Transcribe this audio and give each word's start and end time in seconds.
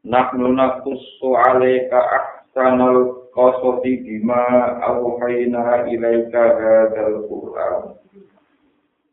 Nahnu 0.00 0.56
naqussu 0.56 1.36
'alaika 1.36 2.00
ahsanal 2.00 3.28
qasasi 3.36 4.00
bima 4.00 4.80
awhayna 4.80 5.84
ilaika 5.92 6.56
hadzal 6.56 7.28
Qur'an. 7.28 8.00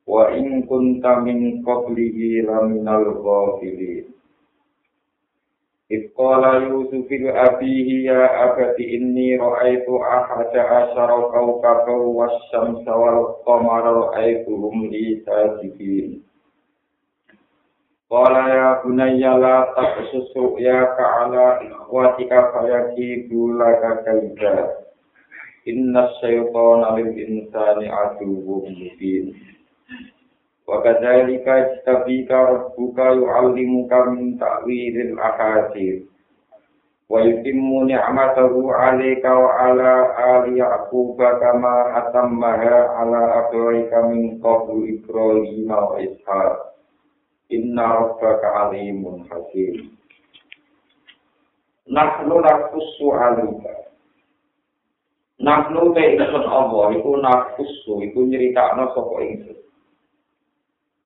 Wa 0.08 0.31
in 0.31 0.64
kunta 0.64 1.20
min 1.28 1.59
qablihi 1.68 2.48
laminal 2.48 3.20
ghafilin. 3.20 4.16
Yusuf 5.92 7.08
li 7.12 7.31
abihi 7.36 8.08
ya 8.08 8.48
abati 8.48 8.88
inni 8.88 9.36
ra'aitu 9.36 9.92
ahada 10.00 10.88
asyara 10.88 11.20
kawkaban 11.36 12.16
wasyamsa 12.16 12.92
wal 12.95 13.44
qamara 13.44 13.92
ra'aituhum 13.92 14.88
li 14.88 15.20
sajidin. 15.28 16.23
Qala 18.07 18.43
ya 18.47 18.67
bunayya 18.79 19.35
la 19.35 19.75
taqsus 19.75 20.31
ru'yaka 20.31 21.27
ala 21.27 21.59
ikhwatika 21.59 22.55
fayakidu 22.55 23.59
laka 23.59 23.99
kaida. 24.07 24.80
Inna 25.67 26.16
syaitana 26.23 26.95
lil 26.95 27.11
insani 27.11 27.91
aduwwun 27.91 28.72
mubin. 28.80 29.36
Wa 30.64 30.80
kadzalika 30.88 31.67
istabika 31.67 32.47
rabbuka 32.47 33.11
yu'allimuka 33.11 34.16
min 34.16 34.39
ta'wilil 34.39 35.19
ahadith. 35.19 36.08
Wa 37.11 37.27
yutimmu 37.27 37.92
ni'matahu 37.92 38.71
'alaika 38.71 39.36
wa 39.36 39.52
'ala 39.52 39.94
ali 40.16 40.64
Yaquba 40.64 41.44
kama 41.44 41.92
atammaha 41.99 43.03
'ala 43.03 43.44
abawaika 43.44 44.08
min 44.08 44.39
qablu 44.39 44.95
Ibrahim 44.95 45.67
wa 45.67 45.99
Ishaq. 45.99 46.77
Inna 47.48 47.86
rabbaka 47.88 48.67
alimun 48.67 49.23
hakim. 49.31 49.95
Nahnu 51.88 52.44
nakussu 52.44 53.08
alika. 53.16 53.73
Nahnu 55.39 55.95
te 55.95 56.02
ingsun 56.04 56.44
Allah, 56.44 56.92
iku 57.00 57.16
nakussu, 57.23 58.04
iku 58.04 58.28
nyeritakno 58.28 58.92
sapa 58.92 59.16
ingsun. 59.23 59.59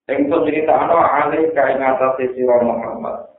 Ingsun 0.10 0.42
nyeritakno 0.42 0.98
alika 0.98 1.62
ing 1.70 1.80
atase 1.86 2.34
sira 2.34 2.58
Muhammad. 2.66 3.30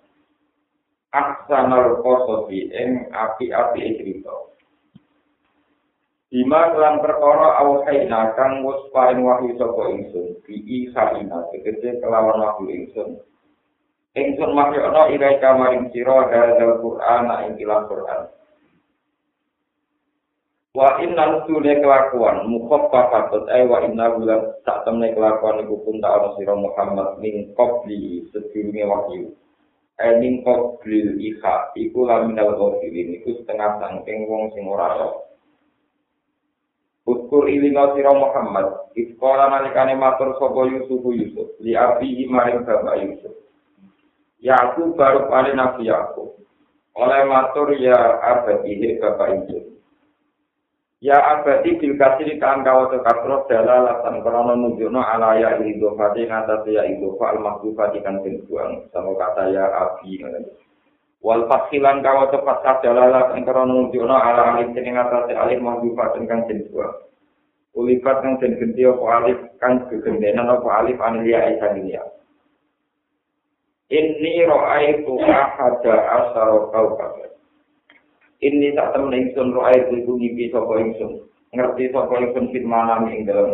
Aksanal 1.11 1.99
qasasi 2.07 2.71
ing 2.71 3.11
api-api 3.11 3.99
cerita. 3.99 4.52
Bima 6.33 6.73
kelan 6.73 7.05
perkara 7.05 7.61
awhaina 7.61 8.33
kang 8.33 8.65
wis 8.65 8.89
paring 8.89 9.21
wahyu 9.21 9.53
saka 9.61 9.85
ingsun 9.93 10.33
bi 10.49 10.65
isa 10.65 11.21
ina 11.21 11.45
tegese 11.53 12.01
kelawan 12.01 12.41
wahyu 12.41 12.73
ingsun. 12.73 13.21
Ingsun 14.17 14.57
mahyana 14.57 15.13
ira 15.13 15.37
kamaring 15.45 15.93
sira 15.93 16.33
hadzal 16.33 16.81
Qur'an 16.81 17.29
ing 17.45 17.61
kitab 17.61 17.85
Qur'an. 17.85 18.33
Wa 20.73 21.05
inna 21.05 21.37
lusule 21.37 21.85
kelakuan 21.85 22.49
mukhaffafatut 22.49 23.45
ay 23.53 23.69
wa 23.69 23.85
inna 23.85 24.17
bulan 24.17 24.57
sak 24.65 24.89
temne 24.89 25.13
kelakuan 25.13 25.61
iku 25.61 25.85
pun 25.85 26.01
tak 26.01 26.17
ana 26.17 26.33
sira 26.41 26.57
Muhammad 26.57 27.21
min 27.21 27.53
qabli 27.53 28.25
sedurunge 28.33 28.81
wahyu. 28.89 29.37
Ay 30.01 30.17
min 30.17 30.41
qabli 30.41 31.13
iha 31.29 31.77
iku 31.77 32.09
laminal 32.09 32.57
ghafilin 32.57 33.21
iku 33.21 33.37
setengah 33.37 33.85
sangking 33.85 34.25
wong 34.25 34.49
sing 34.57 34.65
ora 34.65 34.97
roh. 34.97 35.32
Uskur 37.03 37.51
ilinga 37.51 37.99
sira 37.99 38.15
Muhammad, 38.15 38.95
iskola 38.95 39.51
nalikane 39.51 39.99
matur 39.99 40.39
sapa 40.39 40.71
Yusuf 40.71 41.03
Yusuf, 41.03 41.51
li 41.59 41.75
abi 41.75 42.31
maring 42.31 42.63
bapak 42.63 42.95
Yusuf. 43.03 43.35
Yakub 44.39 44.95
baru 44.95 45.27
pale 45.27 45.51
Nabi 45.51 45.91
Yakub. 45.91 46.39
Oleh 46.95 47.27
matur 47.27 47.75
ya 47.75 48.23
abadi 48.23 48.79
he 48.79 48.89
bapak 49.03 49.35
Yusuf. 49.35 49.65
Ya 51.03 51.19
abadi 51.19 51.75
bil 51.83 51.99
kasih 51.99 52.39
kan 52.39 52.63
kawato 52.63 53.03
katro 53.03 53.51
dalalatan 53.51 54.23
krono 54.23 54.55
nunjukno 54.55 55.03
ala 55.03 55.35
ya 55.35 55.59
idofati 55.59 56.31
ngatas 56.31 56.63
ya 56.71 56.87
idofa 56.87 57.35
al 57.35 57.43
makhlufati 57.43 57.99
kan 58.07 58.23
buang 58.47 58.87
sama 58.95 59.11
kata 59.19 59.51
ya 59.51 59.67
abi 59.67 60.23
wal 61.23 61.47
fakhilan 61.47 62.03
kawa 62.03 62.29
tepat 62.35 62.59
kadalala 62.67 63.33
ing 63.39 63.47
krono 63.47 63.89
nunjukno 63.89 64.13
ala 64.13 64.59
alif 64.59 64.75
ing 64.75 64.99
atase 64.99 65.33
alif 65.39 65.63
mahdzufat 65.63 66.19
kang 66.27 66.45
den 66.51 66.67
dua. 66.67 66.91
Ulipat 67.79 68.21
kang 68.21 68.37
den 68.43 68.59
genti 68.59 68.83
apa 68.83 69.05
alif 69.23 69.39
kang 69.63 69.87
gegendenan 69.87 70.51
apa 70.51 70.69
alif 70.83 70.99
anilia 70.99 71.47
isa 71.55 71.73
dunia 71.79 72.03
inni 73.93 74.49
ra'aitu 74.49 75.21
ahada 75.21 75.95
asara 76.17 76.73
kawkab 76.73 77.13
inni 78.41 78.73
tak 78.73 78.97
temen 78.97 79.13
ingsun 79.13 79.53
ra'aitu 79.53 80.03
iku 80.03 80.17
ngimpi 80.17 80.49
sapa 80.49 80.73
ingsun. 80.81 81.29
Ngerti 81.53 81.93
sapa 81.93 82.17
ingsun 82.17 82.49
fit 82.51 82.65
manami 82.65 83.21
ing 83.21 83.29
dalam 83.29 83.53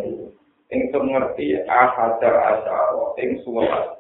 ingsun 0.71 1.05
ngerti 1.11 1.59
ahada 1.67 2.31
asara 2.55 3.19
ing 3.19 3.43
suwat 3.43 3.98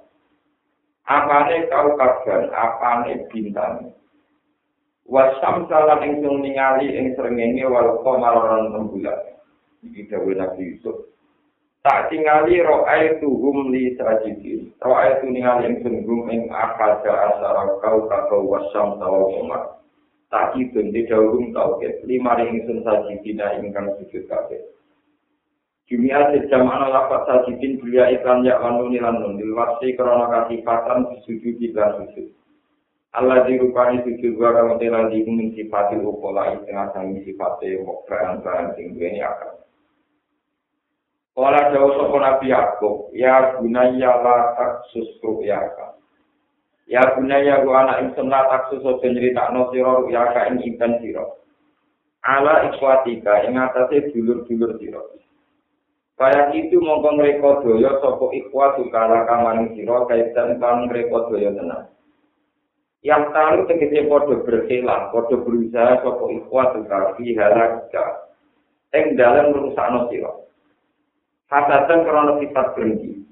apane 1.08 1.64
kau 1.72 1.96
kaban 1.96 2.52
apane 2.52 3.24
bintang? 3.32 3.96
Wasam 5.08 5.64
salam 5.72 6.04
ing 6.04 6.20
sing 6.20 6.34
ningali 6.44 6.92
ing 6.92 7.16
srengenge 7.16 7.64
wal 7.64 8.04
qamaran 8.04 8.68
rembulan. 8.76 9.16
Iki 9.80 10.12
dawuh 10.12 10.36
Nabi 10.36 10.76
Yusuf. 10.76 11.08
Tak 11.80 12.12
tingali 12.12 12.60
ro'ay 12.60 13.16
tuhum 13.16 13.72
li 13.72 13.96
sajidi 13.96 14.68
ro'ay 14.84 15.24
tu 15.24 15.32
ningali 15.32 15.72
ing 15.72 15.80
sungguh 15.80 16.28
ing 16.28 16.52
akada 16.52 17.32
asara 17.32 17.80
kau 17.80 18.04
kakau 18.04 18.44
wasam 18.44 19.00
tawal 19.00 19.32
qamar. 19.32 19.80
Tak 20.28 20.60
di 20.60 20.68
dawuh 21.08 21.40
tau 21.56 21.80
lima 22.04 22.36
ring 22.36 22.60
sun 22.68 22.84
sajidi 22.84 23.32
ingkang 23.32 23.96
sujud 23.96 24.28
kabeh 24.28 24.60
Jumia 25.88 26.20
sejam 26.36 26.68
ana 26.68 26.92
lapat 26.92 27.24
sajidin 27.24 27.80
belia 27.80 28.12
iklan 28.12 28.44
ya 28.44 28.60
wanu 28.60 28.92
nilanun 28.92 29.40
dilwasi 29.40 29.96
krono 29.96 30.28
kasifatan 30.28 31.08
sujud 31.24 31.56
di 31.56 31.72
dalam 31.72 32.04
sujud. 32.12 32.28
Allah 33.16 33.48
dirupani 33.48 34.04
sujud 34.04 34.36
gua 34.36 34.52
kamu 34.52 34.76
telah 34.76 35.08
dihumin 35.08 35.56
sifati 35.56 35.96
upola 35.96 36.60
tengah 36.68 36.92
sangi 36.92 37.24
sifati 37.24 37.80
mokran-kran 37.80 38.76
sing 38.76 38.92
duweni 38.92 39.24
akal. 39.24 39.64
Kala 41.32 41.72
jauh 41.72 41.96
sopo 41.96 42.20
Nabi 42.20 42.52
Yakub, 42.52 43.08
ya 43.16 43.56
gunaya 43.56 44.12
la 44.20 44.58
taksus 44.60 45.08
ru'yaka. 45.24 45.96
Ya 46.84 47.16
gunaya 47.16 47.64
gua 47.64 47.88
anak 47.88 48.12
insun 48.12 48.28
la 48.28 48.44
taksus 48.44 48.84
ojo 48.84 49.08
nyeritakno 49.08 49.72
siro 49.72 50.04
ru'yaka 50.04 50.52
ing 50.52 50.60
ikan 50.76 51.00
siro. 51.00 51.40
Ala 52.28 52.68
ikwatika 52.68 53.48
ing 53.48 53.56
atasnya 53.56 54.12
dulur-dulur 54.12 54.76
siro. 54.76 55.17
Kaya 56.18 56.50
itu 56.50 56.82
mongko 56.82 57.14
mereka 57.14 57.62
doyo 57.62 58.02
sopo 58.02 58.34
ikhwa 58.34 58.74
sukala 58.74 59.22
kamani 59.30 59.70
siro 59.78 60.02
kaitan 60.10 60.58
kan 60.58 60.90
mereka 60.90 61.30
doyo 61.30 61.54
tenang. 61.54 61.86
Yang 63.06 63.30
tahu 63.30 63.58
tegese 63.70 64.10
podo 64.10 64.42
berkelah, 64.42 65.14
podo 65.14 65.46
berusaha 65.46 66.02
sopo 66.02 66.26
ikhwa 66.34 66.74
sukala 66.74 67.14
dihala 67.14 67.86
kita. 67.86 68.06
Eng 68.98 69.14
dalam 69.14 69.54
merusak 69.54 69.86
no 69.94 70.10
siro. 70.10 70.50
Hasatan 71.54 72.02
krono 72.02 72.42
sifat 72.42 72.66
berhenti. 72.74 73.22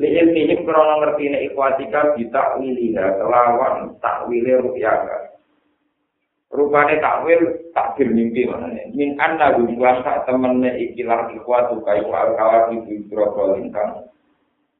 Lihin 0.00 0.32
nihim 0.32 0.64
krono 0.64 0.96
ngerti 0.96 1.28
ne 1.28 1.38
ikhwatika 1.52 2.16
bisa 2.16 2.56
wiliha 2.56 3.20
kelawan 3.20 4.00
tak 4.00 4.24
wili 4.32 4.56
rupiaga. 4.56 5.31
Rupane 6.52 7.00
takwil 7.00 7.40
takdir 7.72 8.12
mimpi 8.12 8.44
manane 8.44 8.92
min 8.92 9.16
anna 9.16 9.56
bukan 9.56 10.04
sak 10.04 10.28
temene 10.28 10.68
ikilah 10.76 11.32
ikhwatu 11.32 11.80
kai 11.80 12.04
wa 12.04 12.28
kawat 12.36 12.76
ibu 12.76 13.08
bro 13.08 13.56
lintang 13.56 14.04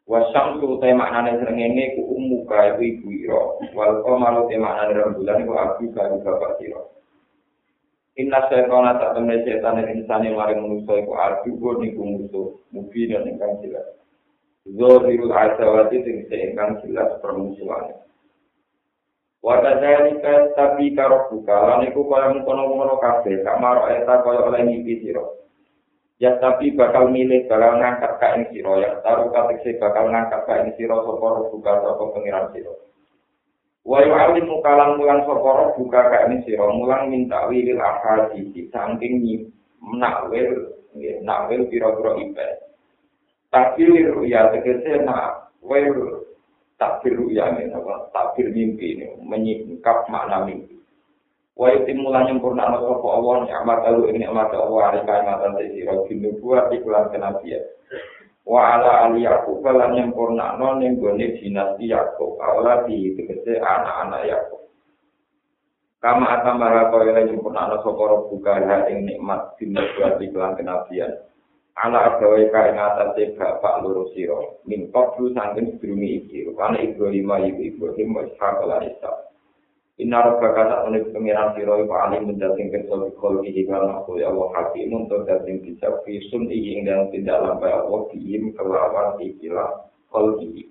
wasam 0.04 0.60
tu 0.60 0.76
te 0.84 0.92
maknane 0.92 1.40
srengenge 1.40 1.96
ku 1.96 2.12
ummu 2.12 2.44
kai 2.44 2.76
ibu 2.76 3.08
ira 3.08 3.42
wal 3.72 4.04
qamaru 4.04 4.52
te 4.52 4.60
maknane 4.60 5.00
rembulan 5.00 5.48
ku 5.48 5.52
abu 5.56 5.84
kai 5.96 6.12
bapak 6.20 6.60
sira 6.60 6.82
Inna 8.12 8.44
syaitana 8.44 9.00
tak 9.00 9.16
temne 9.16 9.40
setan 9.40 9.80
yang 9.80 9.88
insani 9.88 10.36
maring 10.36 10.60
manusia 10.60 11.00
iku 11.00 11.16
arju 11.16 11.56
gur 11.56 11.80
niku 11.80 12.04
musuh 12.04 12.60
mubi 12.68 13.08
dan 13.08 13.24
ingkang 13.24 13.56
jelas. 13.64 13.88
Zohirul 14.68 15.32
asawati 15.32 16.04
sing 16.04 16.28
ingkang 16.28 16.76
jelas 16.84 17.08
permusuhannya. 17.24 17.96
Wa 19.42 19.58
kadzalika 19.58 20.54
tapi 20.54 20.94
karo 20.94 21.26
buka 21.26 21.50
lan 21.50 21.82
iku 21.90 22.06
kaya 22.06 22.30
mengkono-kono 22.30 22.94
kabeh 23.02 23.42
kamar 23.42 23.90
eta 23.90 24.22
kaya 24.22 24.38
oleh 24.46 24.62
mimpi 24.62 25.02
sira. 25.02 25.26
Ya 26.22 26.38
tapi 26.38 26.70
bakal 26.78 27.10
milih 27.10 27.50
bakal 27.50 27.82
ngangkat 27.82 28.12
ka 28.22 28.38
ing 28.38 28.46
sira 28.54 28.78
ya 28.78 28.90
taruh 29.02 29.34
katekse 29.34 29.82
bakal 29.82 30.06
ngangkat 30.14 30.46
ka 30.46 30.62
ing 30.62 30.70
sira 30.78 30.94
sapa 30.94 31.50
buka 31.50 31.72
sapa 31.74 32.04
pengiran 32.14 32.54
sira. 32.54 32.70
Wa 33.82 33.98
yu'alim 34.06 34.46
mukalan 34.46 35.02
mulang 35.02 35.26
sapa 35.26 35.74
buka 35.74 36.00
ka 36.06 36.18
ing 36.30 36.46
sira 36.46 36.66
mulang 36.70 37.10
minta 37.10 37.42
wilil 37.50 37.82
ahadisi 37.82 38.70
saking 38.70 39.26
menakwil 39.82 40.78
nakwil 41.26 41.66
pira-pira 41.66 42.14
ipe. 42.22 42.48
Tapi 43.50 43.84
ya 44.30 44.54
tegese 44.54 45.02
nak 45.02 45.50
wel 45.66 46.30
takbir 46.82 47.14
ruya 47.14 47.54
ini, 47.54 47.70
apa? 47.70 48.10
takbir 48.10 48.50
mimpi 48.50 48.98
ini, 48.98 49.06
menyingkap 49.22 50.10
makna 50.10 50.42
mimpi. 50.42 50.82
Wa 51.54 51.70
itimulan 51.70 52.26
nyempurna 52.26 52.74
no 52.74 52.82
sopo 52.82 53.14
Allah, 53.14 53.46
ni'mat 53.46 53.80
alu 53.86 54.10
ini 54.10 54.26
ni'mat 54.26 54.50
Allah, 54.50 54.80
hari 54.90 55.00
kaimatan 55.06 55.54
sisiro, 55.62 56.02
binu 56.10 56.34
buat 56.42 56.74
iklan 56.74 57.14
kenabian. 57.14 57.62
Wa 58.42 58.74
ala 58.74 59.06
ali 59.06 59.22
Yaqub 59.22 59.62
lan 59.62 59.94
nyempurna 59.94 60.58
no 60.58 60.82
ning 60.82 60.98
gone 60.98 61.38
dinasti 61.38 61.86
Yaqub, 61.86 62.42
ala 62.42 62.82
di 62.90 63.14
tegese 63.14 63.62
anak-anak 63.62 64.22
Yaqub. 64.26 64.62
Kama 66.02 66.26
atamara 66.40 66.90
kaya 66.90 67.22
nyempurna 67.30 67.70
no 67.70 67.76
sopo 67.86 68.26
buka 68.32 68.58
ing 68.90 69.06
nikmat 69.06 69.54
binu 69.60 69.78
buat 69.94 70.18
iklan 70.18 70.58
kenabian. 70.58 71.14
Ala 71.80 72.20
gawe 72.20 72.42
kae 72.52 72.70
ngatasé 72.76 73.32
bapak 73.40 73.80
loro 73.80 74.04
sira 74.12 74.36
min 74.68 74.92
qablu 74.92 75.32
sanggen 75.32 75.72
sedurunge 75.72 76.20
iki 76.20 76.44
kana 76.52 76.76
Ibrahim 76.76 77.32
ibu 77.32 77.60
Ibrahim 77.64 78.08
wis 78.20 78.32
hakala 78.36 78.84
isa 78.84 79.32
Inna 80.00 80.24
rabbaka 80.24 80.72
ta'ala 80.72 80.98
pengiran 81.12 81.52
sira 81.56 81.80
iku 81.80 81.94
alim 81.96 82.28
mendating 82.28 82.68
kersa 82.72 83.12
kol 83.16 83.40
iki 83.44 83.64
kan 83.64 83.88
aku 83.88 84.20
ya 84.20 84.28
Allah 84.28 84.52
hakim 84.52 84.92
untuk 84.92 85.24
dating 85.24 85.64
bisa 85.64 85.96
fisun 86.04 86.52
iki 86.52 86.76
ing 86.76 86.80
dalam 86.84 87.08
tindak 87.08 87.40
lampai 87.40 87.72
Allah 87.72 88.00
diim 88.12 88.52
kelawan 88.52 89.16
ikilah 89.16 89.88
kol 90.12 90.36
iki 90.44 90.68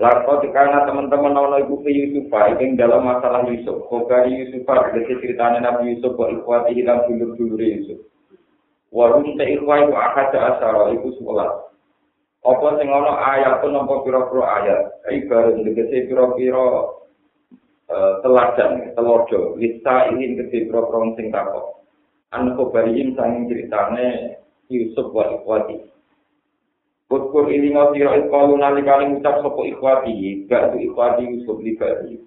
Lalu 0.00 0.48
karena 0.56 0.88
teman-teman 0.88 1.36
nawa 1.36 1.60
ibu 1.60 1.84
ke 1.84 1.92
Yusuf, 1.92 2.32
ini 2.32 2.72
dalam 2.72 3.04
masalah 3.04 3.44
Yusuf. 3.44 3.84
Kau 3.84 4.08
dari 4.08 4.32
Yusuf, 4.32 4.64
ada 4.64 4.96
ceritanya 4.96 5.60
Nabi 5.60 5.92
Yusuf, 5.92 6.16
buat 6.16 6.32
ikhwati 6.40 6.72
hilang 6.72 7.04
dulur-dulur 7.04 7.60
Yusuf. 7.60 8.00
Warum 8.90 9.38
te 9.38 9.46
ikhwa 9.46 9.86
iku 9.86 9.94
akad 9.94 10.34
asara 10.34 10.90
iku 10.90 11.14
sekolah. 11.14 11.70
Apa 12.42 12.66
sing 12.80 12.90
ana 12.90 13.12
ayat 13.36 13.62
pun 13.62 13.76
nampa 13.76 14.02
pira-pira 14.02 14.44
ayat. 14.62 14.82
Ibarat 15.06 15.62
ndegese 15.62 16.10
pira-pira 16.10 16.90
uh, 17.86 18.12
teladan, 18.26 18.90
telodo. 18.98 19.54
Lista 19.60 20.10
ini 20.10 20.34
gede 20.34 20.66
pira-pira 20.66 21.14
sing 21.14 21.30
takok. 21.30 21.86
An 22.34 22.58
kobariyin 22.58 23.14
sanging 23.14 23.46
ceritane 23.46 24.38
Yusuf 24.70 25.14
wa 25.14 25.38
ikhwati. 25.38 25.86
Kukur 27.10 27.50
ini 27.50 27.74
ngau 27.74 27.90
siro 27.90 28.14
ikhwalu 28.14 28.54
nalikali 28.54 29.10
ngucap 29.10 29.42
sopo 29.42 29.66
ikhwati, 29.66 30.46
gak 30.46 30.78
ikhwati 30.78 31.26
Yusuf 31.26 31.58
libati. 31.58 32.22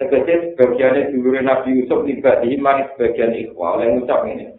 Tegese 0.00 0.56
sebagiannya 0.56 1.12
dulu 1.12 1.36
Nabi 1.44 1.84
Yusuf 1.84 2.08
libati, 2.08 2.56
manis 2.56 2.88
sebagian 2.96 3.36
ikhwa, 3.36 3.76
oleh 3.76 3.92
ngucap 3.92 4.24
ini. 4.24 4.56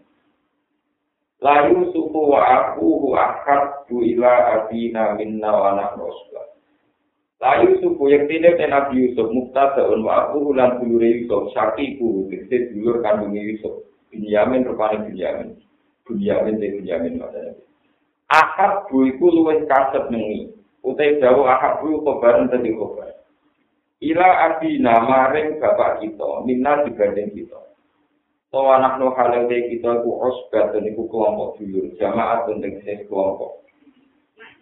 Layu 1.42 1.90
suku 1.90 2.22
wa 2.22 2.38
aku 2.46 2.86
hu 3.02 3.18
akad 3.18 3.90
bu 3.90 4.06
ila 4.06 4.62
abina 4.62 5.18
minna 5.18 5.50
wa 5.50 5.74
anak 5.74 5.98
rasulah. 5.98 6.46
Layu 7.42 7.82
suku 7.82 8.14
yang 8.14 8.30
tidak 8.30 8.62
dan 8.62 8.70
Nabi 8.70 9.10
Yusuf 9.10 9.26
muktadaun 9.34 10.06
wa 10.06 10.30
aku 10.30 10.54
hulan 10.54 10.78
bulure 10.78 11.10
Yusuf 11.10 11.50
syakiku 11.58 12.30
dikse 12.30 12.78
dulur 12.78 13.02
kandungnya 13.02 13.42
Yusuf. 13.42 13.90
Bunyamin 14.14 14.70
rupanya 14.70 15.02
Bunyamin. 15.02 15.50
Bunyamin 16.06 16.62
dan 16.62 16.72
Bunyamin 16.78 17.14
maksudnya. 17.18 17.54
Akad 18.30 18.86
bu 18.94 19.10
iku 19.10 19.26
luwes 19.34 19.66
kaset 19.66 20.14
nengi. 20.14 20.54
Utai 20.86 21.18
jauh 21.18 21.50
akad 21.50 21.82
bu 21.82 22.06
kobaran 22.06 22.54
tadi 22.54 22.70
kobar. 22.78 23.18
Ila 23.98 24.30
abina 24.46 25.02
maring 25.10 25.58
bapak 25.58 26.06
kita 26.06 26.46
minna 26.46 26.86
dibanding 26.86 27.34
kita. 27.34 27.71
So 28.52 28.68
anak 28.68 29.00
no 29.00 29.16
halal 29.16 29.48
kita 29.48 30.04
ku 30.04 30.20
osbat 30.20 30.76
dan 30.76 30.84
iku 30.84 31.08
kelompok 31.08 31.56
dulur 31.56 31.88
jamaah 31.96 32.44
dan 32.44 32.60
dengan 32.60 33.00
kelompok. 33.08 33.64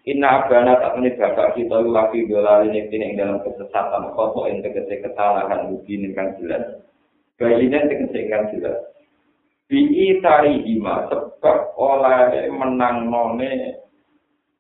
Inna 0.06 0.46
abana 0.46 0.78
tak 0.78 1.02
ini 1.02 1.18
bapak 1.18 1.58
kita 1.58 1.82
lagi 1.90 2.30
dolali 2.30 2.70
ini 2.70 3.18
dalam 3.18 3.42
kesesatan 3.42 4.14
kotor 4.14 4.46
yang 4.46 4.62
tegese 4.62 5.02
kesalahan 5.02 5.74
mungkin 5.74 6.14
kan 6.14 6.38
jelas. 6.38 6.86
Bayinya 7.42 7.90
tegese 7.90 8.30
kan 8.30 8.54
jelas. 8.54 8.78
Bi 9.66 10.22
tari 10.22 10.70
hima 10.70 11.10
sebab 11.10 11.74
oleh 11.74 12.46
menang 12.54 13.10
none 13.10 13.74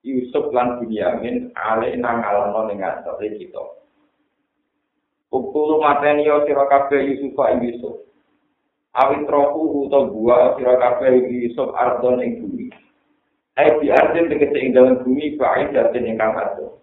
Yusuf 0.01 0.49
lan 0.49 0.81
Bunyamin 0.81 1.53
ale 1.53 1.93
nang 2.01 2.25
alano 2.25 2.65
ning 2.65 2.81
ngasore 2.81 3.29
kita. 3.37 3.61
Ukulu 5.29 5.77
mateni 5.85 6.25
yo 6.25 6.49
sira 6.49 6.65
kabeh 6.65 7.13
Yusuf 7.13 7.37
Yusuf. 7.37 8.08
Awit 8.97 9.29
rohu 9.29 9.85
utawa 9.85 10.09
buah 10.09 10.41
sira 10.57 10.73
kabeh 10.81 11.11
iki 11.21 11.53
sop 11.53 11.75
ardon 11.77 12.23
ing 12.25 12.41
bumi. 12.41 12.67
Ai 13.59 13.75
di 13.77 13.91
arjen 13.91 14.31
tegese 14.31 14.57
ing 14.57 14.71
dalam 14.73 15.03
bumi 15.05 15.37
bae 15.37 15.69
dadi 15.69 15.99
ingkang 16.01 16.33
ado. 16.33 16.79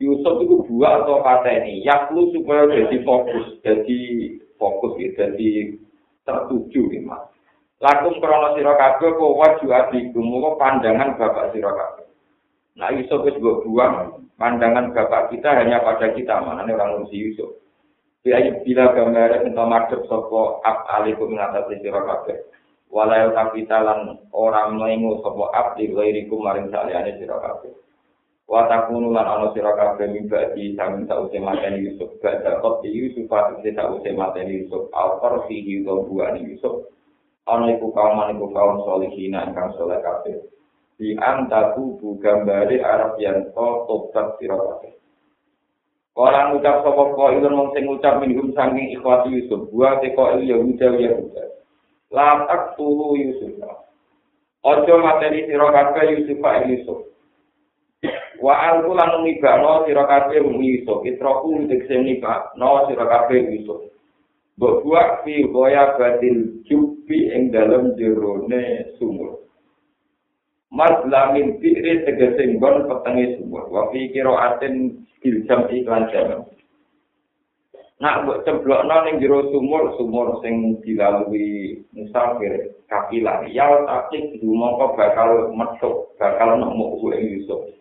Yusuf 0.00 0.40
itu 0.40 0.64
buah 0.64 1.04
atau 1.04 1.20
pateni, 1.20 1.84
yaklu 1.84 2.32
supaya 2.32 2.64
jadi 2.72 3.04
fokus, 3.04 3.60
jadi 3.60 4.00
fokus 4.56 4.96
ya, 4.96 5.12
jadi 5.12 5.76
tertuju 6.24 6.88
ya 6.88 7.00
mas. 7.04 7.28
Lakum 7.84 8.16
krono 8.16 8.56
sira 8.56 8.80
kabeh 8.80 9.12
kok 9.12 9.36
waju 9.36 9.66
adiku, 9.68 10.20
muga 10.24 10.56
pandangan 10.56 11.20
bapak 11.20 11.52
sira 11.52 11.68
kabeh. 11.68 12.08
Nah 12.80 12.88
Yusuf 12.96 13.28
wis 13.28 13.36
buang 13.36 14.24
pandangan 14.40 14.96
bapak 14.96 15.36
kita 15.36 15.52
hanya 15.52 15.84
pada 15.84 16.16
kita, 16.16 16.32
mana 16.40 16.64
orang 16.64 17.04
Yusuf. 17.12 17.59
Bi 18.20 18.36
ayat 18.36 18.68
bila 18.68 18.92
gambar 18.92 19.48
entah 19.48 19.64
madhep 19.64 20.04
sapa 20.04 20.60
ab 20.60 20.84
alikum 21.00 21.32
ngatasi 21.32 21.80
sira 21.80 22.04
kabeh. 22.04 22.36
Walau 22.92 23.32
kapita 23.32 23.80
lan 23.80 24.20
ora 24.36 24.68
mlengu 24.68 25.24
sapa 25.24 25.48
ab 25.56 25.66
di 25.80 25.88
ghairiku 25.88 26.36
maring 26.36 26.68
saliyane 26.68 27.16
sira 27.16 27.40
kabeh. 27.40 27.72
Wa 28.44 28.68
takunu 28.68 29.08
lan 29.08 29.24
ana 29.24 29.48
sira 29.56 29.72
kabeh 29.72 30.12
mimba 30.12 30.52
di 30.52 30.76
sami 30.76 31.08
sause 31.08 31.40
mateni 31.40 31.80
Yusuf. 31.80 32.12
Badha 32.20 32.60
kot 32.60 32.84
di 32.84 32.92
Yusuf 32.92 33.24
pati 33.24 33.72
sause 33.72 34.12
mateni 34.12 34.68
Yusuf. 34.68 34.92
Alfar 34.92 35.48
fihi 35.48 35.80
wa 35.80 36.04
buani 36.04 36.44
Yusuf. 36.44 36.92
Ana 37.48 37.72
iku 37.72 37.88
kaum 37.88 38.20
iku 38.36 38.52
kaum 38.52 38.84
solihina 38.84 39.48
ingkang 39.48 39.72
soleh 39.80 39.96
kabeh. 40.04 40.44
Di 41.00 41.16
antaku 41.16 41.96
bu 41.96 42.20
gambare 42.20 42.84
Arab 42.84 43.16
yang 43.16 43.48
to 43.56 44.12
sira 44.12 44.60
kabeh. 44.60 44.99
Orang 46.18 46.58
ucap 46.58 46.82
sapa 46.82 47.02
kok 47.14 47.32
ilmu 47.38 47.54
mung 47.54 47.68
sing 47.70 47.86
ucap 47.86 48.18
minhum 48.18 48.50
saking 48.50 48.90
ikhwati 48.98 49.30
Yusuf, 49.30 49.70
buah 49.70 50.02
teko 50.02 50.36
il 50.36 50.50
Yahuda 50.50 50.88
Yahuda. 50.98 51.44
Latak 52.10 52.74
tulu 52.74 53.14
Yusuf. 53.14 53.62
Ojo 54.60 54.94
materi 55.00 55.46
sira 55.46 55.70
kabeh 55.70 56.18
Yusuf 56.18 56.36
Pak 56.42 56.66
Yusuf. 56.66 56.98
Wa 58.42 58.74
alku 58.74 58.92
lan 58.92 59.22
ngibano 59.22 59.86
sira 59.86 60.04
kabeh 60.04 60.42
Yusuf, 60.42 61.00
itroku 61.06 61.64
dikse 61.70 61.94
ngibano 61.94 62.90
sira 62.90 63.06
kabeh 63.06 63.40
Yusuf. 63.56 63.88
Mbok 64.60 64.84
buak 64.84 65.24
fi 65.24 65.40
goya 65.48 65.96
badil 65.96 66.60
jupi 66.68 67.32
ing 67.32 67.48
dalem 67.48 67.96
jerone 67.96 68.92
sumur. 69.00 69.39
Mas 70.70 71.02
lamin 71.10 71.58
fikri 71.58 72.06
tegese 72.06 72.54
nggon 72.54 72.86
petenge 72.86 73.42
sumur. 73.42 73.66
Wa 73.66 73.90
fi 73.90 74.06
kira 74.14 74.54
aten 74.54 75.02
iljam 75.26 75.66
iklan 75.66 76.06
jaman. 76.14 76.46
Nak 78.00 78.24
mbok 78.24 78.48
cemplokno 78.48 78.96
ning 79.04 79.20
jero 79.20 79.52
sumur, 79.52 79.92
sumur 80.00 80.40
sing 80.40 80.80
dilalui 80.80 81.84
musafir 81.92 82.72
kapilah. 82.88 83.44
Ya 83.52 83.68
tapi 83.84 84.40
dumangka 84.40 84.96
bakal 84.96 85.52
metuk, 85.52 86.16
bakal 86.16 86.56
nemu 86.56 86.96
kuwi 86.96 87.20
Yusuf. 87.36 87.76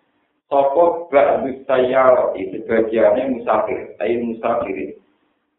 Sopo 0.49 1.07
bak 1.13 1.45
saya 1.69 2.33
itu 2.35 2.57
bagiannya 2.67 3.37
musafir, 3.37 3.95
ayo 4.01 4.33
musafir. 4.33 4.97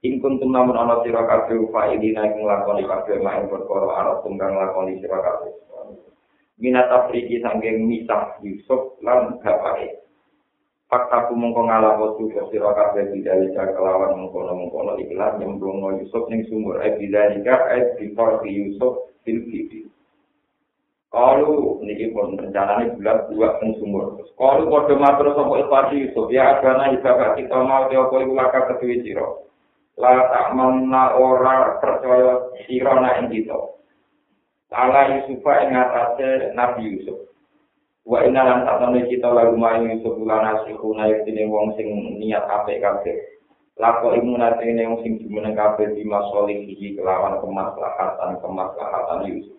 Ingkun 0.04 0.42
tunamun 0.42 0.76
ana 0.76 1.00
sira 1.04 1.24
kabeh 1.24 1.70
faili 1.72 2.12
nek 2.12 2.36
nglakoni 2.36 2.84
kabeh 2.84 3.16
main 3.20 3.48
perkara 3.48 3.88
arep 4.00 4.16
tunggang 4.26 4.56
nglakoni 4.56 4.98
sira 5.00 5.20
kabeh. 5.24 5.52
Minat 6.60 6.86
Afriki 6.92 7.40
sanggeng 7.40 7.88
misah 7.88 8.36
Yusuf 8.44 9.00
lan 9.00 9.40
bapake. 9.40 10.00
Fakta 10.90 11.30
ku 11.30 11.38
mongko 11.38 11.70
ngalapo 11.70 12.18
suku 12.18 12.50
sira 12.50 12.74
kabeh 12.74 13.14
bidalika 13.14 13.62
kelawan 13.72 14.20
mengkono-mengkono 14.20 14.98
ikhlas 14.98 15.38
nyemplungno 15.38 16.02
Yusuf 16.02 16.26
ning 16.28 16.44
sumur 16.50 16.82
e 16.82 16.98
bidalika 16.98 17.56
e 17.72 17.94
bifor 17.94 18.42
Yusuf 18.44 19.08
fil 19.22 19.38
kibi. 19.48 19.86
Kalau 21.10 21.78
niki 21.82 22.10
pun 22.14 22.38
rencananya 22.38 22.94
bulan 22.94 23.18
dua 23.30 23.48
pun 23.58 23.70
sumur. 23.78 24.18
Kalau 24.34 24.66
kode 24.66 24.94
matur 24.98 25.30
sama 25.34 25.62
ikhwati 25.62 26.10
Yusuf 26.10 26.26
ya 26.30 26.58
agana 26.58 26.90
ibadah 26.94 27.38
kita 27.38 27.58
mau 27.62 27.86
tiap 27.86 28.10
kali 28.10 28.26
laka 28.30 28.60
kedua 28.74 28.96
siro. 29.02 29.28
Lah 29.94 30.26
tak 30.26 30.58
mana 30.58 31.14
ora 31.14 31.78
percaya 31.78 32.50
siro 32.66 32.94
na 32.98 33.14
ing 33.22 33.30
kita. 33.30 33.79
Allah 34.70 35.18
Yusufa 35.18 35.66
ing 35.66 35.74
atase 35.74 36.54
Nabi 36.54 36.94
Yusuf. 36.94 37.26
Wa 38.06 38.22
inna 38.22 38.46
lan 38.46 38.62
satane 38.62 39.10
kita 39.10 39.26
lagu 39.26 39.58
main 39.58 39.86
Yusuf 39.86 40.14
bulan 40.14 40.46
asiku 40.62 40.94
na 40.94 41.10
yektine 41.10 41.50
wong 41.50 41.74
sing 41.74 41.90
niat 42.22 42.46
apik 42.46 42.78
kabeh. 42.78 43.18
Lako 43.82 44.14
imunate 44.14 44.62
ne 44.70 44.86
wong 44.86 45.02
sing 45.02 45.18
jumeneng 45.26 45.58
kabeh 45.58 45.90
di 45.94 46.06
masolih 46.06 46.70
iki 46.70 46.94
kelawan 46.94 47.42
kemaslahatan 47.42 48.38
kemaslahatan 48.38 49.26
Yusuf. 49.26 49.58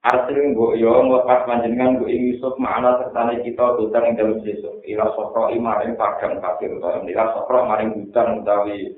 Asli 0.00 0.56
mbok 0.56 0.80
yo 0.80 0.96
nglepas 1.04 1.44
panjenengan 1.44 2.00
mbok 2.00 2.08
ing 2.08 2.32
Yusuf 2.32 2.56
makna 2.56 3.04
sertane 3.04 3.44
kita 3.44 3.76
dutan 3.76 4.08
ing 4.08 4.14
dalem 4.16 4.40
Yusuf. 4.40 4.80
Ila 4.88 5.12
sokro 5.12 5.52
imaring 5.52 5.92
padang 6.00 6.40
kafir 6.40 6.72
utawa 6.72 7.04
ila 7.04 7.24
sokro 7.36 7.68
maring 7.68 8.00
dutan 8.00 8.40
utawi 8.40 8.96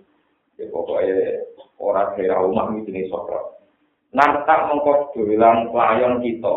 ya 0.63 0.71
pokoke 0.71 1.11
ora 1.83 2.15
kaya 2.15 2.39
omah 2.39 2.71
iki 2.79 3.11
sokro. 3.11 3.62
Nantak 4.13 4.69
mengko 4.69 5.13
dolan 5.17 5.73
layon 5.73 6.21
kita. 6.21 6.55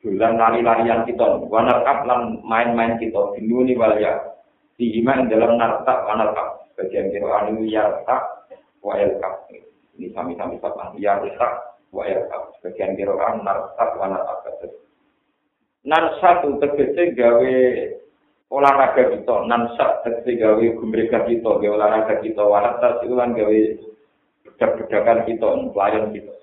Dolan 0.00 0.38
lari-larian 0.38 1.02
kita. 1.04 1.42
Wanarkap 1.50 2.06
lan 2.06 2.40
main-main 2.46 2.98
kita. 3.02 3.34
Dinuni 3.34 3.74
walya. 3.74 4.38
Dihiman 4.78 5.26
dalam 5.26 5.58
nartak 5.58 6.06
wanarkap. 6.06 6.70
Bagian 6.78 7.10
kira 7.12 7.44
anu 7.44 7.66
yartak 7.66 8.48
wa 8.80 8.96
elkap. 8.96 9.50
Ini 9.98 10.08
sami-sami 10.14 10.56
sapan. 10.62 10.96
Yartak 10.96 11.70
wa 11.90 12.06
yarkab 12.06 12.54
sebagian 12.58 12.94
kiroan 12.94 13.42
narsat 13.42 13.90
wa 13.98 14.06
narsat 14.06 14.62
narsat 15.82 16.38
tegese 16.62 17.18
gawe 17.18 17.54
olahraga 18.50 19.10
kita 19.10 19.36
narsat 19.50 20.06
tegese 20.06 20.38
gawe 20.38 20.64
gumrega 20.78 21.26
kita 21.26 21.50
gawe 21.50 21.74
olahraga 21.74 22.22
kita 22.22 22.42
wa 22.46 22.62
narsat 22.62 23.02
ulang 23.10 23.34
gawe 23.34 23.60
bedak-bedakan 24.46 25.18
kita 25.26 25.48
pelayan 25.74 26.06
kita 26.14 26.34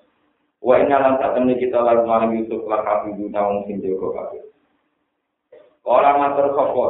wa 0.61 0.75
inna 0.77 1.17
saat 1.21 1.37
ini 1.37 1.57
kita 1.61 1.77
lalu 1.77 2.03
malam 2.05 2.31
Yusuf 2.37 2.65
lah 2.65 2.81
kafidu 2.81 3.29
naung 3.29 3.65
sing 3.65 3.81
jaga 3.81 4.07
kabeh 4.13 4.43
Kala 5.87 6.19
matur 6.19 6.51
sapa 6.51 6.85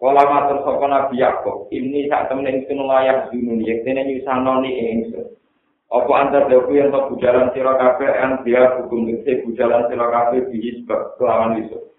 Kala 0.00 0.22
matur 0.24 0.58
sapa 0.64 0.84
Nabi 0.88 1.20
Yakub 1.20 1.68
ini 1.68 2.08
sak 2.08 2.32
temen 2.32 2.48
ingsun 2.48 2.80
layak 2.88 3.28
dunun 3.28 3.60
yektene 3.60 4.08
nyusanoni 4.08 4.72
ingsun 4.72 5.36
Apa 5.92 6.12
antar 6.24 6.48
dawu 6.48 6.72
yang 6.72 6.88
tak 6.88 7.12
bujalan 7.12 7.52
sira 7.52 7.76
kabeh 7.76 8.08
an 8.16 8.40
dia 8.48 8.80
hukum 8.80 9.04
tegese 9.04 9.44
bujalan 9.44 9.84
sira 9.92 10.08
kabeh 10.08 10.48
biji 10.48 10.80
sebab 10.80 11.20
kelawan 11.20 11.60
iso. 11.60 11.92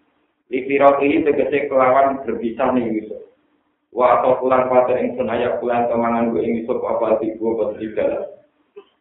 Ikira 0.50 0.98
ini 1.06 1.22
tegese 1.22 1.70
kelawan 1.70 2.26
berpisah 2.26 2.74
nih 2.74 2.90
iso. 3.06 3.22
Wa 3.94 4.18
atau 4.18 4.42
pulang 4.42 4.66
pada 4.66 4.98
ing 4.98 5.14
senaya 5.14 5.62
pulang 5.62 5.86
kemangan 5.94 6.34
gue 6.34 6.42
ing 6.42 6.66
iso 6.66 6.74
apa 6.82 7.22
tibu 7.22 7.54
apa 7.54 7.66
tiga. 7.78 8.08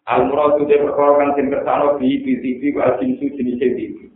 Al 0.07 0.27
murad 0.27 0.59
itu 0.59 0.75
perkara 0.83 1.13
kan 1.19 1.31
sing 1.39 1.47
kersano 1.51 1.99
bi 1.99 2.19
bi 2.27 2.33
tibi 2.43 2.75
wa 2.75 2.99
jinsu 2.99 3.31
jenis 3.39 3.59
tibi. 3.61 4.11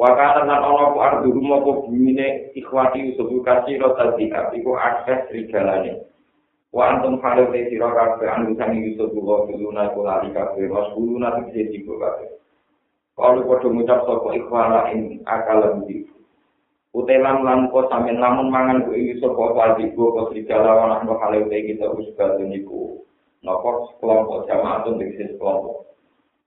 Wa 0.00 0.16
kana 0.16 0.48
lan 0.48 0.64
ana 0.64 0.92
ku 0.92 0.98
ardu 1.00 1.28
rumah 1.28 1.60
ku 1.60 1.86
bumine 1.88 2.50
ikhwati 2.56 3.12
Yusuf 3.12 3.28
kasiro 3.44 3.92
tadi 3.94 4.32
iku 4.32 4.72
akses 4.74 5.28
rigalane. 5.28 6.14
wa 6.74 6.90
antum 6.90 7.22
khalu 7.22 7.54
te 7.54 7.70
sira 7.70 7.86
kabeh 7.94 8.26
anu 8.34 8.58
sami 8.58 8.82
Yusuf 8.82 9.14
wa 9.14 9.46
kuluna 9.46 9.94
kula 9.94 10.26
kabeh 10.34 10.66
wa 10.66 10.90
kuluna 10.90 11.38
te 11.46 11.70
sing 11.70 11.86
kok 11.86 12.02
kabeh 12.02 12.28
kalau 13.14 13.46
padha 13.46 13.70
ngucap 13.70 14.00
sapa 14.02 14.28
ikhwana 14.34 14.90
ing 14.90 15.22
akal 15.22 15.62
budi 15.78 16.02
utelan 16.90 17.46
lan 17.46 17.70
ko 17.70 17.86
sampeyan 17.86 18.18
lamun 18.18 18.50
mangan 18.50 18.90
ku 18.90 18.98
Yusuf 18.98 19.38
apa 19.38 19.78
ali 19.78 19.94
ku 19.94 20.18
kok 20.18 20.34
serigala 20.34 20.98
khalu 21.06 21.46
te 21.46 21.58
kita 21.62 21.94
wis 21.94 22.10
badhe 22.18 22.42
napa? 23.44 23.92
Kelompok 24.00 24.48
jamaah 24.48 24.88
ing 24.88 25.12
sing 25.14 25.36
kelompok. 25.36 25.84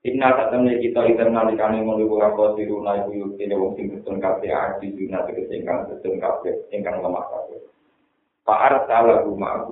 Inna 0.06 0.34
satamne 0.34 0.78
kita 0.82 1.04
ikan 1.14 1.34
nalikane 1.34 1.84
mulu 1.84 2.18
buka 2.18 2.32
kosiru 2.38 2.80
na 2.86 3.02
ibu 3.02 3.12
yuk 3.18 3.32
ini 3.42 3.56
wong 3.58 3.76
sing 3.76 3.92
betul 3.92 4.22
kabeh 4.22 4.54
adi 4.54 4.94
dina 4.94 5.26
tegese 5.26 5.58
ingkang 5.58 5.90
betul 5.90 6.16
kabeh 6.22 6.54
ingkang 6.72 7.02
lemah 7.02 7.26
kabeh. 7.28 7.60
Pak 8.48 8.62
Arta 8.72 9.04
rumah 9.28 9.68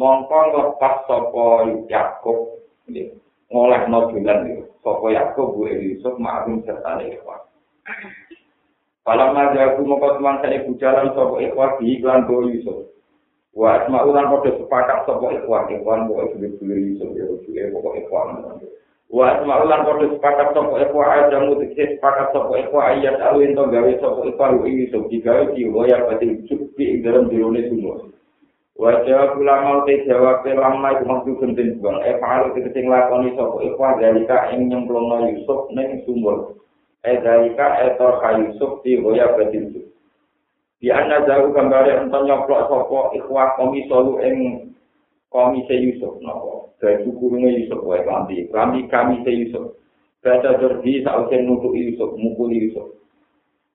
mongko 0.00 0.38
lepas 0.56 1.04
sapa 1.04 1.46
Yakub 1.84 2.38
ngoleh 3.52 3.82
no 3.92 4.08
bulan 4.08 4.48
itu 4.48 4.64
sapa 4.80 5.06
Yakub 5.12 5.52
bu 5.52 5.68
Yusuf 5.68 6.16
ma'rum 6.16 6.64
serta 6.64 7.04
ikhwan 7.04 7.42
Kalau 9.02 9.34
nanti 9.34 9.58
aku 9.58 9.82
mau 9.82 9.98
teman 10.00 10.40
saya 10.40 10.64
bujalan 10.64 11.12
sapa 11.12 11.36
ikhwan 11.44 11.76
di 11.76 12.00
iklan 12.00 12.24
bu 12.24 12.48
Yusuf 12.48 12.91
Wah, 13.52 13.84
semua 13.84 14.08
ulang 14.08 14.32
kode 14.32 14.56
sepakat 14.64 15.04
sopo 15.04 15.28
ikhwan, 15.28 15.68
ikhwan 15.68 16.08
bu 16.08 16.24
Yusuf 16.40 16.64
Yusuf 16.64 17.12
ya, 17.12 17.28
ya 17.52 17.64
pokok 17.68 18.00
ikhwan. 18.00 18.40
Wah, 19.12 19.36
semua 19.44 19.60
ulang 19.68 19.84
kode 19.84 20.08
sepakat 20.16 20.56
sopo 20.56 20.80
ikhwan, 20.80 21.28
aja 21.28 21.36
mutik 21.44 21.76
sepakat 21.76 22.32
sopo 22.32 22.56
ikhwan, 22.56 22.96
ayat 22.96 23.20
alwin 23.20 23.52
to 23.52 23.68
gawe 23.68 23.92
sopo 24.00 24.24
ikhwan 24.24 24.56
bu 24.56 24.72
Yusuf, 24.72 25.04
digawe 25.12 25.52
di 25.52 25.68
loya 25.68 26.00
pati 26.08 26.48
cukup 26.48 26.80
dalam 27.04 27.28
dirone 27.28 27.60
semua. 27.68 28.08
Wajah 28.72 29.36
pula 29.36 29.54
mau 29.68 29.84
te 29.84 30.00
jawab 30.08 30.48
lama 30.48 30.96
itu 30.96 31.04
maksud 31.04 31.36
gentin 31.44 31.76
buang. 31.76 32.00
Eh 32.08 32.16
pahalu 32.16 32.56
kita 32.56 32.72
sing 32.72 32.88
lakoni 32.88 33.36
sopo 33.36 33.60
ikhwa 33.60 34.00
dalika 34.00 34.48
ing 34.48 34.72
nyemplungno 34.72 35.28
Yusuf 35.28 35.68
neng 35.76 36.00
sumur. 36.08 36.56
Eh 37.04 37.20
dalika 37.20 37.84
etor 37.84 38.16
ka 38.24 38.40
Yusuf 38.40 38.80
di 38.80 38.96
goya 38.96 39.28
badin 39.36 39.91
Di 40.82 40.90
anna 40.90 41.22
jauh 41.22 41.54
gambare 41.54 41.94
enton 41.94 42.26
nyoplok 42.26 42.66
sopo 42.66 43.14
ikhwa 43.14 43.54
komi 43.54 43.86
solu 43.86 44.18
ing 44.18 44.36
komi 45.30 45.62
se 45.70 45.78
Yusuf. 45.78 46.18
Nopo. 46.18 46.74
Dari 46.82 47.06
kurunge 47.06 47.54
Yusuf 47.54 47.86
wae 47.86 48.02
klambi. 48.02 48.50
Klambi 48.50 48.90
kami 48.90 49.22
se 49.22 49.30
Yusuf. 49.30 49.78
Baca 50.26 50.58
jordi 50.58 51.06
sausen 51.06 51.46
nutuk 51.46 51.70
Yusuf. 51.78 52.10
Mukul 52.18 52.50
Yusuf. 52.50 52.98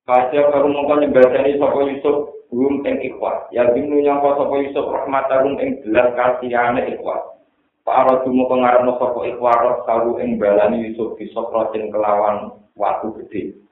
Kasih 0.03 0.51
kalau 0.51 0.67
mongko 0.67 0.99
nyembadani 0.99 1.55
sopo 1.55 1.87
Yusuf 1.87 2.37
rum 2.51 2.83
ing 2.87 3.03
ikhwat 3.03 3.51
ya 3.51 3.67
binu 3.75 3.99
nyangka 3.99 4.39
sapa 4.39 4.55
Yusuf 4.63 4.85
rahmat 4.87 5.27
rum 5.43 5.59
ing 5.59 5.83
gelar 5.83 6.15
kasihane 6.15 6.95
ikhwat 6.95 7.43
para 7.83 8.23
dumo 8.23 8.47
pengarepno 8.47 8.95
sapa 8.95 9.19
ikhwat 9.27 9.83
sawu 9.83 10.15
ing 10.23 10.39
balani 10.39 10.91
Yusuf 10.91 11.19
sokratin 11.35 11.91
kelawan 11.91 12.55
watu 12.79 13.11
gede 13.19 13.66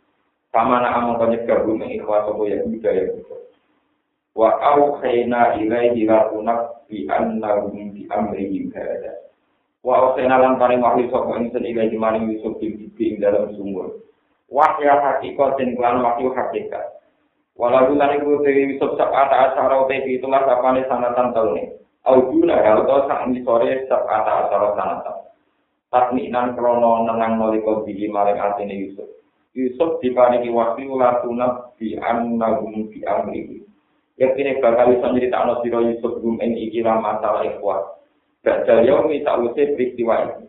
samana 0.56 0.96
among 0.96 1.20
kanyek 1.20 1.44
rum 1.52 1.84
ing 1.84 2.00
ikhwat 2.00 2.24
sapa 2.24 2.44
ya 2.48 2.64
budaya 2.64 3.04
wa 4.32 4.50
au 4.64 4.96
khayna 5.04 5.60
ilaihi 5.60 6.08
lakunak 6.08 6.88
bi 6.88 7.04
anna 7.12 7.60
rum 7.60 7.92
bi 7.92 8.08
amrihi 8.08 8.72
kada 8.72 9.20
wa 9.84 10.00
au 10.00 10.08
khayna 10.16 10.40
lan 10.40 10.56
paring 10.56 10.80
wahyu 10.80 11.12
sapa 11.12 11.36
ingsun 11.44 11.68
ilaihi 11.68 12.00
maring 12.00 12.32
Yusuf 12.32 12.56
di 12.64 12.72
ing 12.96 13.20
dalam 13.20 13.52
sumur 13.60 14.00
wahya 14.48 14.96
hakikat 15.04 15.60
dan 15.60 15.76
kelan 15.76 16.00
wahyu 16.00 16.32
hakikat 16.32 16.96
Walau 17.56 17.96
lan 17.96 18.20
iku 18.20 18.44
dewi 18.44 18.76
Yusuf 18.76 19.00
sabata 19.00 19.52
asara 19.52 19.80
utai 19.88 20.04
itulah 20.12 20.44
sapane 20.44 20.84
sanatan 20.92 21.32
taune. 21.32 21.80
Aujuna 22.04 22.60
ya 22.60 22.84
utawa 22.84 23.08
sak 23.08 23.32
sore 23.48 23.88
sabata 23.88 24.32
asara 24.46 24.76
sanatan. 24.76 25.18
Takminan 25.88 26.60
krono 26.60 27.08
nenang 27.08 27.40
nalika 27.40 27.80
bihi 27.88 28.12
maring 28.12 28.36
atine 28.44 28.76
Yusuf. 28.76 29.08
Yusuf 29.56 30.04
diparingi 30.04 30.52
wahyu 30.52 31.00
latuna 31.00 31.72
bi 31.80 31.96
annahum 31.96 32.92
bi 32.92 33.00
amrihi. 33.08 33.64
Yaktine 34.20 34.60
bakal 34.60 34.96
bisa 34.96 35.08
nyeritakno 35.12 35.64
sira 35.64 35.80
Yusuf 35.80 36.20
gum 36.20 36.38
ing 36.44 36.60
iki 36.60 36.84
masalah 36.84 37.48
ikhwat. 37.48 38.04
Bajal 38.44 38.84
yaumi 38.84 39.24
sakwise 39.24 39.74
peristiwa 39.74 40.16
iki. 40.28 40.46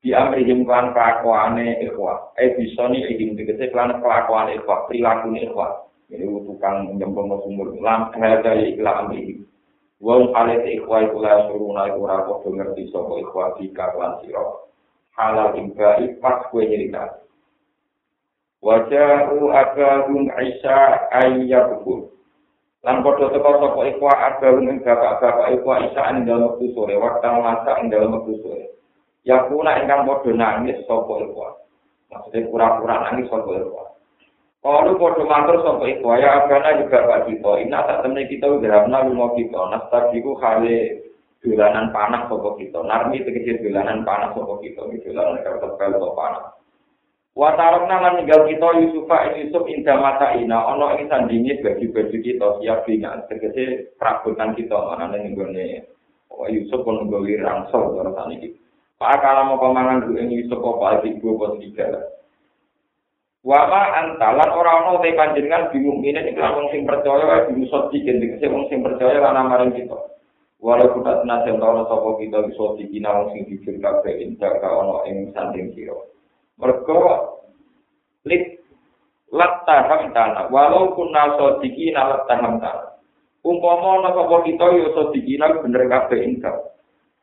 Di 0.00 0.16
amrihim 0.16 0.64
klan 0.64 0.96
kelakuane 0.96 1.84
ikhwat. 1.84 2.34
Eh 2.40 2.56
bisa 2.56 2.88
nih 2.88 3.04
ihim 3.12 3.36
tegese 3.36 3.68
klan 3.68 4.00
kelakuane 4.00 4.56
ikhwat, 4.56 4.88
perilakuane 4.88 5.44
ikhwat. 5.44 5.90
ini 6.10 6.26
tukang 6.42 6.98
nyembong 6.98 7.38
sumur 7.46 7.70
lam 7.78 8.10
ada 8.18 8.52
iklan 8.58 9.06
amri 9.06 9.38
wong 10.02 10.34
kale 10.34 10.58
te 10.66 10.82
ikhwa 10.82 11.06
iku 11.06 11.22
la 11.22 11.46
suruh 11.46 11.70
naik 11.70 11.94
ora 11.94 12.26
padha 12.26 12.50
ngerti 12.50 12.90
sapa 12.90 13.14
ikhwa 13.22 13.54
di 13.56 13.70
kaklan 13.70 14.18
sira 14.20 14.42
halal 15.14 15.54
imba 15.54 16.02
pas 16.18 16.42
kue 16.50 16.66
nyerita 16.66 17.22
wajahu 18.60 19.48
agahum 19.52 20.28
isa 20.40 20.78
ayyabul 21.12 22.12
lan 22.84 23.00
padha 23.00 23.32
teko 23.32 23.50
sapa 23.60 23.80
ikhwa 23.88 24.12
agahum 24.12 24.64
ing 24.68 24.78
bapak-bapak 24.84 25.48
ikhwa 25.56 25.74
isa 25.88 26.02
ing 26.12 26.28
dalem 26.28 26.48
wektu 26.52 26.72
sore 26.76 26.94
waktu 26.96 27.28
masak 27.40 27.76
ing 27.80 27.86
dalem 27.88 28.16
wektu 28.20 28.34
sore 28.44 28.64
yakuna 29.24 29.80
ingkang 29.80 30.04
padha 30.04 30.30
nangis 30.36 30.76
sapa 30.84 31.12
ikhwa 31.24 31.48
maksudnya 32.12 32.48
pura-pura 32.52 32.96
nangis 33.08 33.28
sapa 33.32 33.52
ikhwa 33.56 33.90
Kalau 34.60 34.92
bodoh 35.00 35.24
matur 35.24 35.64
sopo 35.64 35.88
itu, 35.88 36.04
ya 36.20 36.44
agana 36.44 36.76
juga 36.84 37.08
pak 37.08 37.32
kita. 37.32 37.64
Ini 37.64 37.72
tak 37.72 38.04
temen 38.04 38.28
kita 38.28 38.44
udah 38.44 38.84
pernah 38.84 39.08
rumah 39.08 39.32
kita. 39.32 39.56
Nastar 39.72 40.12
itu 40.12 40.36
kali 40.36 41.00
dolanan 41.40 41.88
panas 41.96 42.28
sopo 42.28 42.60
kita. 42.60 42.84
Narmi 42.84 43.24
kecil 43.24 43.56
dolanan 43.64 44.04
panas 44.04 44.36
sopo 44.36 44.60
kita. 44.60 44.84
Dolanan 44.84 45.40
kertas 45.40 45.80
sopo 45.80 46.12
panas. 46.12 46.59
Wa 47.38 47.54
tarokna 47.54 48.02
lan 48.02 48.14
ninggal 48.18 48.42
kita 48.50 48.68
Yusufa 48.82 49.30
ing 49.30 49.46
Yusuf 49.46 49.62
indah 49.70 50.02
mata 50.02 50.34
ina 50.34 50.66
ana 50.66 50.98
ing 50.98 51.06
sandinge 51.06 51.62
baju-baju 51.62 52.16
kita 52.18 52.46
siap 52.58 52.78
dengan 52.90 53.22
tegese 53.30 53.94
perabotan 53.94 54.58
kita 54.58 54.74
ana 54.74 55.14
ning 55.14 55.38
gone 55.38 55.86
Oh 56.30 56.46
Yusuf 56.50 56.82
pun 56.82 57.06
nggawe 57.06 57.32
rangsel 57.42 57.94
ora 57.94 58.10
saniki. 58.18 58.54
Pak 58.98 59.22
kala 59.22 59.46
mau 59.46 59.62
pamangan 59.62 60.10
ing 60.10 60.30
Yusuf 60.30 60.58
apa 60.58 61.06
ibu 61.06 61.38
apa 61.38 61.46
tiga. 61.62 61.86
Wa 63.46 63.66
ma 63.66 63.82
antalan 63.98 64.50
ora 64.50 64.72
ana 64.82 64.98
te 64.98 65.14
panjenengan 65.14 65.70
bingung 65.70 66.02
ini 66.02 66.34
iki 66.34 66.38
wong 66.38 66.66
sing 66.74 66.82
percaya 66.82 67.24
wae 67.30 67.46
bingung 67.46 67.70
sodi 67.70 68.02
tegese 68.02 68.46
wong 68.50 68.66
sing 68.66 68.82
percaya 68.82 69.22
lan 69.22 69.38
amaring 69.38 69.70
kita. 69.74 69.98
Walau 70.60 70.92
kita 70.98 71.24
senajan 71.24 71.56
tau 71.56 71.88
sapa 71.88 72.10
kita 72.20 72.38
bisa 72.46 72.64
dikina 72.76 73.10
wong 73.16 73.32
sing 73.32 73.42
jujur 73.48 73.78
kabeh 73.80 74.18
indah 74.18 74.52
ka 74.60 74.68
ana 74.68 75.08
ing 75.08 75.30
sanding 75.32 75.72
sira. 75.78 75.96
Mergo 76.60 77.00
lit 78.28 78.60
latta 79.32 79.88
hamtana 79.88 80.52
walau 80.52 80.92
kunna 80.92 81.40
sodiki 81.40 81.90
na 81.90 82.14
latta 82.14 82.36
hamtana 82.36 82.90
umpama 83.40 84.04
ana 84.04 84.10
sapa 84.12 84.36
kita 84.44 84.66
yo 84.76 84.86
sodiki 84.92 85.40
na 85.40 85.56
bener 85.64 85.88
kabeh 85.88 86.20
ingkang. 86.28 86.60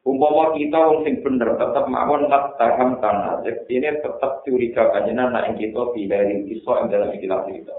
Umpama 0.07 0.55
kita 0.55 0.79
wong 0.79 1.03
sing 1.03 1.19
bener 1.19 1.59
tetep 1.59 1.85
mawon 1.91 2.31
latta 2.31 2.79
hamtana 2.79 3.43
ini 3.43 3.89
tetep 4.01 4.31
curiga 4.47 4.89
kanjena 4.95 5.29
nek 5.29 5.59
kita 5.59 5.83
dari 6.07 6.47
iso 6.57 6.71
ing 6.79 6.87
dalam 6.89 7.11
ikilah 7.11 7.43
kita. 7.45 7.75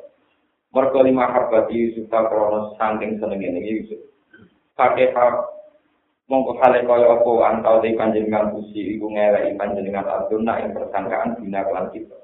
Mergo 0.68 1.00
lima 1.00 1.24
harbati 1.24 1.72
Yusuf 1.72 2.12
kronos 2.12 2.76
saking 2.76 3.16
senenge 3.16 3.64
Yusuf 3.64 4.00
pakai 4.76 5.10
mongko 6.28 6.60
kale 6.60 6.84
kaya 6.84 7.08
apa 7.08 7.30
antau 7.48 7.80
di 7.80 7.96
panjenengan 7.96 8.52
pusi 8.52 9.00
iku 9.00 9.08
ngeleki 9.08 9.56
panjenengan 9.56 10.04
aduna 10.04 10.60
ing 10.60 10.76
persangkaan 10.76 11.40
dina 11.40 11.64
kelan 11.64 11.88
kita. 11.88 12.16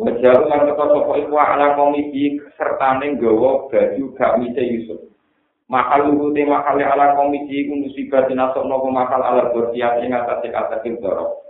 Wajar 0.00 0.48
lan 0.48 0.64
kata 0.64 0.84
sapa 0.88 1.12
iku 1.20 1.36
ala 1.36 1.76
komisi 1.76 2.40
sertane 2.56 3.20
nggawa 3.20 3.68
baju 3.68 4.04
gak 4.16 4.36
mise 4.40 4.62
Yusuf. 4.64 5.00
Mahal 5.68 6.08
luhu 6.08 6.32
te 6.32 6.48
mahal 6.48 6.80
ala 6.80 7.20
komisi 7.20 7.68
iku 7.68 7.76
musibah 7.84 8.24
dinasok 8.24 8.64
nopo 8.64 8.88
mahal 8.88 9.20
ala 9.20 9.52
bersiap 9.52 10.00
ing 10.00 10.16
atase 10.16 10.48
kata 10.48 10.80
kibdoro. 10.80 11.44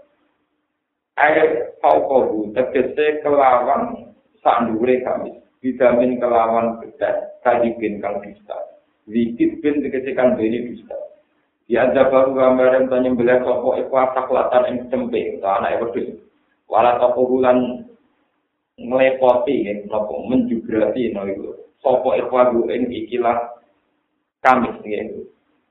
Air 1.14 1.78
paukohu 1.78 2.50
tegese 2.58 3.22
kelawan 3.22 4.10
sandure 4.42 4.98
kami. 5.06 5.38
Bidamin 5.62 6.18
kelawan 6.18 6.82
bedas 6.82 7.38
kadibin 7.46 8.02
kang 8.02 8.18
bisa. 8.18 8.56
Wikit 9.06 9.62
bin 9.62 9.78
tegese 9.78 10.10
kang 10.18 10.34
bini 10.34 10.74
bisa. 10.74 11.09
Ya 11.70 11.86
ada 11.86 12.10
baru 12.10 12.34
gambaran 12.34 12.90
tanya 12.90 13.14
bela 13.14 13.46
sopo 13.46 13.78
iku 13.78 13.94
kelatan 13.94 14.66
yang 14.66 14.76
cempe 14.90 15.38
atau 15.38 15.54
anak 15.54 15.78
wedhus. 15.78 16.18
Wala 16.66 16.98
toko 16.98 17.30
bulan 17.30 17.86
ngelepoti 18.74 19.70
ya, 19.70 19.78
nopo 19.86 20.26
menjugrati 20.26 21.14
no 21.14 21.30
itu. 21.30 21.54
Sopo 21.78 22.18
iku 22.18 22.34
agu 22.42 22.66
ing 22.74 22.90
ikilah 22.90 23.54
kami 24.42 24.82
ya. 24.82 25.14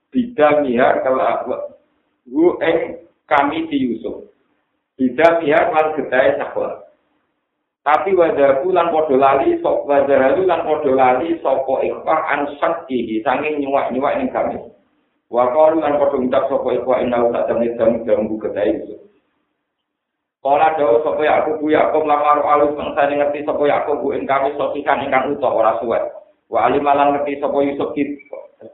Bida 0.08 0.64
miha 0.64 1.04
kalau 1.04 1.68
gu 2.32 2.48
ing 2.64 3.04
kami 3.28 3.68
di 3.68 3.92
Yusuf. 3.92 4.32
Bida 4.96 5.44
miha 5.44 5.68
lan 5.68 6.00
gedai 6.00 6.40
sakwa. 6.40 6.80
Tapi 7.84 8.16
wajah 8.16 8.64
bulan 8.64 8.88
podo 8.88 9.20
lali, 9.20 9.60
sok 9.60 9.84
wajah 9.84 10.40
lan 10.40 10.64
podo 10.64 10.96
lali, 10.96 11.36
sopo 11.44 11.84
ikhwah 11.84 12.24
ansak 12.40 12.88
ihi, 12.88 13.20
sanging 13.20 13.60
nyuwak-nyuwak 13.60 14.16
ing 14.24 14.32
kami. 14.32 14.79
Wa 15.30 15.54
qalu 15.54 15.78
lan 15.78 16.02
padha 16.02 16.18
ngucap 16.18 16.44
sapa 16.50 16.70
iku 16.74 16.90
inna 16.98 17.30
ta 17.30 17.46
temne 17.46 17.78
dam 17.78 18.02
dambu 18.02 18.36
kedai 18.42 18.82
itu. 18.82 18.98
Kala 20.42 20.74
dawa 20.74 21.06
sapa 21.06 21.22
ya 21.22 21.46
aku 21.46 21.62
bu 21.62 21.66
Yakub 21.70 22.04
lamar 22.10 22.42
alus 22.42 22.74
mangsa 22.74 23.14
ngerti 23.14 23.46
sapa 23.46 23.62
ya 23.70 23.86
aku 23.86 24.02
bu 24.02 24.08
ing 24.18 24.26
kami 24.26 24.58
sosikan 24.58 25.06
ingkang 25.06 25.38
utuh 25.38 25.54
ora 25.54 25.78
suwe. 25.78 26.00
Wa 26.50 26.66
alimalan 26.66 27.14
ngerti 27.14 27.38
sapa 27.38 27.58
Yusuf 27.62 27.94
kit 27.94 28.10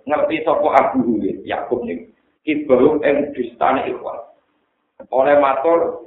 ngerti 0.08 0.48
sapa 0.48 0.68
Abu 0.80 1.20
Yakub 1.44 1.84
ning 1.84 2.08
kit 2.48 2.64
baru 2.72 3.04
ing 3.04 3.36
distane 3.36 3.92
ikhwan. 3.92 4.24
Oleh 5.12 5.36
matur 5.44 6.06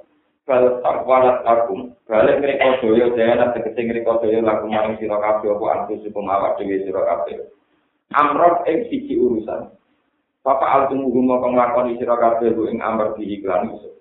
bal 0.48 0.80
takwalat 0.80 1.44
akum 1.44 1.92
balik 2.08 2.40
ngriko 2.40 2.96
daya 2.96 3.12
daya 3.12 3.52
tegese 3.52 3.84
ngriko 3.84 4.16
daya 4.24 4.40
lagu 4.40 4.64
maring 4.64 4.96
sira 4.96 5.20
kabeh 5.20 5.52
apa 5.52 5.66
antusikum 5.76 6.24
awak 6.24 6.56
dhewe 6.56 6.88
sira 6.88 7.04
kabeh 7.04 7.52
amrot 8.16 8.64
ing 8.64 8.88
siji 8.88 9.20
urusan 9.20 9.68
Papa 10.42 10.66
altum 10.66 11.10
gumo 11.10 11.42
kang 11.42 11.58
lakoni 11.58 11.98
sira 11.98 12.14
kabeh 12.14 12.54
ing 12.70 12.78
amar 12.78 13.18
di 13.18 13.26
iklan 13.36 13.74
iso. 13.74 13.98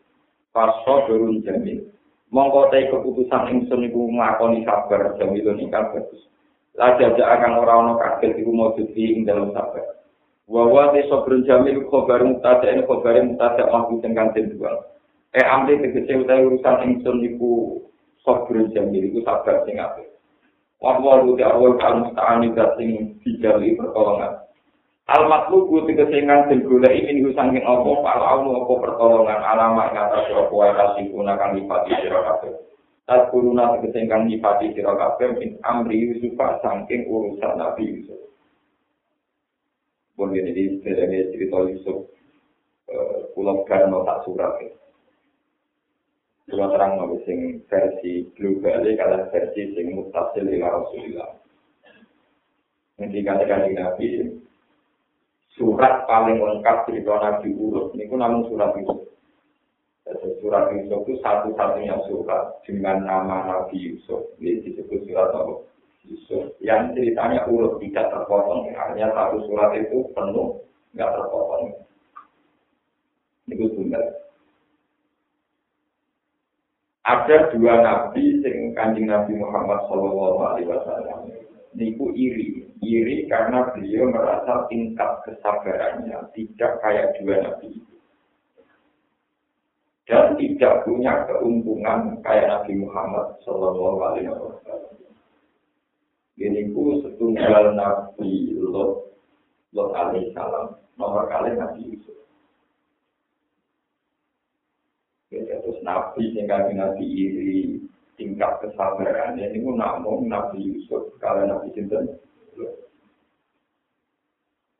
Paso 0.54 1.10
berun 1.10 1.42
jamin. 1.42 1.82
Mongko 2.28 2.68
te 2.70 2.92
keputusan 2.92 3.56
ingsun 3.56 3.88
iku 3.88 4.12
nglakoni 4.12 4.68
sabar 4.68 5.16
jamilun 5.16 5.64
ingkang 5.64 5.96
bagus. 5.96 6.28
Lajar 6.76 7.16
akan 7.16 7.58
ora 7.64 7.74
ana 7.80 7.94
kaget 7.98 8.44
iku 8.44 8.52
maujud 8.52 8.92
ing 8.94 9.24
dalam 9.24 9.56
sabar. 9.56 9.98
Wa 10.48 10.64
wa 10.68 10.92
te 10.92 11.08
sabrun 11.08 11.48
jamil 11.48 11.88
khabar 11.88 12.24
mutada 12.24 12.68
ing 12.68 12.84
khabar 12.84 13.16
mutada 13.24 13.64
mahku 13.68 14.00
tengkan 14.04 14.32
den 14.36 14.56
dua. 14.56 14.92
Eh 15.36 15.44
amri 15.44 15.80
tegese 15.80 16.20
utawi 16.20 16.48
urusan 16.48 16.76
ingsun 16.84 17.18
iku 17.28 17.82
sabrun 18.24 18.72
jamil 18.76 19.04
iku 19.08 19.24
sabar 19.24 19.64
sing 19.64 19.80
apik. 19.80 20.08
Wa 20.84 21.00
wa 21.00 21.24
lu 21.24 21.36
te 21.36 21.44
awal 21.44 21.76
kang 21.82 22.08
musta'ani 22.08 22.56
sing 22.80 22.90
dijali 23.24 23.76
pertolongan. 23.76 24.47
Al 25.08 25.24
matlubu 25.32 25.88
tegesengan 25.88 26.52
sing 26.52 26.68
golek 26.68 26.92
ini 26.92 27.32
sangking 27.32 27.64
apa 27.64 28.12
aunu 28.12 28.60
apa 28.60 28.74
pertolongan 28.76 29.40
alama 29.40 29.88
ing 29.88 29.96
atas 29.96 30.28
apa 30.28 30.52
wae 30.52 30.76
kasih 30.76 31.08
gunakan 31.16 31.56
nipati 31.56 31.96
sira 32.04 32.20
kabeh. 32.28 32.52
Tas 33.08 33.32
kuruna 33.32 33.72
tegesengan 33.80 34.28
nipati 34.28 34.76
sira 34.76 35.00
kabeh 35.00 35.40
min 35.40 35.56
amri 35.64 36.12
Yusuf 36.12 36.36
sangking 36.60 37.08
urusan 37.08 37.56
Nabi 37.56 37.88
Yusuf. 37.88 38.20
Bon 40.20 40.28
ini 40.36 40.84
sebenarnya 40.84 41.32
cerita 41.32 41.56
Yusuf 41.72 42.04
pulau 43.32 43.64
karena 43.64 44.04
tak 44.04 44.28
surat. 44.28 44.60
Pulau 46.52 46.68
terang 46.76 47.00
mau 47.00 47.16
sing 47.24 47.64
versi 47.72 48.28
global 48.36 48.84
kalau 49.00 49.24
versi 49.32 49.72
sing 49.72 49.88
mutasil 49.96 50.44
ila 50.52 50.84
Rasulullah. 50.84 51.32
Nanti 53.00 53.24
katakan 53.24 53.72
Nabi 53.72 54.36
surat 55.58 56.06
paling 56.06 56.38
lengkap 56.38 56.86
cerita 56.88 57.18
Nabi 57.18 57.50
Urut. 57.58 57.92
Ini 57.98 58.08
pun 58.08 58.22
namun 58.22 58.46
surat 58.48 58.72
Yusuf. 58.78 59.10
Surat 60.40 60.72
Yusuf 60.72 61.04
itu 61.04 61.20
satu-satunya 61.20 61.98
surat 62.08 62.62
dengan 62.64 63.04
nama 63.04 63.44
Nabi 63.44 63.76
Yusuf. 63.76 64.38
Ini 64.40 64.64
disebut 64.64 65.04
surat 65.10 65.34
apa? 65.34 65.66
Yusuf. 66.08 66.56
Yang 66.64 66.96
ceritanya 66.96 67.44
urut 67.52 67.84
tidak 67.84 68.08
terpotong. 68.14 68.72
Artinya 68.72 69.12
satu 69.12 69.44
surat 69.50 69.76
itu 69.76 70.08
penuh, 70.16 70.64
nggak 70.96 71.12
terpotong. 71.12 71.76
Itu 73.52 73.66
benar. 73.76 74.06
Ada 77.08 77.56
dua 77.56 77.80
nabi 77.84 78.44
sing 78.44 78.76
kanjeng 78.76 79.08
Nabi 79.08 79.40
Muhammad 79.40 79.80
Shallallahu 79.88 80.40
Alaihi 80.44 80.68
Wasallam 80.68 81.47
niku 81.78 82.10
iri. 82.18 82.66
Iri 82.82 83.30
karena 83.30 83.70
beliau 83.74 84.10
merasa 84.10 84.66
tingkat 84.70 85.22
kesabarannya 85.26 86.30
tidak 86.34 86.82
kayak 86.82 87.14
dua 87.22 87.42
nabi 87.42 87.82
dan 90.08 90.40
tidak 90.40 90.88
punya 90.88 91.28
keuntungan 91.28 92.16
kayak 92.24 92.48
Nabi 92.48 92.80
Muhammad 92.80 93.36
Shallallahu 93.44 94.00
Alaihi 94.08 94.32
Wasallam. 94.32 94.96
Ini 96.40 96.72
ku 96.72 97.04
setunggal 97.04 97.76
Nabi 97.76 98.56
Lot 98.56 99.12
Lot 99.76 99.92
Alaihi 99.92 100.32
Salam 100.32 100.80
nomor 100.96 101.28
kali 101.28 101.60
Nabi 101.60 101.92
Yusuf. 101.92 102.24
Ya, 105.28 105.44
terus 105.60 105.84
Nabi 105.84 106.32
sehingga 106.32 106.72
Nabi 106.72 107.04
iri 107.04 107.84
tingkat 108.18 108.52
kesabaran. 108.60 109.38
Ini 109.38 109.62
pun 109.62 109.78
namun 109.78 110.28
Nabi 110.28 110.60
Yusuf 110.66 111.14
kalau 111.22 111.46
Nabi 111.46 111.72
Sinten. 111.72 112.18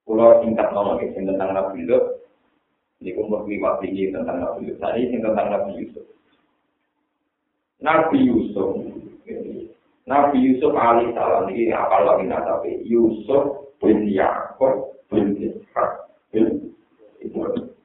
Pulau 0.04 0.42
tingkat 0.42 0.74
nomor 0.74 0.98
ini 1.00 1.14
tentang 1.14 1.54
Nabi 1.54 1.86
Yusuf. 1.86 2.26
Ini 2.98 3.14
pun 3.14 3.30
berliwat 3.30 3.86
tinggi 3.86 4.10
tentang 4.10 4.42
Nabi 4.42 4.68
Yusuf. 4.68 4.82
Tadi 4.82 5.00
ini 5.06 5.18
tentang 5.22 5.48
Nabi 5.54 5.72
Yusuf. 5.78 6.06
Nabi 7.80 8.18
Yusuf. 8.26 8.72
Nabi 10.10 10.38
Yusuf 10.42 10.74
alaihi 10.74 11.14
salam. 11.14 11.46
Ini 11.54 11.72
apa 11.78 11.98
lagi 12.02 12.26
tapi 12.26 12.72
Yusuf 12.90 13.76
bin 13.78 14.10
Yakob 14.10 14.98
bin 15.14 15.38
Ishak 15.38 16.10
bin 16.34 16.74
Ibrahim 17.22 17.77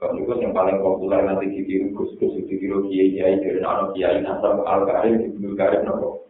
Kalau 0.00 0.16
itu 0.16 0.32
yang 0.40 0.56
paling 0.56 0.80
populer 0.80 1.28
nanti 1.28 1.52
ditiru 1.52 1.92
gus-gus, 1.92 2.32
ditiru 2.48 2.88
kiai-kiai 2.88 3.36
dari 3.36 3.60
anak 3.60 3.92
kiai 3.92 4.24
nasab 4.24 4.64
al-karim, 4.64 5.28
ibnu 5.28 5.52
karim, 5.52 5.84
nopo. 5.84 6.24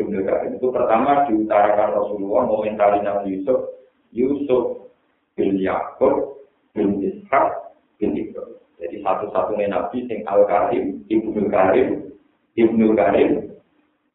Ibnu 0.00 0.24
karim 0.24 0.56
itu 0.56 0.72
pertama 0.72 1.28
diutarakan 1.28 1.92
Rasulullah 1.92 2.48
momentari 2.48 3.04
Nabi 3.04 3.36
Yusuf, 3.36 3.68
Yusuf 4.16 4.88
bin 5.36 5.60
Yakub 5.60 6.40
bin 6.72 7.04
Ishak 7.04 7.76
bin 8.00 8.16
Ibrahim. 8.16 8.56
Jadi 8.80 8.96
satu-satunya 9.04 9.68
nabi 9.68 10.08
sing 10.08 10.24
Al 10.24 10.48
Karim, 10.48 11.04
Ibnu 11.06 11.52
Karim, 11.52 12.16
Ibnu 12.56 12.96
Karim, 12.96 13.30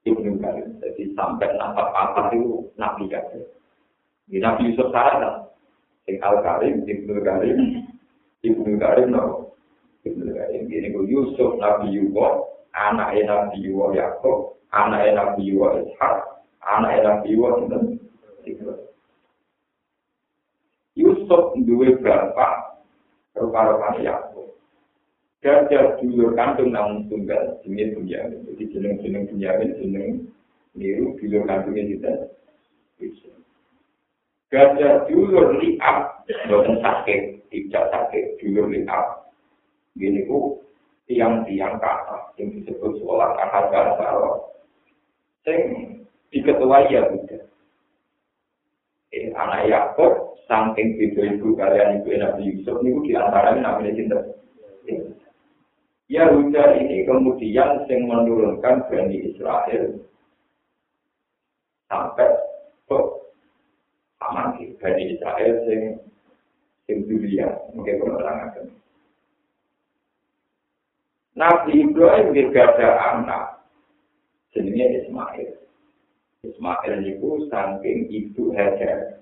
Ibnu 0.03 0.41
Karim. 0.41 0.67
Jadi 0.81 1.13
sampai 1.13 1.53
nampak 1.55 1.87
apa 1.93 2.33
itu 2.33 2.65
nabi. 2.75 3.07
Di 4.27 4.43
Nabi 4.43 4.73
Yusuf 4.73 4.89
salah 4.89 5.47
sing 6.03 6.17
Al 6.19 6.41
Karim, 6.43 6.83
Ibnu 6.83 7.21
Karim, 7.23 7.86
Ibnu 8.45 8.77
Karim 8.77 9.09
no. 9.13 9.53
Ibnu 10.05 10.29
Karim 10.33 10.69
ini 10.69 10.93
ku 10.93 11.05
Yusuf 11.09 11.57
Nabi 11.57 11.93
Yusuf, 11.95 12.53
anak 12.75 13.17
Nabi 13.25 13.65
Yusuf 13.65 13.95
Yakub, 13.97 14.37
anak 14.69 15.09
Nabi 15.13 15.49
Yusuf 15.49 15.73
Ishak, 15.87 16.15
anak 16.61 17.01
Nabi 17.01 17.33
Yusuf 17.33 18.77
Yusuf 20.97 21.43
duwe 21.61 21.93
berapa 22.01 22.47
rupa-rupanya 23.37 24.01
Yakub. 24.01 24.57
Gajah 25.45 26.01
dulur 26.01 26.33
kandung 26.33 26.73
namun 26.73 27.05
tunggal, 27.05 27.61
jenis 27.61 27.93
Bunyamin. 27.93 28.41
Jadi 28.49 28.63
jeneng-jeneng 28.73 29.29
Bunyamin, 29.29 29.69
jeneng 29.77 30.07
niru 30.73 31.13
dulur 31.21 31.45
kandungnya 31.45 31.85
kita. 31.85 32.13
Gajah 34.47 35.11
dulur 35.11 35.59
liap, 35.59 36.23
bukan 36.47 36.79
sakit, 36.79 37.51
tidak 37.51 37.83
sakit, 37.91 38.39
dulur 38.39 38.71
liap. 38.71 39.27
Gini 39.99 40.23
ku, 40.23 40.63
tiang-tiang 41.03 41.75
kata, 41.83 42.31
yang 42.39 42.55
disebut 42.55 42.95
seolah 43.03 43.35
kata 43.35 43.59
gajah. 43.75 44.39
Sing 45.43 45.59
diketuai 46.31 46.87
ya 46.87 47.11
buddha. 47.11 47.43
Eh, 49.11 49.31
anak 49.35 49.67
Yakob, 49.67 50.39
saking 50.47 50.95
beda 50.99 51.21
ibu 51.35 51.55
kalian 51.55 52.03
ibu 52.03 52.11
Nabi 52.15 52.51
Yusuf, 52.51 52.79
ini 52.83 53.03
diantaranya 53.07 53.63
namanya 53.63 53.95
cinta. 53.95 54.19
Yahuda 56.07 56.63
ini 56.79 57.03
kemudian 57.03 57.83
yang 57.83 58.01
menurunkan 58.07 58.87
Bani 58.87 59.27
Israel 59.27 60.07
sampai 61.91 62.31
aman 64.27 64.59
Bani 64.79 65.03
Israel 65.15 65.55
yang 65.67 65.83
yang 66.87 66.99
dunia 67.03 67.47
mungkin 67.75 67.99
penerangan. 67.99 68.71
Nabi 71.37 71.85
Ibrahim 71.85 72.33
juga 72.33 72.61
ada 72.73 72.89
anak 73.13 73.43
jenisnya 74.55 75.05
Ismail. 75.05 75.49
Ismail 76.41 76.93
itu 77.05 77.29
saking 77.51 77.99
ibu 78.09 78.55
Hajar. 78.57 79.21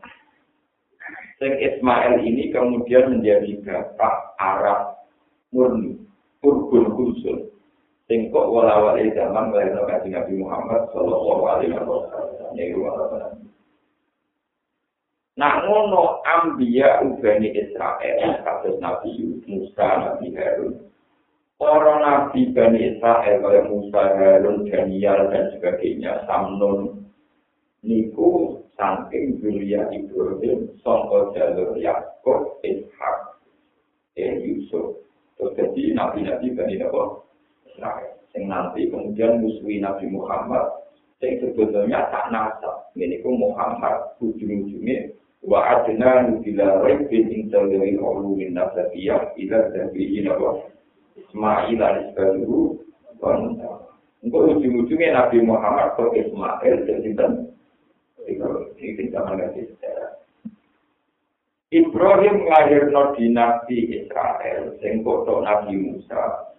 Sing 1.35 1.51
Ismail 1.59 2.23
ini 2.23 2.55
kemudian 2.55 3.19
menjadi 3.19 3.59
bapak 3.67 4.39
Arab 4.39 5.03
murni 5.51 5.99
Urbun 6.39 6.95
Kulsul. 6.95 7.51
Sing 8.07 8.29
kok 8.29 8.47
wala-wala 8.47 9.01
zaman 9.11 9.51
melahirno 9.51 9.83
kaji 9.89 10.13
Nabi 10.13 10.33
Muhammad 10.39 10.87
sallallahu 10.93 11.43
alaihi 11.49 11.73
wasallam. 11.75 13.45
Nah 15.35 15.67
ngono 15.67 16.23
ambiya 16.23 17.03
ubani 17.03 17.51
Israel 17.51 18.39
kados 18.39 18.79
Nabi 18.79 19.43
Musa, 19.43 19.87
Nabi 19.99 20.31
Harun. 20.31 20.79
Para 21.59 21.99
nabi 21.99 22.55
Bani 22.55 22.95
Israel 22.95 23.43
kaya 23.43 23.67
Musa, 23.67 24.15
Harun, 24.15 24.63
Daniel 24.67 25.27
dan 25.31 25.51
sebagainya, 25.55 26.23
Samnon, 26.27 27.03
niku 27.83 28.59
saking 28.79 29.39
Julia 29.43 29.87
Ibrahim, 29.91 30.71
Songko 30.83 31.31
Jalur 31.35 31.79
Yakob, 31.79 32.59
Ishak, 32.63 33.39
eh 34.15 34.39
Yusuf. 34.39 35.03
Terus 35.35 35.51
jadi 35.59 35.99
nabi-nabi 35.99 36.55
Bani 36.55 36.79
Israel. 36.79 38.07
Yang 38.35 38.45
nanti 38.51 38.81
kemudian 38.87 39.43
musuhi 39.43 39.83
Nabi 39.83 40.11
Muhammad. 40.11 40.79
Yang 41.23 41.55
sebetulnya 41.55 42.07
tak 42.11 42.31
nasab. 42.31 42.91
Ini 42.95 43.19
Muhammad 43.23 44.15
ujung-ujungnya. 44.19 45.15
Wa 45.45 45.61
adna 45.61 46.25
nubila 46.25 46.81
raibin 46.81 47.53
dari 47.53 47.93
Allah 48.01 48.25
min 48.33 48.57
nasabiyah 48.57 49.37
ila 49.37 49.59
dari 49.69 50.25
Nabi 50.25 50.57
Ismail 51.15 51.79
al-Isbaluhu. 51.79 52.81
Untuk 54.25 54.41
ujung-ujungnya 54.57 55.13
Nabi 55.13 55.37
Muhammad 55.45 55.93
ke 55.93 56.25
Ismail 56.25 56.75
dan 56.89 56.97
Sinten. 57.05 57.31
Ini 58.25 59.13
mengerti 59.13 59.69
sejarah. 59.69 60.17
Ibrahim 61.69 62.45
nglahirno 62.45 63.13
dinasti 63.13 64.01
Israel 64.01 64.73
sing 64.81 65.05
foto 65.05 65.45
Nabi 65.45 65.77
Musa 65.77 66.55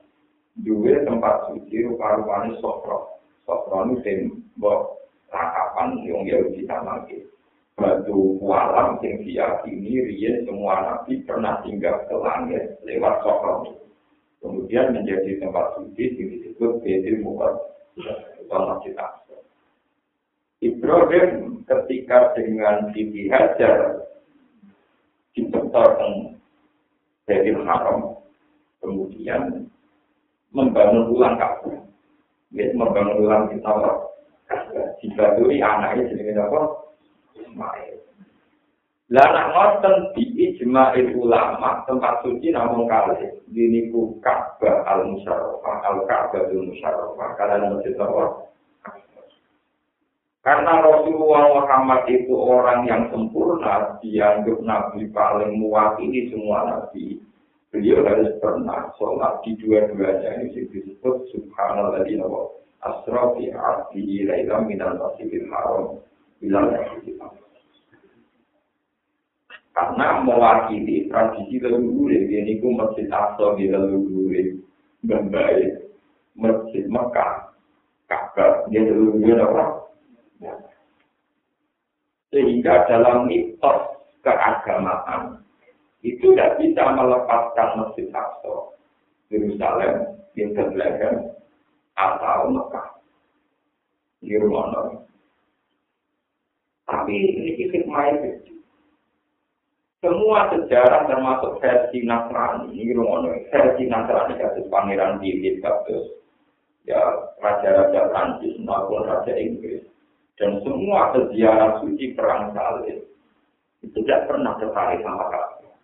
duwe 0.63 1.03
tempat 1.03 1.51
suci 1.51 1.87
rupa-rupane 1.91 2.55
Sofro. 2.63 3.19
Sofro 3.49 3.87
ini 3.87 3.95
sing 4.07 4.19
mbok 4.61 4.95
rakapan 5.33 6.07
yang 6.07 6.23
Yahudi 6.23 6.69
tamake. 6.71 7.27
Batu 7.77 8.41
walam 8.41 8.97
sing 9.05 9.21
diyakini 9.21 10.01
riyen 10.09 10.49
semua 10.49 10.81
nabi 10.81 11.21
pernah 11.29 11.61
tinggal 11.61 12.09
ke 12.09 12.17
langit 12.17 12.81
lewat 12.89 13.21
Sofro. 13.21 13.69
Kemudian 14.41 14.97
menjadi 14.97 15.37
tempat 15.45 15.77
suci 15.77 16.17
yang 16.17 16.29
disebut 16.33 16.81
Bedir 16.81 17.21
Mukad 17.21 17.53
atau 18.49 18.61
Masjid 18.73 18.97
Ibrahim 20.65 21.61
ketika 21.69 22.33
dengan 22.33 22.89
Siti 22.97 23.29
Hajar 23.29 24.09
dibentorkan 25.37 26.33
dari 27.29 27.53
haram, 27.53 28.17
kemudian 28.81 29.69
membangun 30.55 31.13
ulang 31.13 31.37
Ka'bah. 31.37 31.77
Membangun 32.57 33.21
ulang 33.21 33.53
kita 33.53 33.73
dibaturi 35.03 35.61
anaknya 35.61 36.09
jadi 36.09 36.41
apa? 36.41 36.86
Ismail. 37.57 37.97
Lah 39.07 39.23
nak 39.33 39.47
ngoten 39.55 39.97
di 40.19 40.25
ijma'il 40.51 41.15
ulama 41.17 41.87
tempat 41.89 42.27
suci 42.27 42.51
namun 42.53 42.91
kali 42.91 43.39
ini 43.55 43.89
ku 43.89 44.19
Ka'bah 44.21 44.83
al-Musyarrafah 44.83 45.77
al-Ka'bah 45.89 46.51
al-Musyarrafah 46.51 47.29
kalian 47.39 47.71
masjid 47.73 47.95
apa? 47.97 48.45
Karena 50.43 50.79
Rasulullah 50.83 51.59
Muhammad 51.59 52.07
itu 52.07 52.35
orang 52.35 52.87
yang 52.87 53.11
sempurna, 53.11 53.99
dianggap 53.99 54.59
Nabi 54.63 55.11
paling 55.11 55.59
mewakili 55.59 56.31
semua 56.31 56.67
Nabi. 56.67 57.19
Beliau 57.75 58.07
harus 58.07 58.31
pernah 58.39 58.91
sholat 58.95 59.43
di 59.43 59.59
dua-duanya 59.59 60.47
ini 60.47 60.67
disebut 60.71 61.31
Subhanallah 61.31 62.03
di 62.07 62.19
Nabi. 62.19 62.59
Asra 62.83 63.35
fi 63.39 63.51
arti 63.55 64.03
ilailam 64.23 64.71
minal 64.71 64.99
masjidil 64.99 65.51
haram 65.51 65.99
bilal 66.39 66.75
Karena 69.77 70.25
mewakili 70.25 71.05
tradisi 71.13 71.61
leluhur, 71.61 72.09
ini 72.09 72.57
ku 72.65 72.73
masjid 72.73 73.13
Aqsa 73.13 73.61
di 73.61 73.69
leluhur, 73.69 74.33
membaik 75.05 75.93
masjid 76.33 76.89
Mekah, 76.89 77.53
Ka'bah, 78.09 78.65
dia 78.73 78.89
leluhur 78.89 79.37
apa? 79.37 79.65
Sehingga 82.33 82.89
dalam 82.89 83.29
mitos 83.29 84.01
keagamaan 84.25 85.45
itu 86.01 86.33
tidak 86.33 86.57
bisa 86.57 86.83
melepaskan 86.97 87.69
Masjid 87.77 88.09
Aqsa, 88.17 88.73
Yerusalem, 89.29 90.17
Bethlehem, 90.33 91.37
atau 92.01 92.49
Mekah. 92.49 92.89
Rumah 94.27 95.05
Tapi 96.89 97.15
ini 97.15 97.53
hikmah 97.71 98.05
itu. 98.17 98.56
Semua 100.05 100.53
sejarah 100.53 101.09
termasuk 101.09 101.57
versi 101.59 102.05
Nasrani, 102.05 102.69
ini 102.77 102.93
rumah 102.93 103.27
versi 103.49 103.89
Nasrani 103.89 104.37
kasus 104.37 104.69
Pangeran 104.69 105.19
Philip, 105.19 105.65
kasus 105.65 106.17
ya 106.87 107.01
raja-raja 107.43 108.09
Prancis 108.15 108.55
maupun 108.63 109.03
raja 109.03 109.35
Inggris 109.35 109.83
dan 110.39 110.63
semua 110.63 111.11
sejarah 111.13 111.83
suci 111.83 112.15
perang 112.15 112.55
salib 112.55 113.03
itu 113.83 113.99
tidak 114.07 114.31
pernah 114.31 114.55
tertarik 114.63 115.03
sama 115.03 115.27
Ka'bah. 115.29 115.75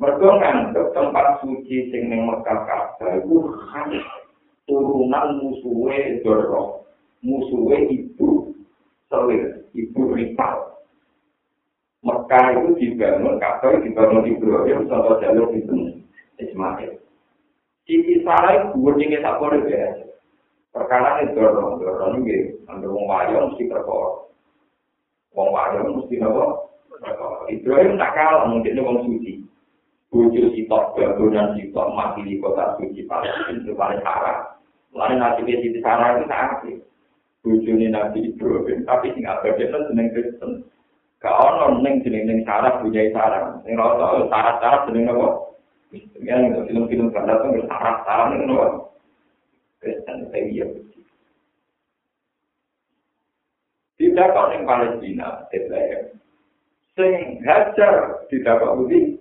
Mereka 0.00 0.26
nganggep 0.26 0.86
tempat 0.96 1.26
suci 1.44 1.92
sing 1.92 2.08
ning 2.08 2.24
Mekah 2.26 2.60
Ka'bah 2.64 3.10
itu 3.20 3.36
turunan 4.64 5.26
musuhe 5.42 6.24
Doro, 6.24 6.88
musuhe 7.20 7.76
ibu 7.92 8.56
Selir, 9.12 9.68
ibu 9.76 10.00
Ripal. 10.16 10.71
Mekah 12.02 12.46
itu 12.58 12.70
dibangun, 12.82 13.38
Ka'bah 13.38 13.78
dibangun 13.78 14.26
Ibrahim, 14.26 14.90
sama 14.90 15.22
jalur 15.22 15.54
itu 15.54 16.02
Ismail. 16.42 16.98
Sisi 17.86 18.26
sarai 18.26 18.74
guningnya 18.74 19.22
tak 19.22 19.38
boleh 19.38 19.62
biasa. 19.62 20.06
Perkara 20.74 21.22
ini 21.22 21.34
dorong, 21.38 21.78
dorong 21.78 22.26
ini, 22.26 22.58
ambil 22.66 22.90
wong 22.90 23.06
wayo 23.06 23.50
mesti 23.50 23.70
perkara. 23.70 24.10
Wong 25.34 25.48
wayo 25.54 25.80
mesti 25.94 26.16
apa? 26.18 26.44
Ibrahim 27.50 27.98
tak 27.98 28.14
kalah, 28.18 28.50
mungkin 28.50 28.82
wong 28.82 28.98
suci. 29.06 29.42
Bujuk 30.12 30.52
sitok, 30.52 30.92
bangunan 30.98 31.56
sitok, 31.56 31.88
mati 31.96 32.20
di 32.26 32.36
kota 32.36 32.76
suci 32.76 33.08
Palestina 33.08 33.56
itu 33.56 33.72
paling 33.72 34.02
parah. 34.04 34.52
Lalu 34.92 35.16
nasibnya 35.16 35.56
Siti 35.64 35.80
Sarah 35.80 36.20
itu 36.20 36.28
sakit. 36.28 36.76
Bujuni 37.42 37.88
Nabi 37.88 38.28
Ibrahim, 38.28 38.84
tapi 38.86 39.10
sing 39.16 39.24
abadnya 39.24 39.72
seneng 39.72 40.12
Kristen. 40.14 40.62
Gak 41.22 41.38
ono 41.38 41.78
neng 41.78 42.02
jeneng 42.02 42.26
neng 42.26 42.38
Sarah 42.42 42.82
punya 42.82 43.06
Sarah. 43.14 43.62
Neng 43.62 43.78
rata 43.78 44.26
Sarah 44.26 44.54
Sarah 44.58 44.80
jeneng 44.90 45.06
apa? 45.14 45.28
Ya 46.18 46.34
nggak 46.34 46.66
film-film 46.66 47.14
barat 47.14 47.38
tuh 47.46 47.62
Sarah 47.70 47.96
Sarah 48.02 48.26
neng 48.34 48.50
apa? 48.50 48.66
Kristen 49.78 50.18
saya. 50.34 50.66
Tidak 54.02 54.30
kau 54.34 54.50
neng 54.50 54.66
Palestina, 54.66 55.46
Bethlehem. 55.46 56.18
Sing 56.98 57.38
hajar 57.46 58.26
tidak 58.26 58.58
kau 58.58 58.82
budi. 58.82 59.14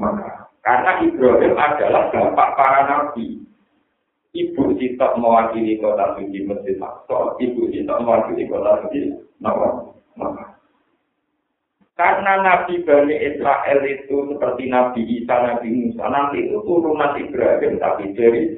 Maka 0.00 0.48
karena 0.64 1.04
Ibrahim 1.04 1.52
adalah 1.52 2.08
bapak 2.08 2.48
para 2.56 2.80
nabi. 2.88 3.44
Ibu 4.32 4.76
Sitok 4.76 5.16
mewakili 5.20 5.80
kota 5.80 6.16
suci 6.16 6.44
Masjid 6.44 6.76
Aqsa, 6.80 7.40
Ibu 7.40 7.72
Sitok 7.72 7.98
mewakili 8.04 8.44
kota 8.48 8.84
suci 8.84 9.16
Nawa. 9.40 9.88
Karena 11.98 12.38
Nabi 12.46 12.86
Bani 12.86 13.10
Israel 13.10 13.82
itu 13.82 14.30
seperti 14.30 14.70
Nabi 14.70 15.02
Isa, 15.18 15.34
Nabi 15.34 15.66
Musa, 15.66 16.06
nanti 16.06 16.46
itu 16.46 16.62
turunan 16.62 17.18
Ibrahim, 17.18 17.74
tapi 17.82 18.14
dari 18.14 18.54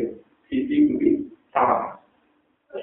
sisi 0.52 0.92
budi 0.92 1.24
sama. 1.48 1.96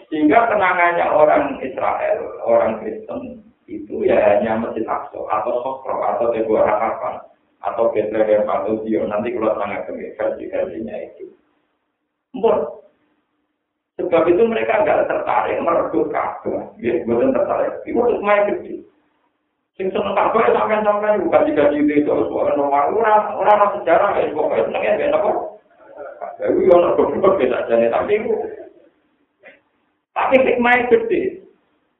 Sehingga 0.09 0.49
kenangannya 0.49 1.13
orang 1.13 1.61
Israel, 1.61 2.41
orang 2.41 2.81
Kristen, 2.81 3.45
itu 3.69 4.01
ya 4.01 4.17
hanya 4.17 4.65
Masjid 4.65 4.81
Aqsa, 4.89 5.21
atau 5.29 5.61
Sokro, 5.61 6.01
atau 6.01 6.33
Teguh 6.33 6.57
Harapan, 6.57 7.21
atau 7.61 7.93
Bethlehem, 7.93 8.49
atau 8.49 8.81
Zion, 8.81 9.13
nanti 9.13 9.37
kalau 9.37 9.53
sangat 9.61 9.85
versi-versinya 10.17 10.95
itu. 11.05 11.37
Mbok. 12.33 12.81
Sebab 14.01 14.25
itu 14.25 14.41
mereka 14.45 14.81
nggak 14.81 15.05
tertarik 15.05 15.61
merebut 15.61 16.09
Ka'bah. 16.09 16.69
Ya, 16.81 17.01
bukan 17.05 17.33
tertarik. 17.33 17.81
Itu 17.85 18.21
main 18.21 18.45
kecil. 18.49 18.76
Sing 19.77 19.93
seneng 19.93 20.17
Ka'bah 20.17 20.41
ya 20.41 20.57
sampean-sampean 20.57 21.21
bukan 21.21 21.45
tiga 21.53 21.69
itu 21.69 22.01
terus 22.01 22.33
orang 22.33 22.57
orang 22.57 22.97
orang 22.97 23.21
orang 23.37 23.71
sejarah 23.77 24.09
ya 24.17 24.33
pokoknya 24.33 24.65
senengnya 24.65 24.97
kayak 24.97 25.15
apa. 25.21 25.29
Tapi 26.41 26.65
orang 26.65 26.97
goblok 26.97 27.37
beda 27.37 27.69
jadi 27.69 27.93
tapi 27.93 28.17
itu 28.17 28.33
tapi 30.17 30.35
hikmah 30.41 30.89
gede. 30.89 31.45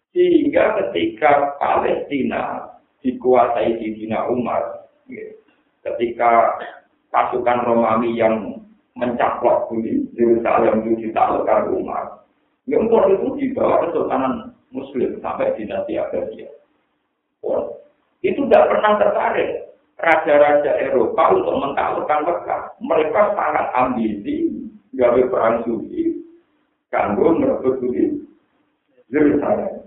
Sehingga 0.10 0.74
ketika 0.82 1.54
Palestina 1.62 2.66
dikuasai 3.06 3.78
di 3.78 3.94
Dina 3.94 4.26
Umar, 4.26 4.90
ya, 5.06 5.38
ketika 5.86 6.58
pasukan 7.14 7.62
Romawi 7.62 8.18
yang 8.18 8.58
mencaplok 8.98 9.70
bumi 9.70 10.10
Yerusalem 10.18 10.82
itu 10.82 11.06
ditaklukkan 11.06 11.70
rumah. 11.70 12.26
Ya 12.66 12.82
empor 12.82 13.06
itu 13.14 13.38
dibawa 13.38 13.86
Kesultanan 13.86 14.58
Muslim 14.74 15.22
sampai 15.22 15.54
dinasti 15.54 16.02
Abbasiyah. 16.02 16.57
Oh, 17.46 17.78
itu 18.26 18.42
tidak 18.50 18.70
pernah 18.74 18.98
tertarik 18.98 19.50
raja-raja 19.98 20.72
Eropa 20.82 21.24
untuk 21.34 21.58
mentaklukkan 21.58 22.22
Mekah. 22.26 22.62
Mereka 22.82 23.22
sangat 23.34 23.66
ambisi, 23.74 24.54
gawe 24.94 25.22
perang 25.30 25.66
suci, 25.66 26.22
kanggo 26.94 27.38
merebut 27.38 27.82
bumi 27.82 28.18
Yerusalem. 29.10 29.86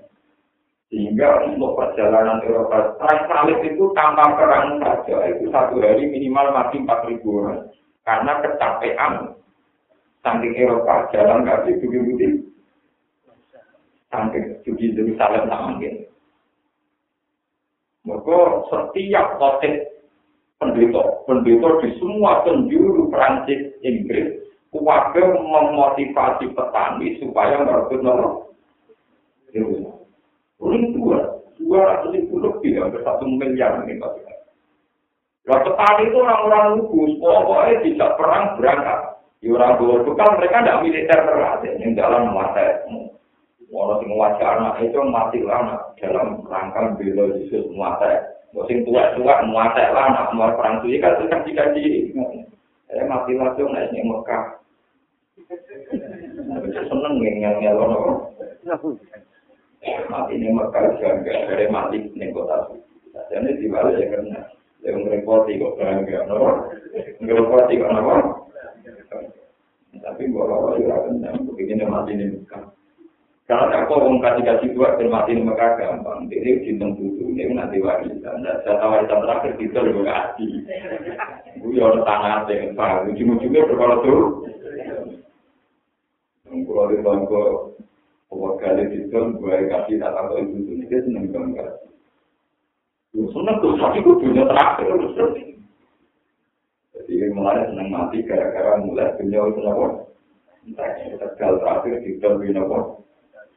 Sehingga 0.90 1.46
untuk 1.46 1.78
perjalanan 1.78 2.42
Eropa, 2.42 2.98
perang 2.98 3.20
salib 3.30 3.62
itu 3.62 3.84
tanpa 3.94 4.34
perang 4.34 4.82
saja, 4.82 5.30
itu 5.30 5.46
satu 5.54 5.78
hari 5.78 6.10
minimal 6.10 6.50
mati 6.50 6.82
4.000 6.82 7.22
orang. 7.22 7.70
karena 8.00 8.32
kecapean 8.42 9.12
saking 10.24 10.54
Eropa 10.56 11.06
jalan 11.14 11.46
kaki 11.46 11.78
bukti-bukti 11.78 12.28
saking 14.10 14.44
juga 14.66 14.86
Jerusalem 14.98 15.46
tak 15.46 15.62
mungkin. 15.70 15.94
Maka 18.08 18.64
setiap 18.72 19.36
kotek 19.36 19.90
pendeta, 20.56 21.02
pendeta 21.28 21.68
di 21.84 21.90
semua 22.00 22.40
penjuru 22.48 23.12
Prancis, 23.12 23.76
Inggris, 23.84 24.40
keluarga 24.72 25.36
memotivasi 25.36 26.52
petani 26.56 27.20
supaya 27.20 27.60
merebut 27.60 28.00
nomor. 28.00 28.32
Ini 29.50 30.86
dua, 30.94 31.40
dua 31.56 31.78
ratus 31.80 32.12
ribu 32.14 32.40
lebih, 32.40 32.78
hampir 32.78 33.00
satu 33.02 33.24
miliar 33.26 33.82
ini 33.84 33.98
maksudnya. 33.98 34.36
Nah, 35.48 35.58
petani 35.64 36.02
itu 36.08 36.16
orang-orang 36.20 36.66
lugus, 36.78 37.12
pokoknya 37.18 37.74
tidak 37.84 38.10
perang 38.16 38.44
berangkat. 38.60 39.00
Ya 39.40 39.56
orang 39.56 39.80
tua 39.80 40.04
kan 40.20 40.36
mereka 40.36 40.60
tidak 40.60 40.80
militer 40.84 41.20
terlatih, 41.24 41.72
yang 41.80 41.96
dalam 41.96 42.36
mata 42.36 42.84
Orang 43.70 44.02
sing 44.02 44.10
wajah 44.18 44.58
anak 44.58 44.82
itu 44.82 44.98
mati 45.06 45.38
lama 45.46 45.94
dalam 46.02 46.42
rangka 46.50 46.98
bela 46.98 47.30
Yesus 47.38 47.70
mata. 47.78 48.34
Sing 48.66 48.82
tua-tua 48.82 49.46
mata 49.46 49.94
lama, 49.94 50.34
mau 50.34 50.50
perang 50.58 50.82
suci 50.82 50.98
kan 50.98 51.14
itu 51.22 51.30
kan 51.30 51.46
dikaji. 51.46 51.84
Eh 52.90 53.06
mati 53.06 53.38
langsung 53.38 53.70
naik 53.70 53.94
nih 53.94 54.02
Mekah. 54.02 54.58
Seneng 56.90 57.14
yang 57.22 57.62
ngelon 57.62 58.26
Mati 60.10 60.34
nih 60.34 60.50
Mekah 60.50 60.82
juga 60.98 61.22
dari 61.22 61.70
mati 61.70 62.10
nih 62.10 62.34
kota. 62.34 62.74
Jadi 63.30 63.62
dibalik 63.62 64.02
ya 64.02 64.06
karena 64.10 64.38
yang 64.82 65.06
ngerepoti 65.06 65.62
kok 65.62 65.76
bangga, 65.78 66.26
no? 66.26 66.66
Ngerepoti 67.22 67.78
kok 67.78 67.90
apa? 67.94 68.14
Tapi 70.00 70.22
bawa 70.32 70.74
juga 70.78 71.06
kenyang, 71.06 71.46
begini 71.54 71.84
mati 71.86 72.16
ini 72.16 72.42
Karena 73.50 73.82
aku 73.82 73.98
mau 73.98 74.22
kasih 74.22 74.46
kasih 74.46 74.68
dua 74.78 74.94
mati 75.10 75.34
ini 75.34 75.42
mereka 75.42 75.74
gampang. 75.74 76.30
Jadi 76.30 76.70
cinta 76.70 76.86
butuh 76.86 77.26
ini 77.34 77.50
nanti 77.50 77.82
warisan. 77.82 78.46
Dan 78.46 78.62
saya 78.62 78.78
warisan 78.86 79.26
terakhir 79.26 79.58
kita 79.58 79.82
lebih 79.82 80.06
kasih. 80.06 80.50
Gue 81.58 81.74
ya 81.74 81.90
orang 81.90 82.06
tanah 82.06 82.46
yang 82.46 82.78
pak. 82.78 83.10
Ujung-ujungnya 83.10 83.66
berkala 83.66 84.06
tuh. 84.06 84.46
Kalau 86.46 86.86
di 86.94 87.02
bangku, 87.02 87.74
kalau 88.30 88.54
kali 88.62 88.86
itu 88.86 89.18
gue 89.18 89.56
kasih 89.66 89.98
tak 89.98 90.14
tahu 90.14 90.38
itu 90.38 90.56
itu 90.70 90.72
dia 90.86 90.98
seneng 91.02 91.34
banget. 91.34 91.74
Seneng 93.10 93.56
tuh, 93.58 93.74
tapi 93.74 93.98
gue 93.98 94.14
punya 94.14 94.46
terakhir. 94.46 94.94
Jadi 96.94 97.34
mulai 97.34 97.66
seneng 97.66 97.90
mati 97.90 98.22
gara-gara 98.22 98.78
mulai 98.78 99.10
punya 99.18 99.42
itu 99.42 99.58
nopo. 99.58 100.06
Entah 100.62 100.86
ini 101.02 101.18
tegal 101.18 101.58
terakhir 101.58 101.98
di 102.06 102.14
dalam 102.22 102.38
ini 102.46 102.54
nopo. 102.54 103.09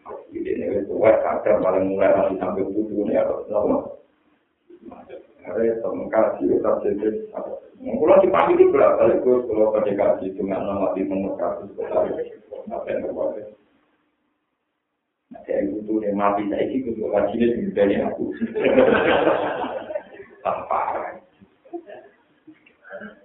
Jadi 0.03 0.49
ini 0.49 0.65
itu 0.83 0.93
wah 0.99 1.15
kadang 1.23 1.63
paling 1.63 1.85
mulai 1.95 2.11
masih 2.11 2.37
sampai 2.41 2.67
tujuh 2.67 3.07
ini 3.07 3.13
atau 3.15 3.43
nopo. 3.47 3.77
Ada 5.43 5.79
teman 5.83 6.07
kasih 6.11 6.45
tetap 6.55 6.75
jadi. 6.83 7.07
Kalau 7.83 8.21
di 8.23 8.29
pagi 8.31 8.51
itu 8.55 8.71
berapa 8.71 8.95
kali 8.95 9.15
gue 9.19 9.43
kalau 9.47 9.75
pakai 9.75 9.95
kasih 9.99 10.29
dengan 10.39 10.63
nama 10.63 10.95
di 10.95 11.03
nomor 11.03 11.35
kasus 11.35 11.71
apa 11.75 12.87
yang 12.87 13.03
terbaik. 13.03 13.51
kayak 15.43 15.65
gitu 15.73 15.99
nih 15.99 16.13
mati 16.13 16.45
saya 16.47 16.65
itu 16.69 16.93
tuh 16.95 17.09
wajibnya 17.09 17.73
dari 17.73 17.95
aku 17.99 18.29
tanpa 20.45 20.81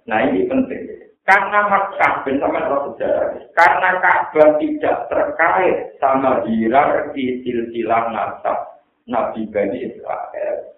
nah 0.09 0.19
ini 0.25 0.49
penting 0.49 0.98
karena 1.29 1.59
Makkah 1.69 2.25
ben 2.25 2.41
sama 2.41 2.65
roh 2.65 2.81
sejarah 2.89 3.37
karena 3.53 3.89
Ka'bah 4.01 4.57
tidak 4.57 4.97
terkait 5.13 5.93
sama 6.01 6.41
hierarki 6.49 7.45
silsilah 7.45 8.09
nasab 8.09 8.81
Nabi 9.05 9.45
Bani 9.53 9.77
Israel 9.77 10.73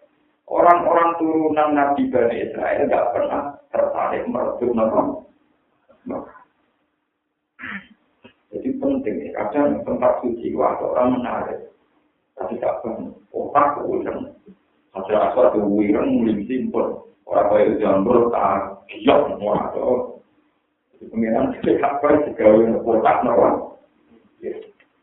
orang-orang 0.51 1.15
turunan 1.15 1.71
Nabi 1.71 2.11
Bani 2.11 2.35
Israel 2.51 2.83
nggak 2.83 3.09
pernah 3.15 3.41
tertarik 3.71 4.27
merebut 4.27 4.75
Makkah 6.03 6.43
Jadi 8.51 8.67
penting 8.83 9.31
kadang 9.31 9.79
tempat 9.87 10.19
suci 10.19 10.51
waktu 10.51 10.83
orang 10.83 11.15
menarik. 11.15 11.71
Tapi 12.35 12.59
tak 12.59 12.83
pernah, 12.83 13.15
otak 13.31 13.79
kemudian. 13.79 14.27
Hasil 14.91 15.15
asal 15.15 15.55
itu 15.55 15.63
wireng 15.71 16.19
mulai 16.19 16.43
simpel. 16.51 17.07
Orang 17.23 17.47
kaya 17.47 17.79
jambul, 17.79 18.27
tak 18.27 18.83
giok, 18.91 19.39
semua 19.39 19.71
itu. 19.71 19.87
Jadi 19.87 20.10
pengiran 21.09 21.55
tidak 21.61 21.81
apa, 21.81 22.21
juga 22.29 22.45
otak 22.85 23.17
nawang. 23.25 23.57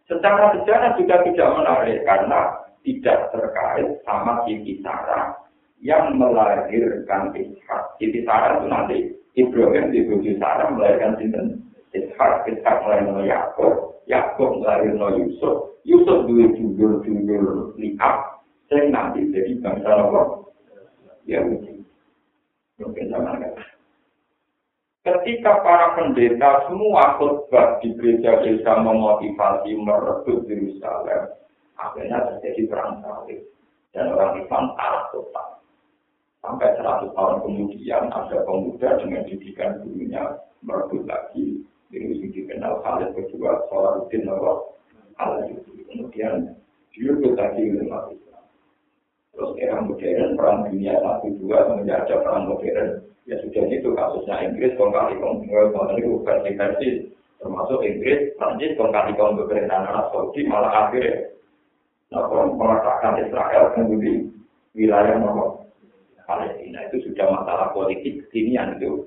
Secara 0.09 0.57
sejarah 0.57 0.97
juga 0.97 1.21
tidak 1.27 1.49
menarik, 1.59 1.99
karena 2.07 2.41
tidak 2.87 3.19
terkait 3.35 3.89
sama 4.07 4.41
Siti 4.47 4.81
Sarah 4.81 5.37
yang 5.83 6.17
melahirkan 6.17 7.35
Ishak. 7.35 7.83
Siti 8.01 8.25
Sarah 8.25 8.59
itu 8.59 8.67
nanti 8.67 8.97
Ibrahim 9.37 9.93
di 9.93 10.07
Bukit 10.09 10.41
Sarah 10.41 10.73
melahirkan 10.73 11.19
Sinten. 11.21 11.47
Ishak, 11.93 12.49
Ishak 12.49 12.77
melainkan 12.85 13.27
Yaakob, 13.27 14.01
Yaakob 14.09 14.65
melainkan 14.65 15.19
Yusuf, 15.21 15.77
Yusuf 15.85 16.25
dua 16.25 16.47
judul-judul 16.57 17.77
lihat, 17.81 18.17
saya 18.69 18.89
nanti 18.93 19.29
jadi 19.33 19.57
bangsa 19.65 19.89
Allah. 19.89 20.45
Ya, 21.29 21.45
mungkin. 21.45 21.85
Mungkin 22.81 23.07
sama 23.13 23.37
kan. 23.37 23.53
Ketika 25.09 25.65
para 25.65 25.97
pendeta 25.97 26.69
semua 26.69 27.17
khutbah 27.17 27.81
di 27.81 27.97
gereja-gereja 27.97 28.77
memotivasi 28.85 29.73
merebut 29.81 30.45
Yerusalem, 30.45 31.33
akhirnya 31.81 32.29
terjadi 32.29 32.69
perang 32.69 33.01
salib 33.01 33.41
dan 33.97 34.13
orang 34.13 34.37
Islam 34.45 34.77
kalah 34.77 35.09
total. 35.09 35.49
Sampai 36.45 36.77
100 36.77 37.17
tahun 37.17 37.37
kemudian 37.41 38.13
ada 38.13 38.37
pemuda 38.45 39.01
dengan 39.01 39.25
didikan 39.25 39.81
gurunya 39.81 40.45
merebut 40.61 41.09
lagi 41.09 41.65
ini 41.89 42.29
dikenal 42.29 42.85
Khalid 42.85 43.17
kedua 43.17 43.65
Salahuddin 43.73 44.29
Allah 44.29 44.61
Khalid 45.17 45.57
kemudian 45.89 46.53
direbut 46.93 47.33
lagi 47.33 47.65
umat 47.81 48.13
Islam. 48.13 48.28
Terus 49.39 49.55
era 49.63 49.79
modern 49.79 50.35
perang 50.35 50.67
dunia 50.67 50.99
satu 50.99 51.31
dua 51.39 51.63
semenjak 51.71 52.11
ada 52.11 52.27
perang 52.27 52.51
modern. 52.51 53.07
Ya 53.31 53.39
sudah 53.39 53.71
itu 53.71 53.95
kasusnya 53.95 54.51
Inggris 54.51 54.75
kong 54.75 54.91
kali 54.91 55.15
kong 55.23 55.47
itu 55.47 56.19
versi 56.27 56.51
versi. 56.59 56.91
Termasuk 57.39 57.87
Inggris 57.87 58.35
Prancis 58.35 58.75
kong 58.75 58.91
kali 58.91 59.15
kong 59.15 59.39
pemerintahan 59.39 59.87
Arab 59.87 60.11
Saudi 60.11 60.43
malah 60.43 60.91
akhirnya 60.91 61.31
nah, 62.11 62.27
meletakkan 62.51 63.23
Israel 63.23 63.79
kemudian 63.79 64.35
wilayah 64.75 65.15
nomor 65.23 65.71
Palestina 66.27 66.91
itu 66.91 67.07
sudah 67.07 67.31
masalah 67.31 67.71
politik 67.71 68.27
kekinian 68.27 68.75
itu. 68.83 69.07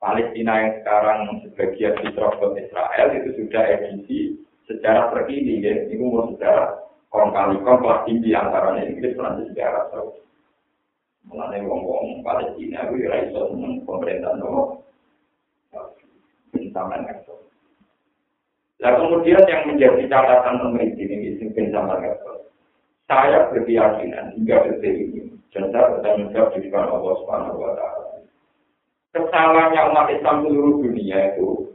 Palestina 0.00 0.56
yang 0.56 0.72
sekarang 0.80 1.20
sebagian 1.44 2.00
diterobos 2.00 2.56
Israel 2.56 3.08
itu 3.12 3.44
sudah 3.44 3.62
edisi 3.76 4.40
sejarah 4.72 5.12
terkini 5.12 5.60
ya. 5.60 5.84
Ini 5.84 6.00
umur 6.00 6.32
sejarah 6.32 6.87
kong 7.08 7.30
kali 7.32 7.56
kong 7.64 7.80
tinggi 8.04 8.30
antara 8.36 8.76
Inggris 8.80 9.16
Prancis 9.16 9.52
dan 9.56 9.72
Arab 9.72 9.86
Saudi 9.92 10.20
Mulane 11.28 11.60
wong-wong 11.60 12.24
Palestina 12.24 12.88
kuwi 12.88 13.04
ora 13.04 13.20
iso 13.28 13.52
seneng 13.52 13.84
pemerintah 13.84 14.32
nopo. 14.40 14.80
Sampeyan 16.72 17.04
ngerti. 17.04 17.32
Nah 18.80 18.92
kemudian 18.96 19.44
yang 19.44 19.62
menjadi 19.68 20.08
catatan 20.08 20.56
pemerintah 20.56 21.04
ini 21.04 21.36
sing 21.36 21.52
sampeyan 21.52 22.00
ngerti. 22.00 22.32
Saya 23.08 23.48
berkeyakinan 23.52 24.36
hingga 24.36 24.68
detik 24.68 24.94
ini, 25.00 25.32
dan 25.52 25.72
saya 25.72 25.96
bertanggung 25.96 26.28
jawab 26.32 26.52
di 26.52 26.68
depan 26.68 26.92
Allah 26.92 27.14
Subhanahu 27.24 27.56
wa 27.56 27.72
Ta'ala. 27.72 28.04
Kesalahannya 29.16 29.80
umat 29.88 30.12
Islam 30.12 30.36
seluruh 30.44 30.84
dunia 30.84 31.32
itu 31.32 31.72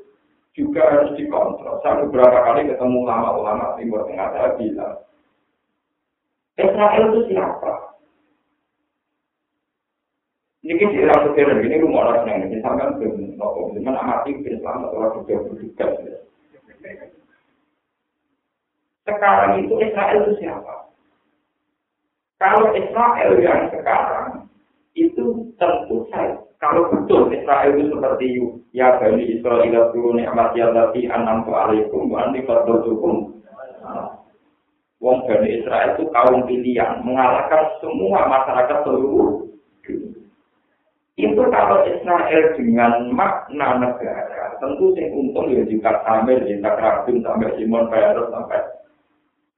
juga 0.54 0.86
harus 0.94 1.18
dikontrol. 1.18 1.82
Saya 1.82 2.06
beberapa 2.06 2.38
kali 2.38 2.70
ketemu 2.70 2.98
ulama-ulama 3.02 3.74
Timur 3.82 4.06
Tengah 4.06 4.30
saya 4.30 4.50
bilang, 4.62 5.02
Israel 6.58 7.04
itu 7.10 7.20
siapa? 7.34 7.72
Ini 10.64 10.80
di 10.80 10.96
era 10.96 11.20
modern 11.28 11.60
ini 11.60 11.76
rumah 11.84 12.08
orang 12.08 12.24
yang 12.24 12.48
ini 12.48 12.64
sampai 12.64 12.96
belum 12.96 13.36
nopo, 13.36 13.76
cuman 13.76 14.00
amati 14.00 14.32
Islam 14.48 14.88
atau 14.88 14.96
orang 14.96 15.14
juga 15.20 15.36
berduka. 15.44 15.86
Sekarang 19.04 19.52
itu 19.60 19.74
Israel 19.84 20.18
itu 20.24 20.34
siapa? 20.40 20.88
Kalau 22.40 22.72
Israel 22.72 23.32
yang 23.44 23.68
sekarang 23.76 24.48
itu 24.96 25.52
tentu 25.60 26.08
saja 26.08 26.44
kalau 26.64 26.88
betul 26.88 27.28
Israel 27.36 27.76
itu 27.76 27.92
seperti 27.92 28.40
ya 28.72 28.96
bani 28.96 29.20
Israel 29.36 29.92
turun 29.92 30.16
nikmat 30.16 30.56
ya 30.56 30.72
tapi 30.72 31.12
anam 31.12 31.44
alaikum 31.44 32.08
wa 32.08 32.24
anti 32.24 32.40
hukum. 32.48 33.44
Wong 35.04 35.28
bani 35.28 35.60
Israel 35.60 36.00
itu 36.00 36.08
kaum 36.16 36.48
pilihan 36.48 37.04
mengalahkan 37.04 37.76
semua 37.84 38.24
masyarakat 38.24 38.88
seluruh 38.88 39.44
itu 41.14 41.42
kalau 41.54 41.86
Israel 41.86 42.44
dengan 42.58 43.14
makna 43.14 43.78
negara, 43.78 44.58
tentu 44.58 44.98
sing 44.98 45.14
untung 45.14 45.46
ya 45.54 45.62
jika 45.70 46.02
Samir, 46.02 46.42
jika 46.42 46.74
Rabin, 46.74 47.22
sampai 47.22 47.54
Simon 47.54 47.86
Peres, 47.94 48.34
sampai 48.34 48.60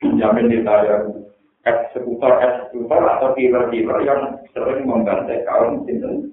Benjamin 0.03 0.51
Netanyahu, 0.51 1.31
eksekutor-eksekutor 1.63 3.01
atau 3.07 3.31
killer-killer 3.39 3.99
yang 4.03 4.35
sering 4.51 4.83
membantai 4.83 5.47
kaum 5.47 5.87
itu 5.87 6.27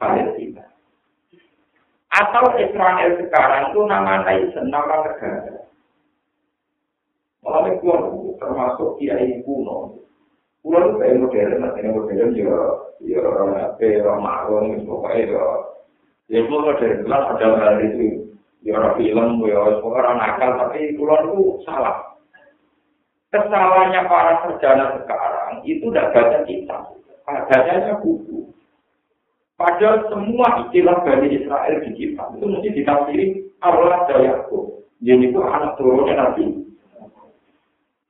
Palestina. 0.00 0.64
Atau 2.16 2.56
Israel 2.56 3.12
sekarang 3.20 3.76
itu 3.76 3.80
nama 3.84 4.24
nation, 4.24 4.72
nama 4.72 5.04
negara. 5.04 5.55
Malah 7.46 7.78
termasuk 8.42 8.98
kiai 8.98 9.38
kuno. 9.46 10.02
Kulo 10.66 10.78
itu 10.82 10.98
kayak 10.98 11.18
modern, 11.22 11.62
artinya 11.62 11.94
modern 11.94 12.30
ya, 12.34 12.58
ya 13.06 13.18
orang 13.22 13.54
apa, 13.54 13.86
orang 14.02 14.18
marung, 14.18 14.66
pokoknya 14.82 15.30
ya, 15.30 15.44
ya 16.26 16.38
kulo 16.50 16.58
modern, 16.74 17.06
kan 17.06 17.22
ada 17.22 17.46
hal 17.54 17.74
itu, 17.86 18.34
ya 18.66 18.74
orang 18.74 18.98
film, 18.98 19.46
ya 19.46 19.62
orang 19.78 20.16
nakal, 20.18 20.50
tapi 20.58 20.98
kulo 20.98 21.14
itu 21.22 21.40
salah. 21.62 22.18
Kesalahannya 23.30 24.10
para 24.10 24.42
sarjana 24.42 24.98
sekarang 24.98 25.62
itu 25.62 25.86
tidak 25.86 26.10
baca 26.18 26.38
kitab, 26.50 26.82
bacanya 27.22 27.94
buku. 28.02 28.50
Padahal 29.54 30.02
semua 30.10 30.66
istilah 30.66 30.98
dari 31.06 31.30
Israel 31.30 31.78
di 31.78 31.90
kitab 31.94 32.34
itu 32.34 32.44
mesti 32.44 32.68
ditafsiri 32.74 33.26
Allah 33.62 34.04
Yakub. 34.18 34.82
Jadi 35.00 35.30
itu 35.30 35.40
anak 35.40 35.78
turunnya 35.80 36.12
Nabi 36.12 36.65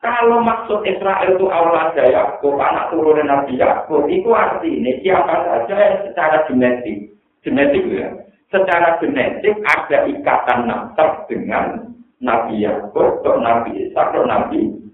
Kalau 0.07 0.39
maksud 0.39 0.87
Israel 0.87 1.35
itu 1.35 1.51
Allah 1.51 1.91
ada 1.91 2.07
Yakub, 2.07 2.55
anak 2.63 2.95
turun 2.95 3.27
Nabi 3.27 3.59
Yakub, 3.59 4.07
itu 4.07 4.31
artinya 4.31 4.93
siapa 5.03 5.35
saja 5.43 5.75
yang 5.75 5.99
secara 6.07 6.47
genetik, 6.47 7.11
genetik 7.43 7.83
ya, 7.91 8.15
secara 8.55 9.03
genetik 9.03 9.59
ada 9.67 10.07
ikatan 10.07 10.71
nasab 10.71 11.27
dengan 11.27 11.91
Nabi 12.23 12.63
Yakub, 12.63 13.19
atau 13.27 13.43
Nabi 13.43 13.91
Isa, 13.91 13.99
atau 13.99 14.23
Nabi 14.23 14.87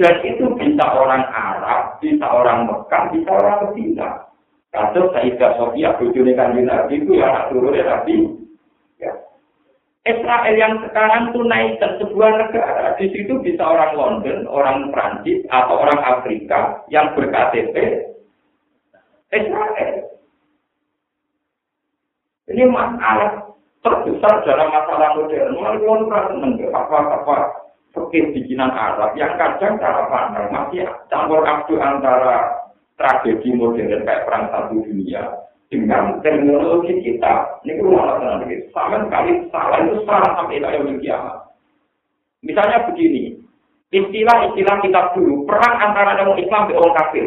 dan 0.00 0.16
itu 0.24 0.48
bisa 0.56 0.84
orang 0.96 1.28
Arab, 1.28 2.00
bisa 2.00 2.24
orang 2.24 2.64
Mekah, 2.64 3.12
bisa 3.12 3.30
orang 3.36 3.68
Medina. 3.68 4.24
Kasus 4.72 5.12
Sayyidah 5.12 5.60
Sofia, 5.60 5.92
bujuni 6.00 6.32
kanji 6.32 6.64
Nabi 6.64 7.04
itu 7.04 7.20
ya 7.20 7.28
anak 7.28 7.52
turunnya 7.52 7.84
Nabi 7.84 8.39
Israel 10.08 10.54
yang 10.56 10.80
sekarang 10.80 11.28
itu 11.28 11.40
naik 11.44 11.76
ke 11.76 11.88
sebuah 12.00 12.30
negara. 12.40 12.96
Di 12.96 13.12
situ 13.12 13.36
bisa 13.44 13.60
orang 13.60 13.92
London, 13.92 14.48
orang 14.48 14.88
Prancis, 14.88 15.44
atau 15.52 15.76
orang 15.76 16.00
Afrika 16.00 16.80
yang 16.88 17.12
berKTP 17.12 17.76
Israel. 19.28 19.92
Ini 22.48 22.64
masalah 22.66 23.52
terbesar 23.84 24.34
dalam 24.48 24.72
masalah 24.72 25.20
modern. 25.20 25.52
Mulai 25.54 25.78
orang 25.84 26.02
merasa 26.08 26.66
apa-apa 26.72 27.36
fakir 27.90 28.30
bikinan 28.34 28.70
Arab 28.70 29.14
yang 29.18 29.34
kadang 29.34 29.78
cara 29.78 30.06
pandang 30.06 30.48
masih 30.50 30.86
campur 31.10 31.42
aduk 31.42 31.78
antara 31.82 32.54
tragedi 32.94 33.50
modern 33.54 34.06
kayak 34.06 34.24
perang 34.26 34.46
satu 34.50 34.78
dunia 34.86 35.26
dengan 35.70 36.18
teknologi 36.18 36.98
kita, 36.98 37.62
ini 37.62 37.78
rumah 37.78 38.18
tenang 38.18 38.42
begitu. 38.42 38.66
Sama 38.74 39.06
sekali 39.06 39.46
salah 39.54 39.78
itu 39.86 40.02
salah 40.02 40.30
sampai 40.34 40.58
yang 40.58 40.98
kiamat. 40.98 41.46
Misalnya 42.42 42.90
begini, 42.90 43.38
istilah-istilah 43.94 44.76
kita 44.82 45.00
dulu, 45.14 45.46
perang 45.46 45.74
antara 45.78 46.18
orang 46.18 46.42
Islam 46.42 46.66
dan 46.66 46.74
orang 46.74 46.96
kafir. 46.98 47.26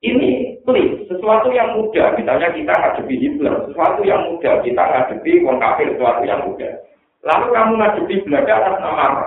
Ini 0.00 0.60
please, 0.64 1.08
sesuatu 1.08 1.52
yang 1.52 1.76
mudah, 1.76 2.16
misalnya 2.16 2.52
kita 2.56 2.72
ngadepi 2.72 3.16
Hitler, 3.20 3.68
sesuatu 3.68 4.00
yang 4.04 4.32
mudah, 4.32 4.64
kita 4.64 4.80
ngadepi 4.80 5.44
orang 5.44 5.60
kafir, 5.60 5.86
sesuatu 5.96 6.22
yang 6.24 6.40
mudah. 6.48 6.72
Lalu 7.20 7.46
kamu 7.52 7.72
ngadepi 7.76 8.14
Belanda 8.24 8.52
atas 8.60 8.76
nama? 8.80 9.24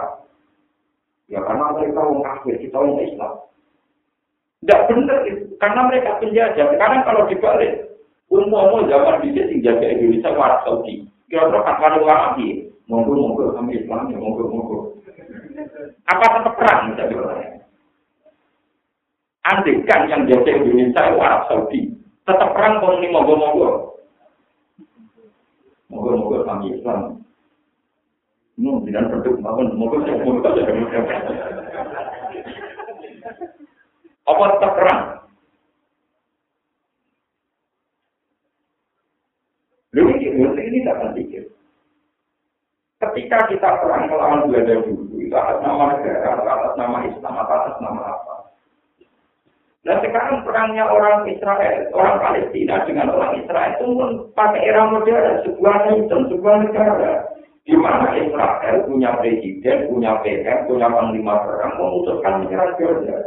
Ya 1.30 1.40
karena 1.46 1.74
mereka 1.74 2.02
orang 2.06 2.26
kafir, 2.26 2.56
kita 2.58 2.78
orang 2.78 3.06
Islam. 3.06 3.34
Tidak 4.64 4.88
benar 4.88 5.28
itu, 5.28 5.60
karena 5.60 5.92
mereka 5.92 6.24
penjajah. 6.24 6.72
Sekarang 6.72 7.04
kalau 7.04 7.28
dibalik, 7.28 7.84
umum 8.32 8.88
zaman 8.88 9.20
bisa 9.20 9.44
ke 9.52 9.86
Indonesia 9.92 10.32
waras 10.40 10.64
Saudi. 10.64 11.04
Kira-kira 11.28 11.68
fatwa 11.68 12.00
ulama 12.00 12.32
lagi, 12.32 12.72
monggo 12.88 13.12
monggo 13.12 13.52
kami 13.60 13.76
Islam 13.76 14.08
ya 14.08 14.16
monggo 14.24 14.48
monggo. 14.48 14.78
Apa 16.08 16.26
tetap 16.40 16.56
perang 16.56 16.96
misalnya? 16.96 17.60
Andai 19.52 19.84
kan 19.84 20.08
yang 20.08 20.32
jadi 20.32 20.64
Indonesia 20.64 21.12
waras 21.20 21.44
Saudi, 21.52 21.92
tetap 22.24 22.56
perang 22.56 22.80
kalau 22.80 23.04
ini 23.04 23.12
monggo 23.12 23.36
monggo. 23.36 23.70
Monggo 25.92 26.24
monggo 26.24 26.48
kami 26.48 26.80
Islam. 26.80 27.20
Nu, 28.56 28.80
tidak 28.88 29.12
berdua, 29.12 29.44
monggo 29.44 29.76
monggo 29.76 30.00
monggo. 30.24 30.56
Apa 34.24 34.44
tetap 34.56 34.72
perang? 34.80 35.02
Lalu 39.94 40.10
ini, 40.18 40.28
ini 40.42 40.80
tidak 40.82 41.14
pikir. 41.14 41.44
Ketika 42.98 43.52
kita 43.52 43.70
perang 43.84 44.10
melawan 44.10 44.48
Belanda 44.48 44.80
dulu, 44.88 45.20
itu 45.20 45.36
atas 45.36 45.60
nama 45.60 45.92
negara, 45.92 46.40
atas 46.40 46.74
nama 46.80 46.98
Islam, 47.04 47.34
atas 47.36 47.76
nama 47.84 48.02
apa? 48.16 48.36
Nah 49.84 50.00
sekarang 50.00 50.48
perangnya 50.48 50.88
orang 50.88 51.28
Israel, 51.28 51.92
orang 51.92 52.16
Palestina 52.24 52.88
dengan 52.88 53.12
orang 53.12 53.44
Israel 53.44 53.76
itu 53.76 53.86
pun 53.92 54.12
pakai 54.32 54.64
era 54.64 54.88
modern, 54.88 55.44
sebuah 55.44 55.76
nation, 55.92 56.32
sebuah 56.32 56.56
negara. 56.64 57.28
Di 57.68 57.76
mana 57.76 58.16
Israel 58.16 58.76
punya 58.88 59.20
presiden, 59.20 59.92
punya 59.92 60.20
PM, 60.24 60.68
punya 60.68 60.88
panglima 60.88 61.36
perang, 61.44 61.76
memutuskan 61.76 62.48
menyerang 62.48 62.76
Jordan. 62.80 63.24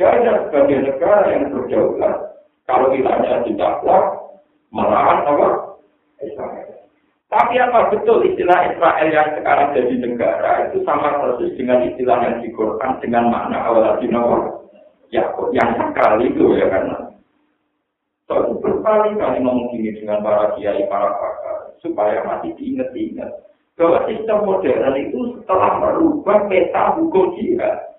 Jordan 0.00 0.48
sebagai 0.48 0.78
negara 0.88 1.28
yang 1.28 1.52
berdaulat, 1.52 2.40
kalau 2.64 2.88
kita 2.88 3.12
tidak 3.20 3.44
didakwa, 3.44 3.98
melawan 4.72 5.28
apa? 5.28 5.48
Israel. 6.24 6.72
Tapi 7.28 7.54
apa 7.60 7.92
betul 7.92 8.24
istilah 8.26 8.74
Israel 8.74 9.08
yang 9.12 9.28
sekarang 9.36 9.76
jadi 9.76 9.94
negara 10.02 10.50
itu 10.66 10.82
sama 10.88 11.20
persis 11.20 11.52
dengan 11.54 11.84
istilah 11.84 12.18
yang 12.26 12.36
digorkan 12.42 12.98
dengan 12.98 13.30
makna 13.30 13.60
awal 13.60 13.86
Nabi 13.86 14.10
ya 15.14 15.30
yang 15.54 15.70
sekali 15.78 16.32
itu 16.32 16.58
ya 16.58 16.66
karena 16.66 16.96
so, 18.26 18.58
berkali-kali 18.58 19.38
ngomong 19.42 19.74
dengan 19.78 20.22
para 20.26 20.54
kiai, 20.58 20.86
para 20.90 21.10
pakar 21.18 21.58
supaya 21.82 22.22
masih 22.26 22.50
diingat-ingat 22.58 23.30
bahwa 23.78 24.04
sistem 24.10 24.38
modern 24.42 24.94
itu 24.98 25.18
setelah 25.38 25.70
merubah 25.78 26.50
peta 26.50 26.98
hukum 26.98 27.32
jihad. 27.38 27.94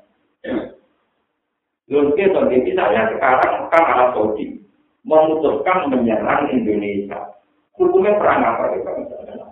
Lalu 1.92 2.16
kita 2.16 2.48
misalnya 2.48 3.12
sekarang 3.12 3.68
kan 3.68 3.84
Arab 3.84 4.16
Saudi 4.16 4.64
memutuskan 5.04 5.92
menyerang 5.92 6.48
Indonesia. 6.48 7.36
Hukumnya 7.76 8.16
perang 8.16 8.40
apa 8.40 8.64
kita 8.80 8.92
misalnya? 8.96 9.46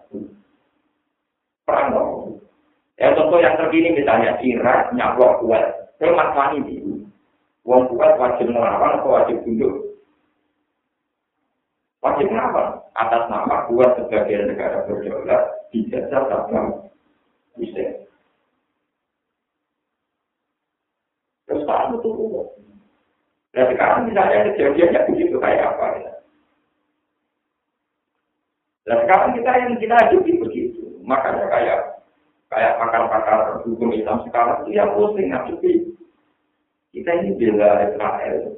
Perang 1.67 1.87
apa? 1.91 2.31
Ya 2.95 3.11
contoh 3.15 3.43
yang 3.43 3.59
terkini 3.59 3.91
misalnya 3.91 4.39
Irak 4.39 4.95
nyablok 4.95 5.43
kuat. 5.43 5.63
Saya 5.99 6.15
mas 6.15 6.31
ini 6.55 7.03
Wong 7.67 7.91
kuat 7.91 8.15
wajib 8.15 8.47
melawan 8.55 9.03
atau 9.03 9.19
wajib 9.19 9.43
tunduk? 9.43 9.99
Wajib 11.99 12.31
melawan. 12.31 12.79
Atas 12.95 13.27
nama 13.27 13.67
kuat 13.67 13.99
sebagai 13.99 14.47
negara 14.47 14.87
berdaulat 14.87 15.43
dijajah 15.75 16.23
dalam 16.27 16.87
bisa. 17.59 18.07
Terus 21.49 21.65
Pak 21.65 21.97
itu 21.97 22.09
Dan 23.53 23.65
sekarang 23.73 24.05
misalnya 24.05 24.45
kejadiannya 24.53 25.07
begitu 25.09 25.35
kayak 25.41 25.65
apa 25.73 25.85
ya? 25.97 26.11
Dan 28.85 28.97
sekarang 29.05 29.29
kita 29.37 29.51
yang 29.57 29.73
kita 29.81 29.95
hadapi 29.97 30.31
begitu. 30.37 30.83
Makanya 31.05 31.45
kayak 31.49 31.79
kayak 32.49 32.77
pakar-pakar 32.81 33.61
hukum 33.65 33.93
Islam 33.93 34.21
sekarang 34.25 34.65
itu 34.65 34.77
yang 34.77 34.93
pusing 34.93 35.29
ngadepi. 35.33 35.73
Kita 36.89 37.09
ini 37.21 37.37
bela 37.37 37.85
Israel. 37.85 38.57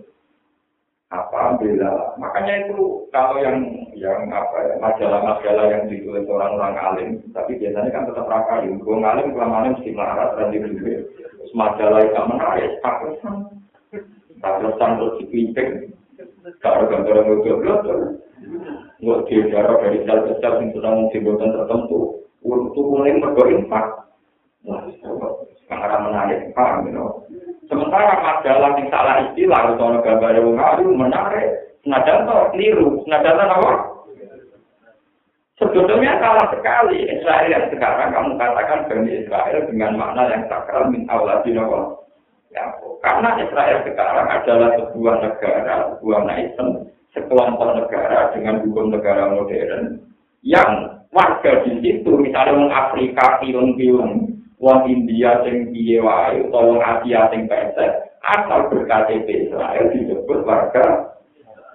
Apa 1.11 1.59
bela? 1.59 2.15
Makanya 2.15 2.67
itu 2.67 3.07
kalau 3.11 3.43
yang 3.43 3.59
yang 4.01 4.31
apa 4.31 4.57
ya 4.65 4.75
majalah-majalah 4.79 5.65
yang 5.67 5.83
ditulis 5.91 6.25
orang-orang 6.25 6.75
alim 6.79 7.09
tapi 7.35 7.59
biasanya 7.59 7.91
kan 7.93 8.07
tetap 8.09 8.25
rakali 8.25 8.73
gue 8.73 8.95
ngalim 8.97 9.29
kelamaan 9.35 9.77
mesti 9.77 9.93
melarat 9.93 10.33
dan 10.39 10.49
dibeli 10.49 11.05
majalah 11.53 12.01
yang 12.01 12.25
menarik 12.25 12.81
pakesan 12.81 13.60
terus 14.41 15.15
dipimpin. 15.21 15.93
Kalau 16.59 16.89
gambar 16.89 17.21
yang 17.21 17.41
gue 17.45 17.53
belum 17.53 17.79
nggak 19.01 19.19
dijarah 19.29 19.75
dari 19.81 19.99
sel 20.05 20.19
sel 20.41 20.53
yang 20.61 20.69
sedang 20.73 20.97
jembatan 21.13 21.53
tertentu. 21.53 22.21
Untuk 22.41 22.85
mulai 22.89 23.21
berdoa 23.21 23.81
wah 24.65 24.81
sekarang 25.61 26.01
menarik 26.09 26.49
paham 26.57 26.89
Sementara 27.69 28.19
majalah 28.19 28.75
yang 28.75 28.87
salah 28.91 29.15
istilah 29.29 29.61
atau 29.77 30.01
gambar 30.03 30.35
yang 30.35 30.49
ngaru 30.57 30.85
menarik, 30.91 31.47
senajan 31.85 32.27
toh 32.27 32.51
keliru, 32.51 32.99
senajan 33.07 33.47
apa? 33.47 33.71
Sebetulnya 35.55 36.17
salah 36.19 36.49
sekali. 36.51 37.05
Israel 37.05 37.47
yang 37.47 37.69
sekarang 37.69 38.09
kamu 38.11 38.29
katakan 38.35 38.89
Bani 38.89 39.11
Israel 39.23 39.59
dengan 39.69 39.93
makna 39.93 40.23
yang 40.33 40.43
sakral 40.49 40.89
min 40.89 41.05
Allah 41.07 41.45
Ya, 42.51 42.67
karena 42.99 43.39
Israel 43.39 43.79
sekarang 43.87 44.27
adalah 44.27 44.69
sebuah 44.75 45.15
negara, 45.23 45.95
sebuah 45.95 46.19
nation, 46.27 46.67
sekelompok 47.15 47.79
negara 47.79 48.35
dengan 48.35 48.59
hukum 48.67 48.91
negara 48.91 49.31
modern 49.31 50.03
yang 50.43 50.99
warga 51.15 51.63
di 51.63 51.79
situ, 51.79 52.11
misalnya 52.19 52.59
orang 52.59 52.75
Afrika, 52.75 53.39
film-film, 53.39 54.31
wong 54.61 54.79
India 54.85 55.41
wae 55.41 56.37
utawa 56.45 56.77
wong 56.77 56.81
Asia 56.85 57.33
sing 57.33 57.49
pesek 57.49 58.13
asal 58.21 58.69
berKTP 58.69 59.49
Israel 59.49 59.89
disebut 59.89 60.39
warga 60.45 61.17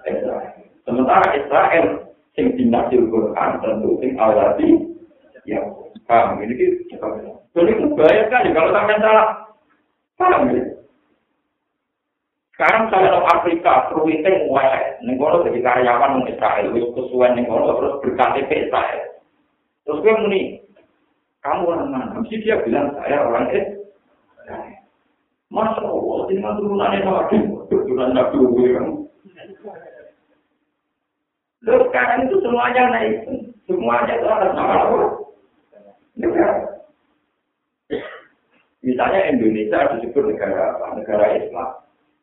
Israel. 0.06 0.54
Sementara 0.86 1.34
Israel 1.34 2.14
sing 2.38 2.54
dinasil 2.54 3.10
Quran 3.10 3.50
tentu 3.58 3.90
sing 3.98 4.14
awali 4.14 4.86
ya 5.42 5.58
paham 6.06 6.38
ini 6.46 6.86
kita 6.86 7.06
Jadi 7.56 7.72
itu 7.72 7.88
bahaya 7.98 8.22
sekali 8.30 8.48
kalau 8.54 8.70
sampai 8.70 9.02
salah. 9.02 9.28
Paham 10.16 10.48
ya? 10.52 10.64
Sekarang 12.56 12.88
saya 12.88 13.12
orang 13.12 13.28
Afrika, 13.36 13.92
peruwitnya 13.92 14.48
mulai, 14.48 14.96
nengono 15.04 15.44
jadi 15.44 15.60
karyawan 15.60 16.24
orang 16.24 16.32
Israel, 16.32 16.72
itu 16.72 16.88
kesuwen 16.96 17.36
nengono 17.36 17.76
terus 17.76 18.00
berKTP 18.00 18.50
Israel. 18.64 19.00
Terus 19.84 20.00
gue 20.00 20.14
muni, 20.16 20.40
kamu 21.44 21.68
orang 21.68 21.92
mana? 21.92 22.16
Mesti 22.16 22.40
dia 22.40 22.56
bilang 22.64 22.96
saya 22.96 23.28
orang 23.28 23.52
eh. 23.52 23.64
Masya 25.52 25.84
Allah, 25.84 26.18
dengan 26.32 26.56
turunannya 26.56 27.00
Nabi, 27.04 27.36
turunan 27.68 28.10
Nabi 28.16 28.36
kamu. 28.40 28.94
Lalu 31.66 31.82
sekarang 31.92 32.18
itu 32.24 32.36
semuanya 32.40 32.82
naik, 32.88 33.14
semuanya 33.68 34.12
itu 34.16 34.26
atas 34.32 34.52
nama 34.56 34.74
Allah. 34.80 35.12
Misalnya 38.86 39.34
Indonesia 39.34 39.98
disebut 39.98 40.30
negara 40.30 40.78
apa? 40.78 40.94
Negara 41.02 41.34
Islam. 41.34 41.68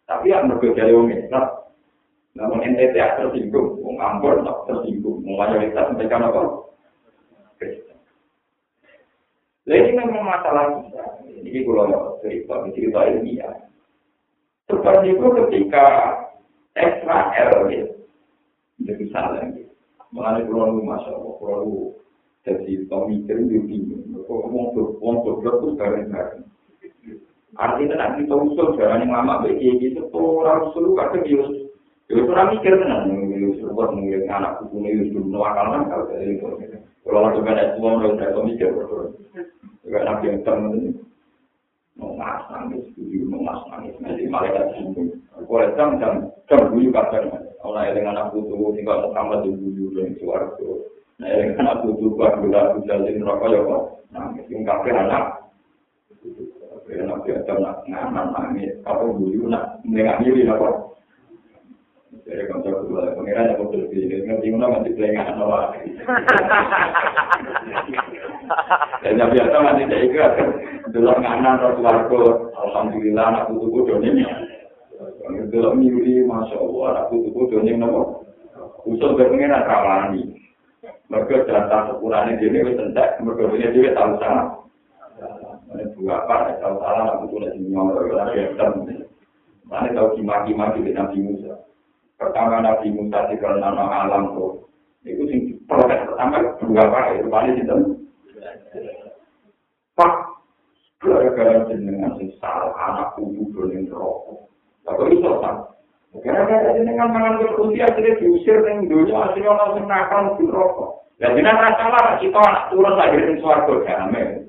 Tapi 0.08 0.32
yang 0.32 0.48
berbeda 0.48 0.88
dari 0.88 1.20
Islam. 1.20 1.46
Namun 2.34 2.64
NTT 2.64 2.96
tersinggung, 2.96 3.84
orang 3.84 4.18
Ambon 4.18 4.48
tersinggung, 4.66 5.22
mayoritas 5.22 5.92
mereka 5.94 6.18
apa? 6.18 6.42
Nah, 9.64 9.76
ini 9.80 9.92
memang 9.96 10.26
masalah 10.28 10.66
kita. 10.82 11.06
Ini 11.30 11.60
kalau 11.64 12.20
cerita, 12.20 12.68
cerita 12.74 13.00
ya. 13.22 13.50
Seperti 14.66 15.14
itu 15.14 15.28
ketika 15.40 15.86
Israel, 16.74 17.70
ya, 17.70 17.86
jadi 18.82 19.06
salah. 19.14 19.46
Mengenai 20.10 20.46
pulau 20.50 20.74
lu, 20.74 20.82
masya 20.84 21.16
Allah, 21.16 21.34
pulau 21.38 21.96
jadi 22.44 22.84
pemikir 22.92 23.40
itu 23.40 23.60
bingung. 23.64 24.04
Kok 24.28 24.52
tuh, 24.76 24.88
ngomong 25.00 25.16
tuh, 25.24 25.36
terus 25.44 25.76
bareng-bareng. 25.80 26.44
Artinya 27.54 27.96
nanti 28.02 28.26
kita 28.26 28.34
usul 28.34 28.74
jalan 28.82 29.06
yang 29.06 29.14
lama 29.14 29.46
bagi 29.46 29.78
gitu, 29.78 30.10
tuh 30.10 30.42
orang 30.42 30.74
usul 30.74 30.98
kadang 30.98 31.22
yus, 31.22 31.70
yus 32.10 32.26
orang 32.26 32.58
mikir 32.58 32.74
kan, 32.82 33.14
yus 33.30 33.62
buat 33.78 33.94
ngeliat 33.94 34.26
anak 34.26 34.58
kuku 34.58 34.82
nih, 34.82 34.92
yus 34.98 35.14
dulu 35.14 35.38
akal 35.46 35.70
kan 35.70 35.86
kalau 35.86 36.10
dari 36.10 36.34
itu. 36.34 36.50
Kalau 37.06 37.20
langsung 37.30 37.46
ada 37.46 37.78
semua 37.78 38.00
orang 38.02 38.18
udah 38.18 38.42
mikir, 38.50 38.74
juga 39.86 40.00
nabi 40.02 40.26
yang 40.34 40.40
temen 40.42 40.98
mau 41.94 42.18
ngas 42.18 42.42
nangis, 42.50 42.90
buju 42.98 43.22
mau 43.30 43.46
ngas 43.46 43.62
nangis, 43.70 43.96
nanti 44.02 44.26
malaikat 44.26 44.74
singgung. 44.74 45.14
Kalau 45.30 45.70
jam 45.78 45.90
jam 46.02 46.14
jam 46.50 46.74
buju 46.74 46.90
kadang, 46.90 47.38
kalau 47.62 47.86
dengan 47.94 48.18
anak 48.18 48.34
putu, 48.34 48.74
tinggal 48.74 49.14
Muhammad 49.14 49.46
di 49.46 49.54
buju 49.54 49.86
dan 49.94 50.18
suaraku. 50.18 50.93
Nah, 51.24 51.40
dengan 51.40 51.64
anak 51.64 51.88
putu, 51.88 52.20
gua 52.20 52.36
gula 52.36 52.76
jalin 52.84 53.24
rokok 53.24 53.48
ya 53.48 53.60
kok, 53.64 53.84
nangis, 54.12 54.44
yang 54.52 54.68
kafe 54.68 54.92
anak. 54.92 55.40
Karena 56.84 57.16
nabi 57.16 57.32
yang 57.32 57.48
temen 57.48 57.76
ngaman 57.88 58.26
nangis, 58.36 58.76
apa 58.84 59.08
buju 59.08 59.48
nak 59.48 59.80
mengambil 59.88 60.52
apa? 60.52 60.70
Jadi 62.28 62.44
kalau 62.52 62.60
saya 62.60 62.76
kedua, 62.76 63.16
pengiran 63.16 63.52
yang 63.56 63.60
betul 63.64 63.84
sih, 63.88 64.04
ngerti 64.04 64.52
mana 64.52 64.68
masih 64.76 64.92
pelengahan 65.00 65.40
awal. 65.40 65.72
Dan 69.00 69.20
yang 69.20 69.32
biasa 69.32 69.56
masih 69.64 69.86
saya 69.88 70.04
ikut, 70.04 70.32
dulu 70.92 71.12
nganan 71.24 71.56
terus 71.56 71.80
warga, 71.80 72.24
alhamdulillah 72.68 73.26
anak 73.32 73.48
putu 73.48 73.68
putu 73.72 73.96
ini. 74.04 74.28
Dulu 75.56 75.72
miuli, 75.72 76.28
masya 76.28 76.60
Allah, 76.60 76.86
anak 76.92 77.06
putu 77.16 77.32
putu 77.32 77.64
ini 77.64 77.80
nopo. 77.80 78.28
Usul 78.84 79.16
berpengiran 79.16 79.64
rawani. 79.64 80.44
Mereka 81.12 81.46
jatah 81.46 81.82
sekurangnya 81.92 82.40
dia 82.40 82.50
ini 82.50 82.80
sentak, 82.80 83.20
mereka 83.20 83.52
punya 83.52 83.70
dia 83.76 83.92
tahu 83.92 84.12
sana. 84.18 84.44
Ini 85.74 85.84
dua 85.98 86.24
apa, 86.24 86.58
tahu 86.62 86.80
salah, 86.80 87.02
anak 87.06 87.18
putu 87.26 87.44
lagi 87.44 87.60
nyolong, 87.60 88.14
lagi 88.14 88.40
hitam. 88.40 88.72
Mana 89.68 89.90
tahu 89.94 90.16
kima-kima 90.16 90.74
di 90.76 90.92
Nabi 90.94 91.18
Musa. 91.22 91.64
pertama 92.24 92.64
Nabi 92.64 92.88
Musa 92.94 93.28
di 93.28 93.36
nama 93.36 94.08
alam 94.08 94.32
tuh 94.38 94.64
itu 95.04 95.24
sing 95.28 95.42
protes 95.68 96.08
pertama 96.08 96.40
dua 96.64 96.84
pak 96.88 97.20
itu 97.20 97.28
paling 97.28 97.56
itu 97.60 97.78
pak 100.00 100.14
gara-gara 101.04 101.68
jenengan 101.68 102.16
sing 102.16 102.32
salah 102.40 102.72
anak 102.80 103.12
kudu 103.20 103.52
dolen 103.52 103.92
rokok 103.92 104.48
atau 104.88 105.06
itu 105.12 105.28
pak 105.44 105.73
Gara-gara 106.14 106.78
ini 106.78 106.94
kan 106.94 107.10
mangan 107.10 107.42
kursi 107.58 107.82
akhirnya 107.82 108.22
diusir 108.22 108.62
ning 108.62 108.86
dunia 108.86 109.34
akhirnya 109.34 109.50
orang 109.50 109.70
sing 109.74 109.86
nakal 109.90 110.20
mesti 110.30 110.46
rokok. 110.46 110.90
Dan 111.18 111.34
jenengan 111.34 111.58
ra 111.58 111.70
salah 111.74 112.22
kita 112.22 112.38
anak 112.38 112.70
turun 112.70 112.94
lagi 112.94 113.18
ning 113.18 113.38
swarga 113.42 113.74
damai. 113.82 114.46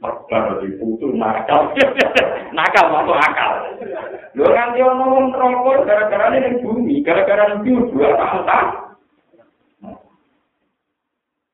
Baru 0.00 0.64
diputus 0.64 1.12
nakal. 1.12 1.76
nakal 2.56 2.84
masuk 2.88 3.20
akal. 3.20 3.52
Lho 4.32 4.48
kan 4.48 4.72
dia 4.72 4.88
ngomong 4.88 5.36
rokok 5.36 5.84
gara-gara 5.84 6.32
ini 6.40 6.64
bumi, 6.64 7.04
gara-gara 7.04 7.60
bumi 7.60 7.92
dua 7.92 8.16
tahun 8.16 8.48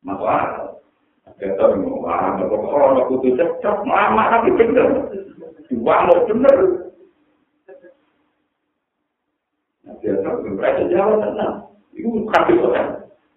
Masuk 0.07 0.31
akal. 0.31 0.79
Kita 1.43 1.75
ngomong, 1.75 2.07
wah, 2.07 2.39
kok 2.39 2.63
orang 2.71 3.11
putus 3.11 3.35
cocok, 3.35 3.83
lama 3.83 4.23
tapi 4.31 4.55
bener. 4.55 5.11
Dua 5.67 6.07
mau 6.07 6.23
bener. 6.31 6.85
Biasa 9.85 10.29
mereka 10.45 10.83
jawab 10.89 11.21
tenang 11.21 11.57
itu 11.93 12.09
kafir 12.33 12.61
kan 12.73 12.87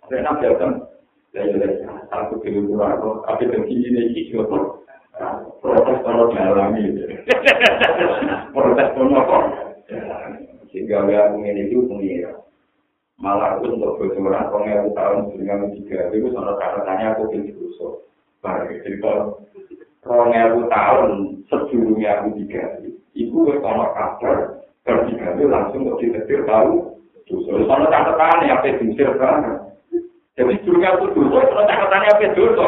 saya 0.07 0.19
nak 0.23 0.39
jawab 0.39 0.87
saya 1.35 1.53
jadi 1.53 1.67
aku 2.09 2.39
pilih 2.41 2.65
kurang 2.71 3.03
kok 3.03 3.15
tapi 3.27 3.51
begini 3.51 3.87
nih 3.93 4.05
sih 4.15 4.33
kok. 4.33 4.81
Protes 5.57 5.97
kalau 6.05 6.29
dialami 6.29 6.93
protes 8.53 8.89
pun 8.93 9.17
apa? 9.17 9.37
Sehingga 10.69 11.09
ya 11.09 11.33
ini 11.33 11.73
itu 11.73 11.89
pengira. 11.89 12.37
Malah 13.17 13.57
aku 13.57 13.73
untuk 13.73 13.97
bocoran 13.97 14.45
pengen 14.53 14.93
tahun 14.93 15.33
dengan 15.33 15.73
tiga 15.73 16.13
itu 16.13 16.29
sama 16.29 16.53
katanya 16.61 17.17
aku 17.17 17.33
pilih 17.33 17.49
rusuh 17.57 18.05
baru 18.45 18.77
cerita 18.85 19.13
rong 20.05 20.69
tahun 20.69 21.09
sebelumnya 21.49 22.21
aku 22.21 22.37
tiga 22.45 22.77
itu 23.17 23.37
kalau 23.57 23.89
kabar 23.97 24.61
Bertiga 24.87 25.35
langsung 25.35 25.83
kok 25.83 25.99
ditetir 25.99 26.47
tahu. 26.47 26.95
Dosa. 27.27 27.59
Soalnya 27.67 27.91
catatan 27.91 28.47
yang 28.47 28.55
apa 28.63 28.79
diusir 28.79 29.11
kan. 29.19 29.67
Jadi 30.39 30.63
dunia 30.63 30.95
itu 30.95 31.05
dosa, 31.11 31.43
soalnya 31.51 31.75
catatan 31.75 32.05
yang 32.07 32.15
apa 32.15 32.27
dosa. 32.31 32.67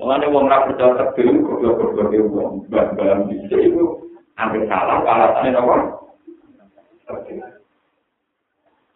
Mulanya 0.00 0.32
wong 0.32 0.48
ra 0.48 0.64
percaya 0.64 0.96
terdiri, 0.96 1.44
goblok-goblok 1.44 2.08
itu 2.16 2.24
wong 2.32 2.64
bang-bang 2.72 3.28
bisa 3.28 3.52
itu 3.60 3.84
hampir 4.32 4.64
salah, 4.64 5.04
alasannya 5.04 5.60
apa? 5.60 5.76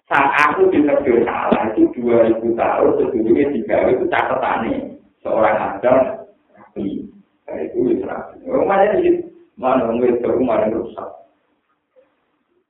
Saat 0.09 0.33
aku 0.49 0.73
ditegur 0.73 1.21
salah 1.29 1.69
itu 1.77 1.93
2000 2.01 2.41
tahun 2.57 2.91
sebelumnya 2.97 3.53
tiga 3.53 3.77
itu 3.93 4.05
catatannya 4.09 4.97
seorang 5.21 5.57
adam. 5.61 5.99
Nah, 6.75 7.57
itu 7.61 7.79
Israel. 8.01 8.33
Mana 8.65 8.97
ini? 8.97 9.29
Mana 9.61 9.93
nggak 9.93 10.25
itu 10.25 10.41
mana 10.41 10.73
rusak? 10.73 11.24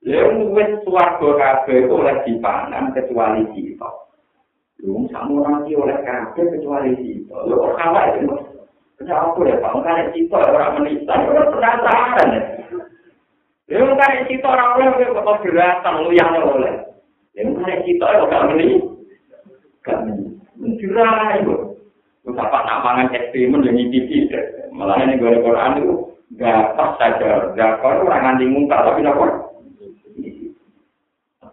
Lalu 0.05 0.53
wis 0.53 0.69
suwargo 0.85 1.33
kabeh 1.33 1.89
oleh 1.89 2.21
dipangan 2.29 2.93
kecuali 2.93 3.41
kita. 3.57 3.89
Lu 4.85 5.09
sama 5.09 5.41
nanti 5.49 5.73
oleh 5.73 5.97
kabeh 6.05 6.45
kecuali 6.53 6.93
kita. 6.93 7.33
Lu 7.49 7.57
kok 7.57 7.73
kalah 7.73 8.13
itu? 8.13 8.29
Kenapa 9.01 9.33
aku 9.33 9.49
ya 9.49 9.57
Pak? 9.59 9.75
Karena 9.81 10.03
kita 10.13 10.37
orang 10.39 10.73
menista, 10.77 11.13
orang 11.19 11.51
penasaran 11.51 12.27
ya. 12.37 12.41
Lalu 13.65 13.97
karena 13.97 14.21
kita 14.29 14.45
orang 14.45 14.69
oleh 14.77 15.09
kok 15.09 15.25
keberatan 15.41 15.95
lu 16.05 16.09
yang 16.13 16.37
oleh. 16.37 16.75
Lalu 17.33 17.51
karena 17.57 17.75
kita 17.81 18.05
kok 18.05 18.29
gak 18.29 18.45
meni, 18.53 18.67
gak 19.81 19.99
meni. 20.05 20.25
Menjurai 20.53 21.41
itu. 21.41 21.55
Lu 22.29 22.31
apa 22.37 22.57
nak 22.61 22.81
mangan 22.85 23.09
ekstremen 23.09 23.65
yang 23.65 23.73
ngicipi. 23.73 24.29
Malah 24.69 25.01
ini 25.01 25.17
gue 25.17 25.41
Quran 25.41 25.81
itu 25.81 25.93
gak 26.37 26.77
pas 26.77 26.93
saja. 27.01 27.57
Gak 27.57 27.81
kau 27.81 28.05
orang 28.05 28.37
nganti 28.37 28.45
muka 28.53 28.85
tapi 28.85 29.01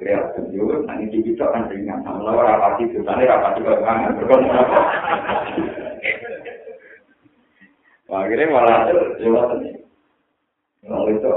apa? 0.02 0.34
kreatif 0.34 0.44
juga 0.50 0.74
nanti 0.82 1.14
di 1.14 1.18
kita 1.22 1.46
kan 1.54 1.70
ringan 1.70 2.02
sama 2.02 2.26
lo 2.26 2.42
rapati 2.42 2.90
itu 2.90 2.98
tadi 3.06 3.22
rapati 3.22 3.60
bagaimana 3.62 4.14
berkomunikasi 4.18 4.58
apa? 4.58 4.80
Wah 8.10 8.18
akhirnya 8.26 8.52
malah 8.52 8.78
lewat 9.22 9.46
ini. 9.62 9.70
Kalau 10.82 11.06
itu 11.08 11.30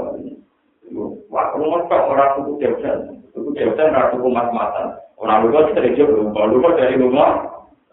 wah 1.30 1.44
kalau 1.54 1.66
mau 1.70 1.86
orang 1.86 2.30
tuh 2.42 2.58
jauhan 2.58 2.98
tuh 3.30 3.54
jauhan 3.54 3.94
ratu 3.94 4.18
kumat 4.18 4.50
matan 4.50 4.98
orang 5.22 5.46
lupa 5.46 5.70
dari 5.72 5.94
jauh 5.94 6.10
lupa 6.10 6.40
lupa 6.50 6.68
dari 6.74 6.98
rumah. 6.98 7.46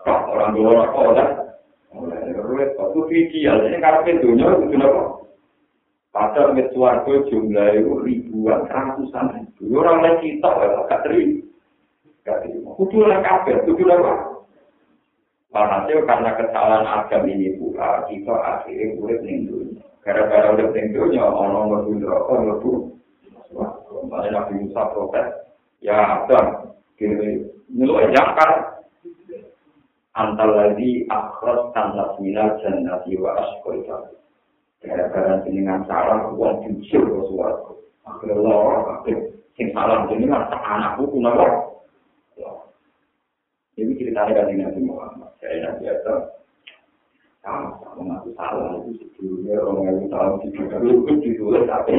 Orang 0.04 0.58
orang 0.60 0.92
kok 0.92 1.08
udah 1.16 1.30
Ruwet, 2.44 2.76
waktu 2.76 3.00
video, 3.08 3.56
ini 3.64 3.78
karena 3.80 4.04
pintunya, 4.04 4.46
itu 4.50 4.66
kenapa? 4.74 5.23
Padahal 6.14 6.54
mit 6.54 6.70
suarga 6.78 7.26
jumlah 7.26 7.68
itu 7.74 7.94
ribuan, 8.06 8.70
ratusan 8.70 9.34
ribu. 9.34 9.82
Orang 9.82 10.06
lain 10.06 10.22
kita, 10.22 10.46
gak 10.86 11.02
terima. 11.10 11.42
Gak 12.22 12.38
terima. 12.46 12.70
Kudu 12.78 13.10
lah 13.10 13.18
kabel, 13.26 13.66
kudu 13.66 13.84
lah 13.90 13.98
apa? 13.98 14.14
Walhasil 15.54 16.06
karena 16.06 16.38
kesalahan 16.38 16.86
agam 16.86 17.30
ini 17.30 17.58
pula, 17.58 18.06
kita 18.10 18.30
akhirnya 18.30 18.94
urip 19.02 19.22
ning 19.26 19.50
dunia. 19.50 19.82
Gara-gara 20.06 20.54
urip 20.54 20.70
ning 20.74 20.94
dunia, 20.94 21.26
orang 21.26 21.70
ngerbu 21.70 21.92
neraka, 21.98 22.34
ngerbu. 22.42 22.72
Makanya 24.10 24.30
Nabi 24.38 24.54
Musa 24.66 24.82
protes, 24.94 25.28
ya 25.82 25.98
Adam, 25.98 26.74
gini, 26.98 27.50
nyeluh 27.74 28.06
jangkar. 28.14 28.82
Antal 30.14 30.54
lagi 30.54 31.10
akhras 31.10 31.74
tanah 31.74 32.22
minal 32.22 32.54
jannati 32.62 33.18
wa 33.18 33.34
asqoita. 33.34 34.14
Gara-gara 34.84 35.40
jenengan 35.48 35.88
salah 35.88 36.28
uang 36.36 36.68
jujur 36.68 37.04
ke 37.08 37.22
suaraku. 37.32 37.74
Akhirnya 38.04 38.36
lor 38.44 39.00
akhirnya 39.00 39.32
sing 39.56 39.72
salah 39.72 40.04
jenengan 40.12 40.52
tak 40.52 40.62
anakku 40.62 41.08
pun 41.08 41.26
apa 41.26 41.48
ini 43.74 43.98
ceritanya 43.98 44.46
dari 44.46 44.54
Nabi 44.62 44.80
Muhammad. 44.86 45.34
Saya 45.42 45.66
Nabi 45.66 45.90
Adam. 45.90 46.20
Sama 47.42 47.76
sama 47.82 48.02
ngaku 48.08 48.30
salah 48.38 48.80
itu 48.88 49.04
sebelumnya 49.18 49.60
orang 49.60 50.08
yang 50.08 50.40
di 50.40 50.48
juga 50.56 50.78
itu 50.80 51.14
ditulis 51.20 51.64
tapi 51.68 51.96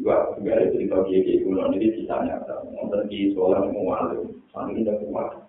juga 0.00 0.32
ada 0.32 0.64
cerita 0.72 0.96
dia 1.04 1.20
di 1.24 1.44
gunung 1.44 1.76
jadi 1.76 1.88
sisanya 1.92 2.40
nonton 2.72 3.04
di 3.12 3.32
sekolah 3.36 3.68
mau 3.68 3.92
alim 3.96 4.32
sampai 4.48 4.80
tidak 4.80 4.96
kuat 5.04 5.44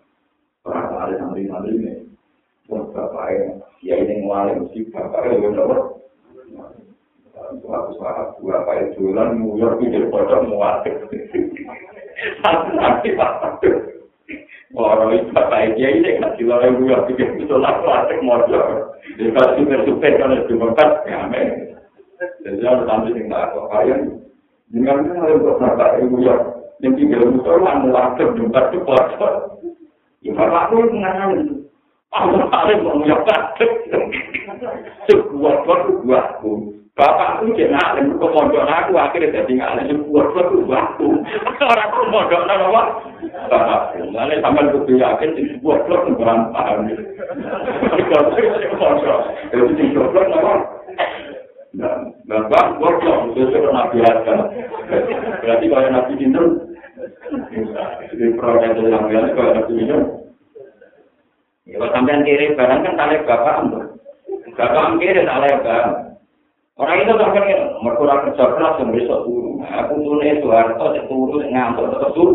orang 0.67 0.91
ada 0.91 1.13
santri-santri 1.19 1.71
ini 1.79 2.00
pun 2.71 2.87
bapaknya, 2.95 3.59
ya 3.83 3.99
ini 3.99 4.23
mulai 4.23 4.55
mesti 4.55 4.87
bapaknya 4.95 5.35
lebih 5.35 5.51
nomor. 5.59 5.79
Suatu 7.59 7.91
saat 7.99 8.39
bapak 8.39 8.95
itu 8.95 9.11
lan 9.11 9.43
muyur 9.43 9.75
pikir 9.75 10.07
pada 10.07 10.39
muatik. 10.47 10.95
Nanti 12.71 13.11
bapak 13.11 13.59
itu. 13.59 13.99
Orang 14.71 15.11
itu 15.11 15.27
bapak 15.35 15.75
dia 15.75 15.91
ini 15.91 16.15
kan 16.23 16.39
di 16.39 16.47
luar 16.47 16.63
muyur 16.71 17.03
pikir 17.11 17.35
itu 17.35 17.55
lah 17.59 17.83
muatik 17.83 18.23
modal. 18.23 18.95
Jadi 19.19 19.35
kalau 19.35 19.51
super-super 19.59 20.11
kan 20.15 20.39
itu 20.39 20.53
bapak, 20.55 21.03
ya 21.03 21.27
men. 21.27 21.75
Jadi 22.47 22.63
harus 22.63 22.87
ambil 22.87 23.19
yang 23.19 23.27
tak 23.27 23.51
apa 23.51 23.79
Dengan 24.71 24.97
kan 25.11 25.17
ada 25.19 25.35
bapak 25.59 25.99
ibu 26.07 26.23
yang 26.23 26.39
yang 26.79 26.95
tinggal 26.95 27.35
musuh 27.35 27.59
lah 27.59 27.83
muatik 27.83 28.31
jumpa 28.39 28.71
itu. 28.71 29.27
Ya 30.23 30.31
bapak 30.39 30.71
itu 30.71 30.87
mengenal 30.95 31.31
Allah 32.11 32.43
paling 32.51 32.79
mau 32.83 32.99
nyokap. 32.99 33.55
Sebuah 35.07 35.55
buat 35.63 36.43
Bapak 36.91 37.39
aku 37.39 37.55
jadi 37.55 37.71
ngalim, 37.71 38.19
kok 38.19 38.35
mondok 38.35 38.67
aku 38.67 38.99
akhirnya 38.99 39.31
jadi 39.41 39.53
ngalim. 39.57 40.03
Sebuah 40.03 40.25
buat 40.35 40.47
buatku. 40.67 41.07
Orang 41.63 41.87
aku 41.87 42.01
mondok 42.11 42.43
nama 42.45 42.67
apa? 42.67 42.81
Bapak, 43.47 43.81
lalu 44.11 44.43
sampai 44.43 44.69
kudu 44.75 44.93
yakin 44.99 45.31
di 45.39 45.55
sebuah 45.55 45.87
buat 45.87 46.03
berantakan. 46.19 46.91
Kalau 48.11 48.35
saya 48.35 48.69
mondok, 48.75 49.19
itu 49.55 49.71
di 49.79 49.83
sebuah 49.95 50.07
buat 50.11 50.27
nama. 50.35 50.53
Bapak, 52.27 52.65
workshop, 52.83 53.31
itu 53.31 53.49
sudah 53.49 53.71
nabi 53.71 54.03
Adam. 54.03 54.39
Berarti 55.39 55.65
kalau 55.71 55.89
nabi 55.95 56.13
Hindu, 56.19 56.43
di 58.11 58.27
proyek 58.35 58.75
yang 58.75 59.07
lain, 59.07 59.31
kalau 59.31 59.51
nabi 59.55 59.73
Hindu, 59.79 59.97
Kalau 61.69 61.93
sampean 61.93 62.25
kiri 62.25 62.57
barang 62.57 62.81
kan 62.81 62.97
tali 62.97 63.21
bapak. 63.21 63.55
Bapak 64.57 64.97
kiri 64.97 65.21
tali 65.21 65.49
barang. 65.61 66.11
Orang 66.81 66.97
itu 66.97 67.13
tak 67.13 67.29
kira, 67.37 67.77
mereka 67.83 68.25
kerja 68.25 68.45
keras 68.57 68.79
yang 68.81 68.89
besok 68.89 69.21
turu. 69.29 69.61
Aku 69.61 70.01
turu 70.01 70.17
itu 70.25 70.47
harus 70.49 70.79
cek 70.81 71.05
turu, 71.05 71.37
ngantuk 71.45 71.93
terus 71.93 72.13
turu. 72.17 72.33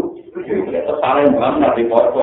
Itu 0.71 0.93
saling 1.03 1.35
banget 1.35 1.71
di 1.75 1.85
foto 1.91 2.21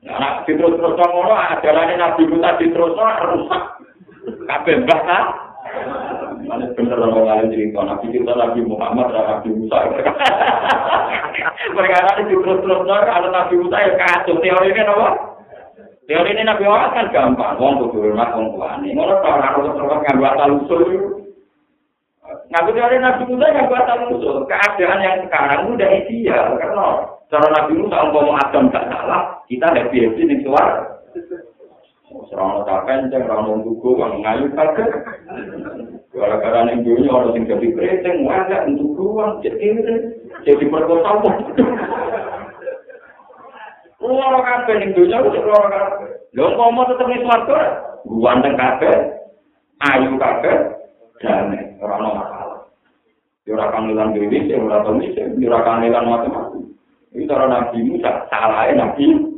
Nah, 0.00 0.42
terus-terus 0.48 0.96
ngono, 0.96 1.34
ajarannya 1.36 2.00
Nabi 2.00 2.22
Musa 2.24 2.56
diterus 2.56 2.96
rusak. 2.96 3.62
Kabeh 4.48 4.74
mbah 4.80 5.00
kan? 5.04 5.24
Mana 6.50 6.66
bener 6.74 6.98
orang 6.98 7.26
lain 7.26 7.52
cerita 7.54 7.80
Nabi 7.84 8.10
kita 8.10 8.32
Nabi 8.34 8.60
Muhammad 8.66 9.12
Nabi 9.14 9.48
Musa. 9.54 9.76
Mereka 11.76 11.96
ada 12.00 12.22
di 12.26 12.34
terus 12.34 12.58
terus 12.64 12.80
ada 12.88 13.28
Nabi 13.30 13.54
Musa 13.60 13.76
yang 13.78 13.94
kacau 14.00 14.40
teori 14.42 14.74
ini 14.74 14.82
apa? 14.82 15.08
Teori 16.10 16.30
ini 16.34 16.42
Nabi 16.42 16.66
Muhammad 16.66 16.90
kan 16.96 17.06
gampang, 17.14 17.54
wong 17.60 17.86
kudu 17.86 18.02
hormat 18.02 18.34
wong 18.34 18.58
tuane. 18.58 18.88
Ngono 18.90 19.14
tok 19.22 19.34
ora 19.38 19.48
terus 19.54 19.72
terus 19.78 20.00
nganggo 20.02 20.26
asal 20.26 20.50
usul. 20.58 20.82
Nabi 22.50 22.70
Musa 22.74 23.46
nganggo 23.46 23.74
asal 23.78 23.98
usul. 24.10 24.36
Keadaan 24.50 25.04
yang 25.06 25.22
sekarang 25.28 25.70
udah 25.70 25.88
ideal 26.02 26.46
karena 26.58 26.86
cara 27.30 27.46
Nabi 27.46 27.72
Musa 27.78 27.96
ngomong 28.10 28.36
Adam 28.42 28.74
gak 28.74 28.90
salah, 28.90 29.38
kita 29.46 29.70
happy 29.70 30.02
happy 30.02 30.22
ning 30.26 30.42
suara. 30.42 30.98
Serang 32.10 32.66
tak 32.66 32.90
kenceng, 32.90 33.22
orang 33.30 33.46
mau 33.46 33.62
tuku, 33.62 33.88
orang 33.94 34.18
ngayu 34.18 34.46
kaget. 34.58 34.88
Gara-gara 36.10 36.66
ning 36.66 36.82
dunia 36.82 37.06
orang 37.06 37.38
sing 37.38 37.46
jadi 37.46 37.66
kreteng, 37.70 38.26
wajah 38.26 38.66
untuk 38.66 38.98
uang, 38.98 39.38
jadi 39.46 39.78
jadi 40.42 40.64
perkosa. 40.66 41.22
Loro 44.02 44.38
kabeh 44.42 44.74
ning 44.82 44.90
donya 44.98 45.22
wis 45.22 45.38
loro 45.38 45.70
kabeh. 45.70 46.10
Lho 46.34 46.44
umpama 46.50 46.82
tetep 46.90 47.06
ning 47.06 47.22
swarga, 47.22 47.58
ganteng 48.02 48.54
kabeh, 48.58 48.94
ayu 49.86 50.10
kabeh, 50.18 50.56
jane 51.22 51.78
ora 51.78 51.94
ono 51.94 52.10
masalah. 52.18 52.60
Yo 53.46 53.54
ora 53.54 53.70
kangelan 53.70 54.18
dhewe, 54.18 54.38
sing 54.50 54.66
ora 54.66 54.82
tau 54.82 54.98
misi, 54.98 55.22
yo 55.38 55.46
ora 55.46 55.62
kangelan 55.62 56.10
macam-macam. 56.10 56.62
Iki 57.14 57.26
cara 57.30 57.46
nabi 57.46 57.78
Musa 57.86 58.26
salah 58.34 58.66
nabi. 58.74 59.30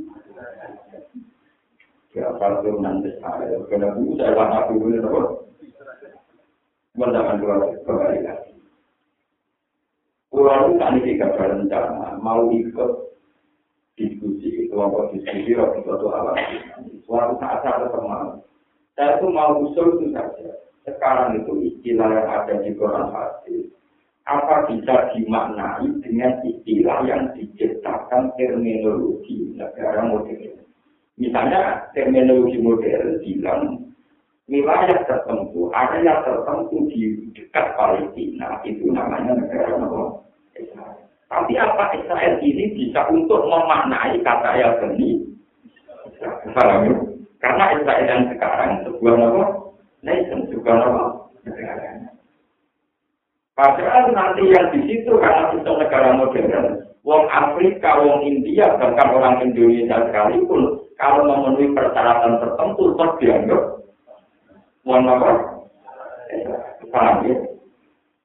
Ya 2.12 2.28
tiga 11.02 11.26
berencana 11.32 12.20
mau 12.20 12.52
ikut 12.52 12.92
diskusi 13.96 14.68
kelompok 14.68 15.16
diskusi 15.16 15.56
waktu 15.56 15.80
suatu 15.88 16.06
alam 16.12 16.36
suatu 17.08 17.34
saat 17.40 17.64
saya 17.64 17.88
saya 18.92 19.16
itu 19.16 19.26
mau 19.32 19.56
usul 19.64 19.96
itu 19.96 20.12
saja. 20.12 20.52
Sekarang 20.84 21.40
itu 21.40 21.52
istilah 21.72 22.12
yang 22.12 22.28
ada 22.28 22.54
di 22.60 22.76
Quran 22.76 23.08
apa 24.22 24.70
bisa 24.70 25.10
dimaknai 25.16 25.88
dengan 26.04 26.44
istilah 26.44 27.00
yang 27.08 27.32
diciptakan 27.34 28.30
terminologi 28.36 29.56
negara 29.56 30.06
modern 30.06 30.61
misalnya 31.22 31.86
terminologi 31.94 32.58
modern 32.58 33.22
bilang 33.22 33.62
wilayah 34.50 34.98
tertentu 35.06 35.70
yang 36.02 36.18
tertentu 36.26 36.76
di 36.90 37.30
dekat 37.30 37.78
Palestina 37.78 38.58
itu 38.66 38.90
namanya 38.90 39.38
negara 39.38 39.78
Israel 40.58 40.98
Tapi 41.32 41.56
apa 41.56 41.96
Israel 41.96 42.34
ini 42.44 42.76
bisa 42.76 43.08
untuk 43.08 43.48
memaknai 43.48 44.20
kata 44.20 44.50
Yahudi? 44.58 45.24
Paham 46.52 46.84
ya? 46.84 46.94
Karena 47.40 47.64
Israel 47.72 48.04
yang 48.04 48.22
sekarang 48.28 48.70
sebuah 48.84 49.14
nama 49.16 49.44
nation, 50.04 50.44
sebuah 50.52 50.76
nama 50.76 51.04
negara. 51.48 52.12
Padahal 53.56 54.12
nanti 54.12 54.44
yang 54.52 54.68
di 54.76 54.80
situ 54.90 55.12
karena 55.16 55.56
itu 55.56 55.70
negara 55.72 56.12
modern, 56.16 56.66
wong 57.00 57.24
Afrika, 57.32 58.00
wong 58.04 58.24
India, 58.28 58.76
bahkan 58.76 59.12
orang 59.12 59.40
Indonesia 59.44 60.08
sekalipun, 60.08 60.81
kalau 61.02 61.26
memenuhi 61.26 61.74
persyaratan 61.74 62.38
tertentu, 62.38 62.94
tetap 62.94 63.10
dianggap 63.18 63.62
wong 64.86 65.02
apa? 65.10 65.30
Paham 66.94 67.26
ya? 67.26 67.34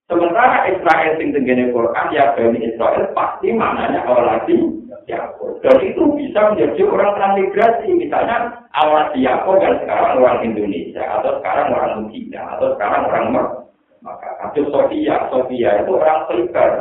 Sementara 0.08 0.72
Israel 0.72 1.20
sing 1.20 1.36
tenggene 1.36 1.74
Quran 1.76 2.08
ya 2.16 2.32
Bani 2.32 2.64
Israel 2.64 3.12
pasti 3.12 3.52
maknanya 3.52 4.08
awal 4.08 4.24
lagi 4.24 4.56
Yakob. 5.04 5.60
Dan 5.60 5.84
itu 5.84 6.04
bisa 6.16 6.52
menjadi 6.54 6.82
orang 6.88 7.12
transmigrasi. 7.20 7.92
Misalnya 7.92 8.56
awal 8.72 9.12
Yakob 9.20 9.60
dan 9.60 9.84
sekarang 9.84 10.24
orang 10.24 10.48
Indonesia 10.48 11.04
atau 11.20 11.44
sekarang 11.44 11.76
orang 11.76 12.08
Cina 12.16 12.56
atau 12.56 12.68
sekarang 12.78 13.04
orang 13.10 13.28
Maka 14.00 14.30
atau 14.48 14.64
Sofia, 14.72 15.28
Sofia 15.28 15.84
itu 15.84 15.92
orang 15.92 16.24
Khaybar. 16.32 16.72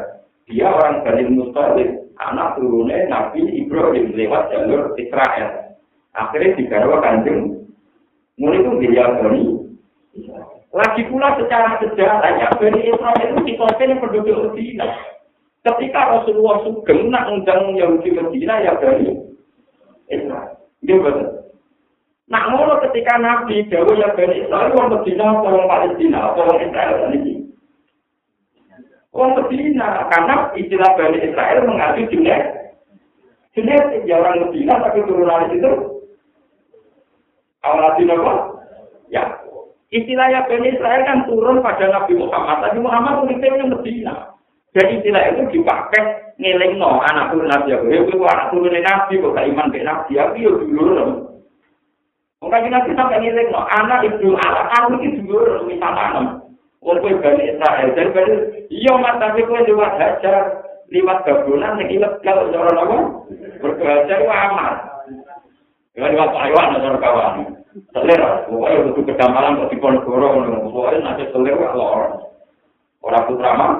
Dia 0.47 0.71
orang 0.71 1.03
Bani 1.03 1.25
Mustalib, 1.35 1.91
anak 2.23 2.55
turunnya 2.55 3.11
Nabi 3.11 3.43
Ibrahim 3.67 4.15
lewat 4.15 4.55
jalur 4.55 4.95
Israel. 4.95 5.66
Akhirnya 6.17 6.57
digarwa 6.57 7.05
kanjeng. 7.05 7.69
Mulai 8.41 8.61
itu 8.61 8.71
dia 8.85 9.05
Bani 9.17 9.43
Lagi 10.77 11.09
pula 11.09 11.33
secara 11.41 11.81
sejarahnya 11.81 12.53
Bani 12.61 12.81
Israel 12.85 13.29
itu 13.33 13.41
dikompil 13.49 13.97
penduduk 13.97 14.53
Medina. 14.53 14.93
Ketika 15.65 16.21
Rasulullah 16.21 16.61
Sugeng 16.69 17.09
nak 17.09 17.33
undang 17.33 17.77
Yahudi 17.77 18.13
Medina 18.13 18.61
ya 18.61 18.77
Bani 18.77 19.13
Israel. 20.13 20.57
Dia 20.85 21.01
betul. 21.01 21.29
Nak 22.29 22.45
ngono 22.53 22.75
ketika 22.89 23.17
Nabi 23.17 23.65
Jawa 23.73 23.93
ya 23.97 24.09
Bani 24.13 24.37
Israel 24.45 24.73
orang 24.77 24.93
Medina 25.01 25.25
orang 25.33 25.65
Palestina 25.69 26.21
orang 26.37 26.61
Israel 26.61 26.97
ini. 27.13 27.35
Orang 29.17 29.33
Medina 29.41 29.89
karena 30.13 30.53
istilah 30.53 30.91
Bani 30.93 31.19
Israel 31.25 31.59
mengacu 31.65 32.05
jenis 32.13 32.45
jenis 33.57 34.05
ya 34.05 34.21
orang 34.21 34.45
Medina 34.45 34.77
tapi 34.85 35.01
turunan 35.09 35.49
itu 35.57 35.96
awal 37.67 37.91
apa? 37.91 38.33
Ya, 39.11 39.23
Istilahnya 39.95 40.51
Bani 40.51 40.75
Israel 40.75 41.03
kan 41.07 41.19
turun 41.31 41.63
pada 41.63 41.87
Nabi 41.87 42.19
Muhammad. 42.19 42.59
Nabi 42.59 42.79
Muhammad 42.83 43.15
uniknya 43.23 43.71
Medina. 43.71 44.15
Jadi 44.75 44.99
istilah 44.99 45.23
itu 45.31 45.43
dipakai 45.57 46.35
ngeling 46.43 46.83
no 46.83 46.99
anak 47.07 47.31
turun 47.31 47.47
Nabi 47.47 47.71
Abu. 47.71 47.87
Ya 47.95 48.03
itu 48.03 48.19
anak 48.19 48.51
turun 48.51 48.75
Nabi 48.75 49.23
kok 49.23 49.35
gak 49.39 49.47
iman 49.47 49.71
ke 49.71 49.87
Nabi 49.87 50.13
Abu 50.19 50.37
ya 50.43 50.51
dulu 50.51 51.07
Mungkin 52.43 52.69
Nabi 52.69 52.91
sampai 52.99 53.23
ngeling 53.23 53.49
no 53.55 53.63
anak 53.63 54.05
ibu 54.11 54.35
anak 54.35 54.65
aku 54.75 54.99
itu 55.07 55.23
dulu 55.23 55.71
misalnya. 55.71 56.43
Walaupun 56.83 57.23
Bani 57.23 57.43
Israel 57.47 57.89
dan 57.95 58.09
Bani 58.11 58.35
iya 58.75 58.93
mas 58.99 59.17
tapi 59.23 59.47
kau 59.47 59.55
lewat 59.55 60.03
hajar 60.03 60.67
lewat 60.91 61.19
gabulan 61.27 61.79
yang 61.83 61.89
ilegal 61.95 62.51
orang 62.51 62.79
apa 62.79 62.99
berhajar 63.63 64.19
itu 64.23 64.31
amat. 65.97 66.13
Lewat 66.13 66.31
Taiwan 66.37 66.77
atau 66.77 67.01
kawan. 67.01 67.35
selera, 67.93 68.49
pokoknya 68.49 68.89
untuk 68.89 69.05
kedamalan 69.05 69.61
kok 69.61 69.69
di 69.69 69.77
Ponegoro, 69.77 70.29
pokoknya 70.65 70.97
nanti 71.05 71.25
selera 71.29 71.77
kalau 71.77 71.89
orang 71.93 72.15
orang 73.05 73.27
putra 73.29 73.51
mah. 73.53 73.73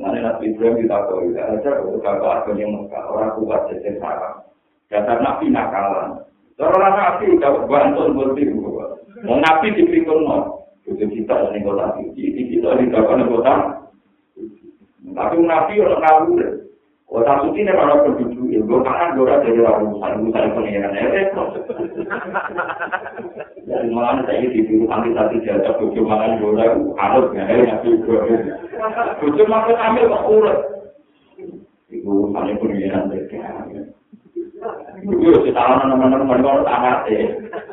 Nanti 0.00 0.18
Nabi 0.20 0.44
Ibrahim 0.52 0.84
kita 0.84 0.98
tahu, 1.08 1.32
ya 1.32 1.44
aja 1.56 1.70
untuk 1.84 2.04
kakak 2.04 2.44
agen 2.44 2.60
yang 2.60 2.72
Mekah, 2.76 3.04
orang 3.12 3.32
kuat 3.40 3.60
jadi 3.72 3.96
sarang. 3.96 4.44
Dasar 4.92 5.20
Nabi 5.20 5.52
nakalan. 5.52 6.20
Orang 6.56 6.96
Nabi 6.96 7.24
udah 7.36 7.52
bantu 7.68 8.02
berarti 8.12 8.42
Mau 9.24 9.40
Nabi 9.40 9.72
dipikir 9.72 10.12
no, 10.12 10.68
itu 10.84 11.08
kita 11.08 11.48
ini 11.48 11.64
kota 11.64 11.96
suci, 11.96 12.24
kita 12.52 12.76
di 12.76 12.92
kota. 12.92 13.54
Tapi 15.16 15.34
Nabi 15.40 15.72
orang 15.80 16.00
ngawur. 16.04 16.65
Kota 17.06 17.38
suci 17.38 17.62
ini 17.62 17.70
malah 17.70 18.02
penduduk 18.02 18.50
ya, 18.50 18.58
gue 18.66 18.78
kangen 18.82 19.14
gue 19.14 19.30
rasa 19.30 19.46
dari 19.46 19.62
orang 19.62 19.94
urusan 19.94 20.26
urusan 20.26 20.54
pengiran 20.58 20.90
ya, 20.90 21.06
Jadi 23.62 23.88
malah 23.94 24.26
saya 24.26 24.42
di 24.50 24.66
dulu 24.66 24.90
ambil 24.90 25.14
satu 25.14 25.38
jasa 25.46 25.70
bujuk 25.78 26.02
malah 26.02 26.34
gue 26.34 26.50
rasa 26.58 26.82
harus 26.98 27.26
ya, 27.30 27.44
ya 27.46 27.74
gue. 27.78 28.18
Bujuk 29.22 29.46
malah 29.46 29.78
ambil 29.86 30.10
kok 30.10 30.26
urut. 30.26 30.58
Itu 31.94 32.10
urusannya 32.10 32.58
pengiran 32.58 33.14
ya. 33.14 33.22
Gue 35.06 35.34
sih 35.46 35.54
tahu 35.54 35.72
teman-teman 35.78 36.42
kalau 36.42 36.66
sangat 36.66 36.98
ya. 37.06 37.22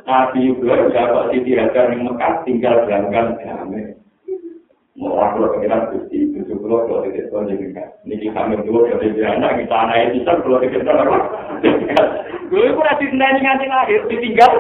Nabi 0.04 0.52
juga 0.52 0.94
dapat 0.94 1.34
di 1.34 1.38
diraja 1.42 1.90
yang 1.90 2.06
Mekah 2.06 2.34
tinggal 2.46 2.86
berangkat 2.86 3.40
ya. 3.42 3.56
Mau 4.94 5.18
aku 5.18 5.58
pengiran 5.58 5.90
gusti 5.90 6.03
itu 6.82 6.86
kalau 6.90 7.06
tidak 7.06 7.28
tahu 7.30 7.44
jadi 7.46 7.66
kan. 7.78 7.88
Niki 8.08 8.28
kami 8.34 8.56
dua 8.66 8.80
kalau 8.90 9.06
di 9.06 9.22
anak 9.22 9.52
kita 9.62 9.76
anak 9.78 9.98
itu 10.10 10.20
kan 10.26 10.38
kalau 10.42 10.58
tidak 10.64 10.82
tahu 10.82 10.98
apa. 10.98 11.18
Gue 12.50 12.64
itu 12.66 12.80
masih 12.82 13.08
senang 13.14 13.38
nganti 13.38 13.66
lahir 13.70 14.02
ditinggal. 14.10 14.54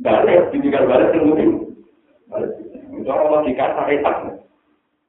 Balik 0.00 0.48
ditinggal 0.54 0.84
balik 0.88 1.08
tungguin. 1.12 1.50
Itu 2.96 3.08
orang 3.08 3.30
lagi 3.40 3.52
kata 3.56 3.82
retak. 3.88 4.16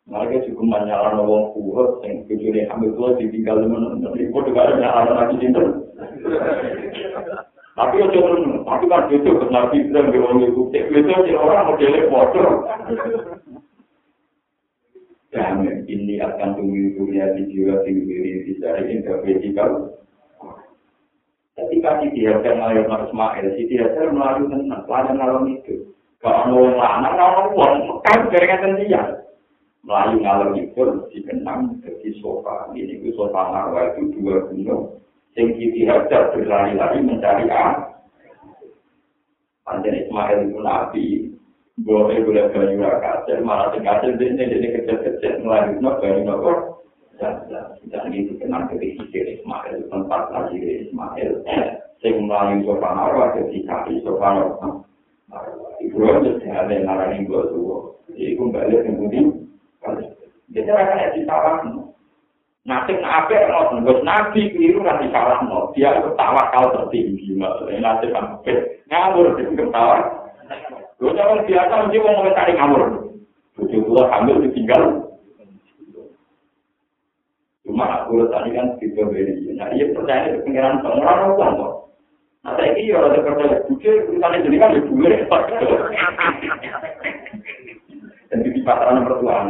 Mereka 0.10 0.50
juga 0.50 0.62
menyalahkan 0.66 1.22
orang 1.22 1.54
kuat 1.54 2.02
yang 2.02 2.26
kecuali 2.26 2.66
ambil 2.66 2.90
tua 2.98 3.10
ditinggal 3.22 3.62
teman-teman. 3.62 4.18
Itu 4.18 4.34
juga 4.34 4.60
ada 4.66 4.74
menyalahkan 4.78 5.16
lagi 5.16 5.36
cinta. 5.38 5.62
Tapi 7.80 7.96
ya 7.96 8.12
jangan, 8.12 8.68
tapi 8.68 8.92
kan 8.92 9.08
itu 9.08 9.32
benar 9.40 9.72
bisa 9.72 10.00
ngomong 10.04 10.44
itu. 10.44 10.62
Itu 10.74 11.32
orang 11.38 11.70
modelnya 11.72 12.12
bodoh. 12.12 12.68
Dan 15.30 15.62
ini 15.86 16.18
akan 16.18 16.58
tunggu 16.58 16.98
dunia 16.98 17.38
di 17.38 17.54
jiwa 17.54 17.86
tinggi 17.86 18.50
di 18.50 18.54
dari 18.58 18.98
vertikal. 19.06 19.94
Ketika 21.54 22.00
Siti 22.02 22.24
Hajar 22.24 22.56
melalui 22.56 22.88
Mas 22.88 23.12
Ismail, 23.12 23.46
Siti 23.60 23.76
Hajar 23.78 24.10
melalui 24.16 24.48
tenang, 24.48 24.88
pelajaran 24.88 25.20
malam 25.20 25.44
itu. 25.52 25.92
Kalau 26.24 26.52
mau 26.52 26.66
lanang, 26.72 27.16
kalau 27.20 27.52
uang, 27.56 28.00
kan 28.04 28.32
jaringan 28.32 28.80
dia. 28.80 29.04
Melayu 29.84 30.20
ngalor 30.20 30.50
itu 30.60 30.84
dikenang 31.12 31.80
jadi 31.84 32.10
sofa. 32.20 32.72
Ini 32.76 33.00
itu 33.00 33.16
sofa 33.16 33.52
marwah 33.52 33.96
itu 33.96 34.12
dua 34.20 34.48
gunung. 34.52 35.00
Sing 35.36 35.56
Siti 35.56 35.88
Hajar 35.88 36.36
berlari-lari 36.36 37.00
mencari 37.04 37.48
A. 37.48 37.96
Panjen 39.64 40.02
Ismail 40.02 40.50
itu 40.50 40.60
nabi, 40.60 41.06
boleh 41.84 42.18
boleh 42.28 42.52
banyu 42.52 42.84
kacer, 43.00 43.40
malah 43.40 43.72
sing 43.72 43.88
kacer 43.88 44.16
ini 44.20 44.52
jadi 44.52 44.68
kecil-kecil 44.80 45.34
melanjutnya 45.44 45.90
banyu 46.00 46.22
nopo. 46.28 46.52
Dan 47.20 48.16
itu 48.16 48.40
kenal 48.40 48.72
ke 48.72 48.80
Ismail, 48.80 49.92
tempat 49.92 50.22
lagi 50.32 50.88
Ismail. 50.88 51.44
Sing 52.00 52.16
melayu 52.24 52.64
sopan 52.64 52.96
arwah, 52.96 53.36
jadi 53.36 53.60
kaki 53.68 54.00
sopan 54.08 54.40
arwah. 54.40 54.88
Ibu 55.80 56.00
itu 56.00 56.48
ada 56.48 56.72
yang 56.72 56.88
ngarani 56.88 57.28
gue 57.28 57.42
tuh. 57.52 57.96
Jadi 58.12 58.36
gue 58.36 58.52
balik 58.52 58.84
ke 58.84 58.92
budi. 58.96 59.20
Jadi 60.52 60.70
rasanya 60.70 61.16
disalahkan. 61.16 61.92
Nanti 62.68 62.92
nabi 63.00 63.34
ngotot, 63.34 63.82
bos 63.88 64.00
nabi 64.04 64.52
keliru 64.52 64.84
nanti 64.84 65.08
salah 65.10 65.42
no. 65.48 65.72
Dia 65.74 65.96
itu 65.96 66.12
tawakal 66.20 66.70
tertinggi 66.76 67.34
maksudnya 67.34 67.80
nanti 67.82 68.12
sampai 68.12 68.84
ngawur 68.92 69.40
di 69.40 69.44
ketawa. 69.56 69.98
Gue 71.00 71.16
jangan 71.16 71.48
biasa 71.48 71.74
mesti 71.88 71.98
mau 72.04 72.12
ngomong 72.12 72.36
ngawur. 72.36 72.82
Tujuh 73.56 73.80
bulan 73.88 74.12
hamil 74.12 74.44
ditinggal. 74.44 74.84
Cuma 77.64 78.04
aku 78.04 78.28
tadi 78.28 78.52
kan 78.52 78.76
gitu 78.84 79.08
beri. 79.08 79.56
Nah 79.56 79.72
iya 79.72 79.96
percaya 79.96 80.36
itu 80.36 80.44
pengiran 80.44 80.84
pengiran 80.84 81.32
uang 81.40 81.52
kok. 81.56 81.74
Nah 82.44 82.52
saya 82.60 82.76
ini 82.76 82.92
orang 82.92 83.24
percaya 83.24 83.64
bukti 83.68 83.88
urusan 83.88 84.44
jadi 84.44 84.58
kan 84.60 84.76
lebih 84.76 84.92
boleh. 84.92 85.20
Dan 88.28 88.44
di 88.44 88.62
pasaran 88.68 89.08
pertuaan. 89.08 89.48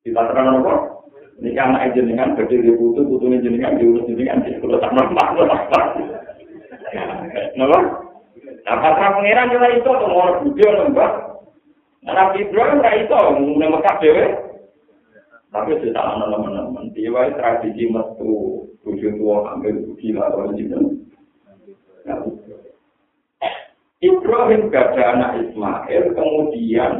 Di 0.00 0.10
pasaran 0.16 0.64
apa? 0.64 0.74
Ini 1.40 1.56
kan 1.56 1.72
anak 1.72 1.96
jenengan 1.96 2.36
gede 2.36 2.68
di 2.68 2.72
putu, 2.76 3.00
putunya 3.08 3.40
jenengan 3.40 3.80
diurus 3.80 4.04
jenengan 4.04 4.44
di 4.44 4.60
sekolah 4.60 4.76
tak 4.76 4.92
normal, 4.92 5.40
normal. 5.40 5.60
Napa? 7.56 8.09
Pasrah 8.64 9.16
pangeran 9.16 9.52
juga 9.52 9.68
itu 9.72 9.90
tuh 9.90 10.08
mau 10.10 10.40
budi 10.44 10.62
orang 10.66 10.92
mbak. 10.92 11.12
Nah, 12.00 12.12
Nabi 12.16 12.48
Ibrahim 12.48 12.80
nggak 12.80 12.96
itu, 13.04 13.16
mulai 13.44 13.68
Mekah 13.68 13.96
dewe. 14.00 14.24
Tapi 15.50 15.70
sudah 15.82 16.02
lama 16.06 16.30
teman-teman, 16.30 16.94
dia 16.94 17.26
tradisi 17.34 17.90
metu 17.90 18.70
tujuh 18.86 19.18
tua 19.18 19.58
ambil 19.58 19.82
gila 19.98 20.30
orang 20.30 20.54
itu. 20.54 20.78
Ibrahim 24.00 24.72
gak 24.72 24.96
ada 24.96 25.02
anak 25.12 25.30
Ismail, 25.44 26.04
kemudian 26.16 26.92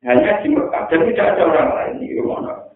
hanya 0.00 0.32
di 0.40 0.48
Mekah, 0.48 0.88
dan 0.88 1.00
tidak 1.12 1.26
ada 1.36 1.42
orang 1.44 1.70
lain 1.76 1.94
di 2.00 2.08
rumah 2.16 2.72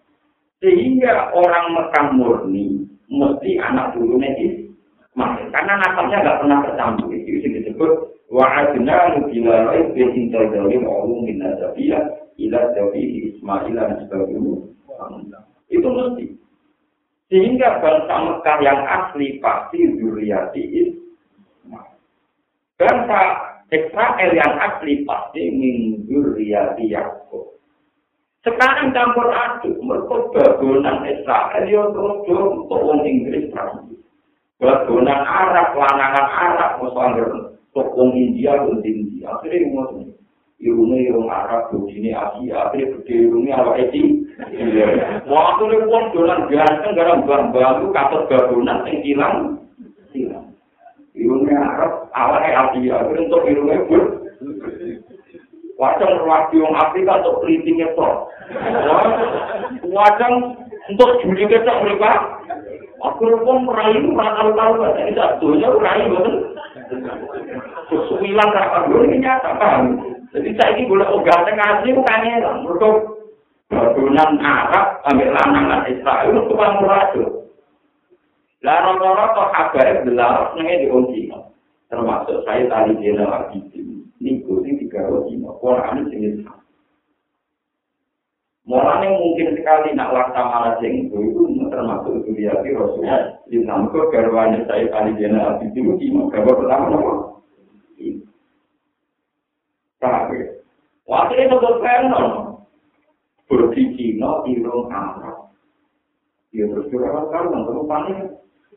Sehingga 0.61 1.33
orang 1.33 1.73
Mekah 1.73 2.05
murni 2.13 2.85
mesti 3.09 3.57
anak 3.63 3.97
turunnya 3.97 4.29
Ismail. 4.37 5.45
Karena 5.55 5.73
nasabnya 5.81 6.21
nggak 6.21 6.39
pernah 6.43 6.57
tercampur. 6.67 7.09
Itu 7.15 7.58
disebut 7.79 8.19
wa'adna 8.27 9.15
nubila 9.15 9.71
lain 9.71 9.95
besinta 9.95 10.39
dari 10.51 10.75
ma'ulung 10.75 11.23
min 11.23 11.39
nasabiya 11.39 11.99
ila 12.35 12.61
dari 12.75 13.03
Ismail 13.31 13.71
dan 13.71 14.03
sebagainya. 14.03 15.39
Itu 15.71 15.87
mesti. 15.87 16.25
Sehingga 17.31 17.79
bangsa 17.79 18.15
Mekah 18.19 18.57
yang 18.59 18.79
asli 18.83 19.39
pasti 19.39 19.79
zuriati 19.95 20.61
Ismail. 20.83 21.95
Bangsa 22.75 23.19
Israel 23.71 24.31
yang 24.35 24.53
asli 24.59 25.07
pasti 25.07 25.43
min 25.55 26.03
zuriati 26.11 26.83
Yaakob. 26.91 27.55
Sekarang 28.39 28.95
campur 28.95 29.29
aduk, 29.29 29.75
mereka 29.83 30.15
bagonan 30.31 31.03
Israel, 31.11 31.63
ya 31.67 31.83
terus 31.91 32.23
untuk 32.23 33.03
Inggris. 33.03 33.51
Bagonan 34.59 35.21
Arab, 35.27 35.75
lanangan 35.75 36.27
Arab, 36.27 36.71
misalnya 36.79 37.58
untuk 37.69 37.93
orang 37.93 38.17
India, 38.17 38.57
untuk 38.65 38.81
India. 38.81 39.29
Akhirnya 39.29 39.69
ngomong, 39.69 40.09
irungnya 40.57 40.97
irung 41.05 41.29
Arab, 41.29 41.69
begini 41.71 42.11
Asia, 42.11 42.67
akhirnya 42.67 42.97
gede 42.99 43.15
irungnya 43.29 43.53
apa 43.61 43.71
Eti. 43.77 44.01
Waktu 45.29 45.63
ini 45.69 45.77
pun 45.85 46.03
dolan 46.11 46.41
ganteng, 46.49 46.95
gara 46.97 47.13
bang-bang, 47.23 47.77
katut 47.93 48.23
bagonan, 48.27 48.87
yang 48.89 48.99
hilang, 49.05 49.37
hilang. 50.11 50.47
Irungnya 51.13 51.57
Arab, 51.61 51.91
awalnya 52.17 52.73
Asia, 52.73 52.93
akhirnya 53.05 53.25
untuk 53.29 53.45
irungnya 53.45 53.85
pun. 53.85 54.03
Wajang 55.79 56.11
ruwaki 56.19 56.59
wong 56.59 56.75
Afrika 56.75 57.23
untuk 57.23 57.39
pelitingnya 57.39 57.87
toh. 57.95 58.27
Wajang 59.87 60.33
untuk 60.91 61.09
juli 61.23 61.47
kecak 61.47 61.87
mereka. 61.87 62.35
Aku 62.99 63.31
pun 63.47 63.63
merayu, 63.63 64.11
tahu 64.11 64.73
kan. 64.75 64.99
Ini 64.99 65.15
tak 65.15 65.39
dunia 65.39 65.71
merayu. 65.71 66.19
Kesuwilan 67.89 68.49
tak 68.53 68.67
tahu, 68.73 69.05
ini 69.05 69.21
nyata, 69.21 69.57
paham. 69.61 70.01
Jadi 70.33 70.49
saya 70.57 70.77
ini 70.77 70.89
boleh 70.89 71.09
ogatnya 71.09 71.57
ngasih, 71.57 71.93
bukan 71.93 72.25
ya. 72.25 72.51
Mereka 72.65 72.89
badunan 73.69 74.31
Arab, 74.41 75.01
ambil 75.09 75.29
lanangan 75.33 75.85
Israel, 75.89 76.29
itu 76.33 76.41
tukang 76.49 76.81
merayu. 76.81 77.25
Lah 78.59 78.77
rata-rata 78.83 79.43
kabar 79.55 79.87
belar 80.03 80.51
nengnya 80.57 80.83
diunci. 80.83 81.31
Termasuk 81.89 82.43
saya 82.43 82.67
tadi 82.67 82.99
jenderal 82.99 83.47
Abidin. 83.47 84.03
Niku 84.19 84.59
sing 84.61 84.77
digawe 84.77 85.25
dina 85.31 85.49
Quran 85.63 86.11
sing 86.11 86.43
Mulane 88.69 89.17
mungkin 89.17 89.57
sekali 89.57 89.97
nak 89.97 90.13
laksamana 90.13 90.77
sing 90.77 91.09
itu 91.09 91.41
termasuk 91.73 92.21
itu 92.21 92.37
dia 92.37 92.53
di 92.61 92.77
Rasulullah 92.77 93.33
di 93.49 93.65
namko 93.65 94.13
garwane 94.13 94.61
saya 94.69 94.85
kali 94.93 95.17
jena 95.17 95.57
abdi 95.57 95.73
itu 95.73 95.97
di 95.97 96.13
kabar 96.13 96.53
pertama 96.53 96.85
nopo. 96.93 97.13
Tapi 99.97 100.37
waktu 101.09 101.33
itu 101.49 101.55
tuh 101.57 101.75
penon 101.81 102.25
berbicara 103.49 104.45
irung 104.45 104.85
Arab. 104.93 105.49
Dia 106.53 106.69
terus 106.69 106.93
curang 106.93 107.25
kalau 107.33 107.49
nggak 107.49 107.65
perlu 107.65 107.83
panik. 107.89 108.17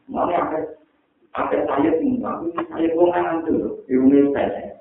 Mana 0.09 0.40
apa? 0.40 0.59
Apa 1.36 1.68
saya 1.68 1.90
tinggal? 2.01 2.49
Saya 2.72 2.88
ngomong 2.97 3.45
itu 3.45 3.55
irungnya 3.93 4.24
saya. 4.32 4.72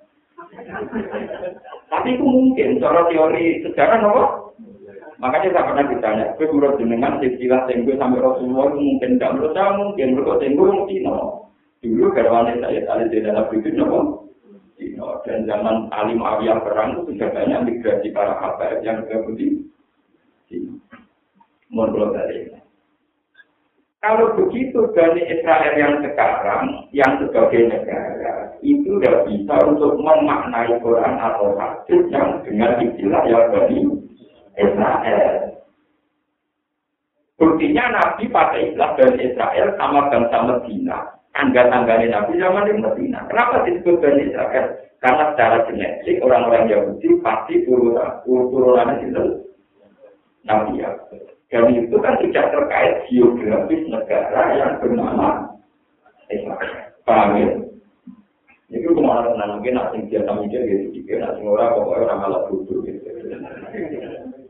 Tapi 1.91 2.15
itu 2.15 2.23
mungkin, 2.23 2.79
cara 2.79 3.07
teori 3.11 3.63
sejarah 3.67 3.99
nopo. 3.99 4.50
Makanya 5.21 5.53
saya 5.53 5.67
pernah 5.69 5.85
ditanya, 5.85 6.25
gue 6.33 6.49
menurut 6.49 6.81
jenengan 6.81 7.21
istilah 7.21 7.69
tenggo 7.69 7.93
sampai 7.93 8.25
Rasulullah 8.25 8.73
mungkin 8.73 9.21
tidak 9.21 9.31
menurut 9.37 9.53
saya 9.53 9.69
mungkin 9.77 10.07
menurut 10.17 10.37
tenggo 10.41 10.63
mungkin 10.65 11.01
no. 11.05 11.17
Dulu 11.81 12.09
garwane 12.13 12.57
saya 12.57 12.81
tadi 12.89 13.05
di 13.13 13.21
dalam 13.21 13.45
itu 13.53 13.69
nopo. 13.77 13.99
Dan 15.21 15.45
zaman 15.45 15.93
Ali 15.93 16.17
Muawiyah 16.17 16.65
perang 16.65 16.97
itu 16.97 17.13
sudah 17.13 17.29
banyak 17.29 17.59
migrasi 17.69 18.09
para 18.09 18.33
habaib 18.41 18.81
yang 18.81 19.05
ke 19.05 19.21
Budi. 19.21 19.61
Menurut 21.69 22.17
dari 22.17 22.49
Kalau 24.01 24.33
begitu 24.33 24.89
dari 24.97 25.21
Israel 25.29 25.77
yang 25.77 26.01
sekarang, 26.01 26.89
yang 26.89 27.21
sebagai 27.21 27.69
negara, 27.69 28.57
itu 28.65 28.97
tidak 28.97 29.29
bisa 29.29 29.55
untuk 29.69 29.93
memaknai 30.01 30.73
Quran 30.81 31.21
atau 31.21 31.53
hadis 31.53 32.09
yang 32.09 32.41
dengan 32.41 32.81
istilah 32.81 33.21
yang 33.29 33.45
dari 33.53 33.77
Israel. 34.57 35.51
Buktinya 37.41 37.83
Nabi 37.89 38.29
pakai 38.29 38.69
istilah 38.69 38.91
dari 38.99 39.17
Israel 39.25 39.67
sama 39.79 40.13
bangsa 40.13 40.37
Medina. 40.45 40.97
Tangga-tangganya 41.31 42.07
Nabi 42.11 42.37
zaman 42.37 42.69
di 42.69 42.73
Medina. 42.77 43.25
Kenapa 43.25 43.65
disebut 43.65 43.97
dari 44.03 44.29
Israel? 44.29 44.77
Karena 45.01 45.33
secara 45.33 45.65
genetik 45.65 46.21
orang-orang 46.21 46.69
Yahudi 46.69 47.17
pasti 47.25 47.65
turunannya 47.65 49.01
itu 49.01 49.23
Nabi 50.45 50.85
ya. 50.85 50.93
Dan 51.49 51.73
itu 51.73 51.97
kan 51.99 52.15
tidak 52.21 52.53
terkait 52.53 53.09
geografis 53.09 53.81
negara 53.89 54.43
yang 54.61 54.77
bernama 54.77 55.49
Israel. 56.29 56.93
Paham 57.01 57.29
ya? 57.41 57.49
Itu 58.71 58.95
tenang 58.95 59.59
mungkin 59.59 59.75
nanti 59.75 59.99
dia 60.07 60.23
kami 60.23 60.47
dia 60.47 60.63
gitu 60.63 61.01
juga 61.01 61.27
nanti 61.27 61.43
orang 61.43 61.75
pokoknya 61.75 62.03
orang 62.07 62.19
malah 62.23 62.41
duduk 62.47 62.79
gitu. 62.87 63.03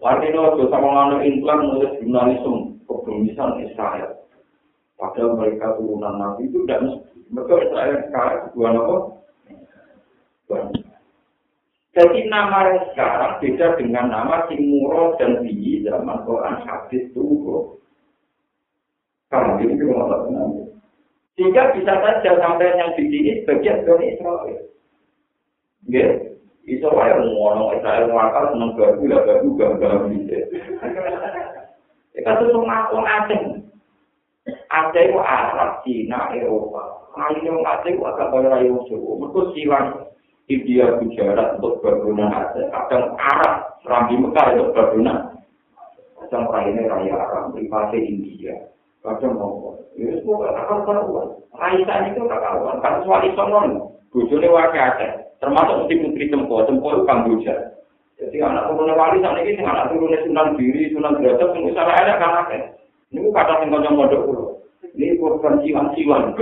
Artinya 0.01 0.57
itu 0.57 0.65
sama 0.73 0.89
nganu 0.89 1.17
implan 1.21 1.59
nulis 1.61 1.93
jurnalisme 2.01 2.81
kebencian 2.89 3.61
Israel. 3.69 4.17
Padahal 4.97 5.37
mereka 5.37 5.77
turunan 5.77 6.17
Nabi 6.17 6.49
itu 6.49 6.65
tidak 6.65 7.05
mereka 7.29 7.53
Israel 7.61 7.97
sekarang 8.09 8.41
dua 8.57 8.69
nopo. 8.73 8.95
Jadi 11.91 12.19
nama 12.31 12.71
sekarang 12.91 13.43
beda 13.43 13.67
dengan 13.75 14.05
nama 14.09 14.47
Timuro 14.47 15.19
dan 15.19 15.43
Biyi 15.43 15.83
zaman 15.83 16.23
Quran 16.23 16.55
hadis 16.63 17.03
Tuhu. 17.11 17.77
Karena 19.27 19.59
ini 19.59 19.75
juga 19.75 20.27
nanti. 20.31 20.71
Sehingga 21.35 21.75
bisa 21.75 21.93
saja 21.99 22.31
sampai 22.39 22.75
yang 22.79 22.91
di 22.95 23.03
sini 23.07 23.31
bagian 23.43 23.83
dari 23.83 24.15
Israel. 24.15 24.63
Ya, 25.87 26.30
Israel 26.69 27.25
ngomong 27.25 27.73
Israel 27.73 28.05
ngakal 28.13 28.53
seneng 28.53 28.71
gagu 28.77 29.03
lah 29.09 29.21
gagu 29.25 29.49
gagu 29.57 29.75
gagu 29.81 30.05
bisa. 30.13 30.37
Kita 32.13 32.37
tuh 32.37 32.61
ngaku 32.61 32.97
asing. 33.01 33.43
Aceh 34.71 35.03
itu 35.05 35.19
Arab, 35.19 35.85
Cina, 35.85 36.31
Eropa. 36.33 37.11
Ayo 37.13 37.39
yang 37.43 37.61
Aceh 37.61 37.91
itu 37.93 38.01
agak 38.01 38.31
kaya 38.33 38.49
rayu 38.49 38.81
Jawa. 38.89 39.11
Mereka 39.19 39.41
silang 39.53 39.87
India, 40.49 40.97
Gujarat 40.97 41.59
untuk 41.59 41.83
bangunan 41.83 42.31
Aceh. 42.31 42.65
Kadang 42.71 43.15
Arab, 43.19 43.53
Rambi 43.85 44.15
Mekah 44.17 44.45
untuk 44.57 44.73
bangunan. 44.73 45.17
Kadang 46.17 46.43
raya 46.49 46.81
raya 46.87 47.13
Arab, 47.15 47.53
privasi 47.53 47.99
India. 48.01 48.69
Kadang 49.01 49.37
mau. 49.37 49.77
Ya, 49.97 50.17
semua 50.23 50.55
akan 50.55 50.87
karuan. 50.87 51.27
Raisa 51.51 51.95
itu 52.07 52.21
tak 52.25 52.41
karuan. 52.41 52.79
Kan 52.79 53.03
suami 53.03 53.29
sonon. 53.35 53.91
Bujone 54.09 54.47
wakil 54.49 54.81
Aceh. 54.81 55.30
Termasuk 55.41 55.75
mesti 55.83 55.95
putri 56.05 56.25
Tempo. 56.29 56.61
Tempo 56.69 56.87
itu 56.93 57.03
Kamboja. 57.09 57.55
Jadi 58.21 58.37
anak 58.37 58.69
turunnya 58.69 58.93
wali 58.93 59.17
saat 59.25 59.41
ini, 59.41 59.65
anak 59.65 59.89
turunnya 59.89 60.21
Sunan 60.21 60.53
Diri, 60.53 60.93
Sunan 60.93 61.17
Derajat, 61.17 61.49
semua 61.57 61.73
salah 61.73 61.95
ada 61.97 62.13
kan 62.21 62.37
Aceh. 62.45 62.61
Ini 63.09 63.27
kata 63.33 63.65
yang 63.65 63.73
konyol 63.73 63.97
modok 63.97 64.21
dulu. 64.29 64.45
Ini 64.93 65.17
korban 65.17 65.57
siwan-siwan. 65.65 66.37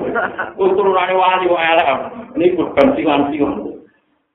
Turunannya 0.60 1.16
wali 1.16 1.48
kok 1.48 1.64
elek. 1.64 1.88
Ini 2.36 2.46
korban 2.52 2.88
siwan-siwan. 2.92 3.52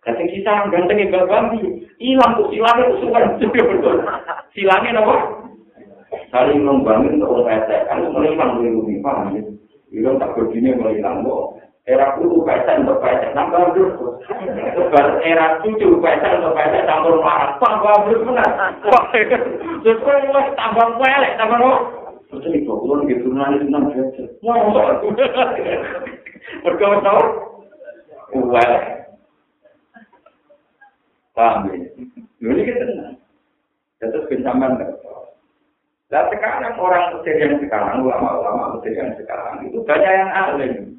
Jadi 0.07 0.23
kita 0.39 0.49
yang 0.49 0.71
ganteng 0.71 0.97
yang 1.03 1.27
gak 1.27 1.51
hilang 1.99 2.31
tuh 2.39 2.47
silangnya 2.47 2.89
tuh 2.95 2.99
suka 3.03 3.19
Silangnya 4.55 5.03
apa? 5.03 5.15
Saling 6.31 6.63
membangun 6.63 7.19
untuk 7.19 7.43
orang 7.43 7.67
pesek. 7.67 7.81
Kan 7.91 8.07
mulai 8.15 8.31
hilang 8.31 8.55
dari 8.55 8.71
rumah, 8.71 8.97
paham 9.03 9.35
ya? 9.35 9.41
Hilang 9.91 10.15
tak 10.15 10.31
begini 10.39 10.79
mulai 10.79 10.95
hilang 10.95 11.27
kok. 11.27 11.56
Era 11.87 12.19
kudu 12.19 12.43
pesek 12.43 12.83
untuk 12.83 12.99
pesek, 12.99 13.31
nambah 13.31 13.71
terus. 13.71 13.95
Era 15.23 15.55
cucu 15.63 16.03
pesek 16.03 16.35
untuk 16.35 16.51
pesek, 16.51 16.83
tambah 16.83 17.15
marah. 17.23 17.55
Tambah 17.63 17.95
terus 18.11 18.27
benar. 18.27 18.75
Terus 19.87 20.03
kok 20.03 20.47
tambah 20.59 20.87
pelek, 20.99 21.39
tambah 21.39 21.57
kok. 21.63 21.79
Terus 22.27 22.43
ini 22.51 22.67
kok 22.67 22.83
kulon 22.83 23.07
gitu 23.07 23.31
nani 23.31 23.63
senang 23.63 23.87
saja. 23.95 24.23
Mau 24.43 24.75
tahu? 26.99 27.23
Well. 28.35 28.75
Paham 31.31 31.71
ya? 31.71 31.87
Ini 32.43 32.61
kita 32.67 32.83
tenang. 32.83 33.15
Terus 34.03 34.27
bencaman 34.27 34.75
Nah 36.07 36.23
sekarang 36.31 36.75
orang 36.79 37.19
Mesir 37.19 37.35
yang 37.35 37.59
sekarang, 37.59 38.03
ulama-ulama 38.03 38.79
Mesir 38.79 38.95
yang 38.95 39.11
sekarang, 39.19 39.67
itu 39.67 39.83
banyak 39.83 40.07
yang 40.07 40.31
alim. 40.31 40.96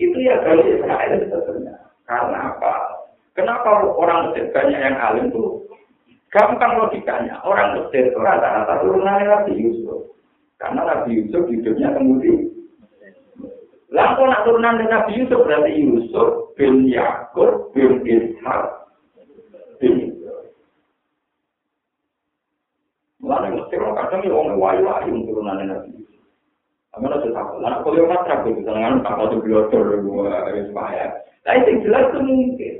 Itu 0.00 0.16
ya 0.20 0.40
dari 0.40 0.78
Israel. 0.78 1.20
Karena 2.08 2.38
apa? 2.52 2.74
Kenapa 3.32 3.80
orang 3.96 4.32
Mesir 4.32 4.52
banyak 4.52 4.80
yang 4.80 4.96
alim 5.00 5.32
itu? 5.32 5.64
Gampang 6.32 6.80
logikanya. 6.80 7.40
Orang 7.44 7.80
Mesir 7.80 8.08
itu 8.12 8.18
rata-rata 8.20 8.80
turunan 8.84 9.20
Nabi 9.24 9.52
Yusuf. 9.56 10.12
Karena 10.60 10.84
Nabi 10.84 11.20
Yusuf 11.20 11.48
hidupnya 11.48 11.92
kemudian. 11.96 12.52
Lalu 13.92 14.22
nak 14.24 14.42
turunan 14.48 14.80
Nabi 14.80 15.12
Yusuf 15.20 15.40
berarti 15.44 15.72
Yusuf 15.76 16.28
bin 16.56 16.88
Yakub 16.88 17.72
bin 17.76 18.00
Ishak 18.08 18.88
bin 19.76 20.16
Mulane 23.22 23.54
mesti 23.54 23.78
kadang 23.78 24.26
yo 24.26 24.34
wong 24.34 24.58
wayu-wayu 24.58 25.14
turunan 25.30 25.62
Nabi 25.62 26.01
Amal 26.92 27.16
itu 27.20 27.32
tak. 27.32 27.48
Lalu 27.56 27.78
kalau 27.80 27.96
yang 27.96 28.08
matra 28.12 28.36
itu 28.44 28.60
dengan 28.60 29.00
tak 29.00 29.16
ada 29.16 29.36
biotor 29.40 29.84
harus 30.28 30.68
bahaya. 30.76 31.08
Tapi 31.42 31.64
yang 31.64 31.76
jelas 31.88 32.04
itu 32.12 32.20
mungkin. 32.20 32.74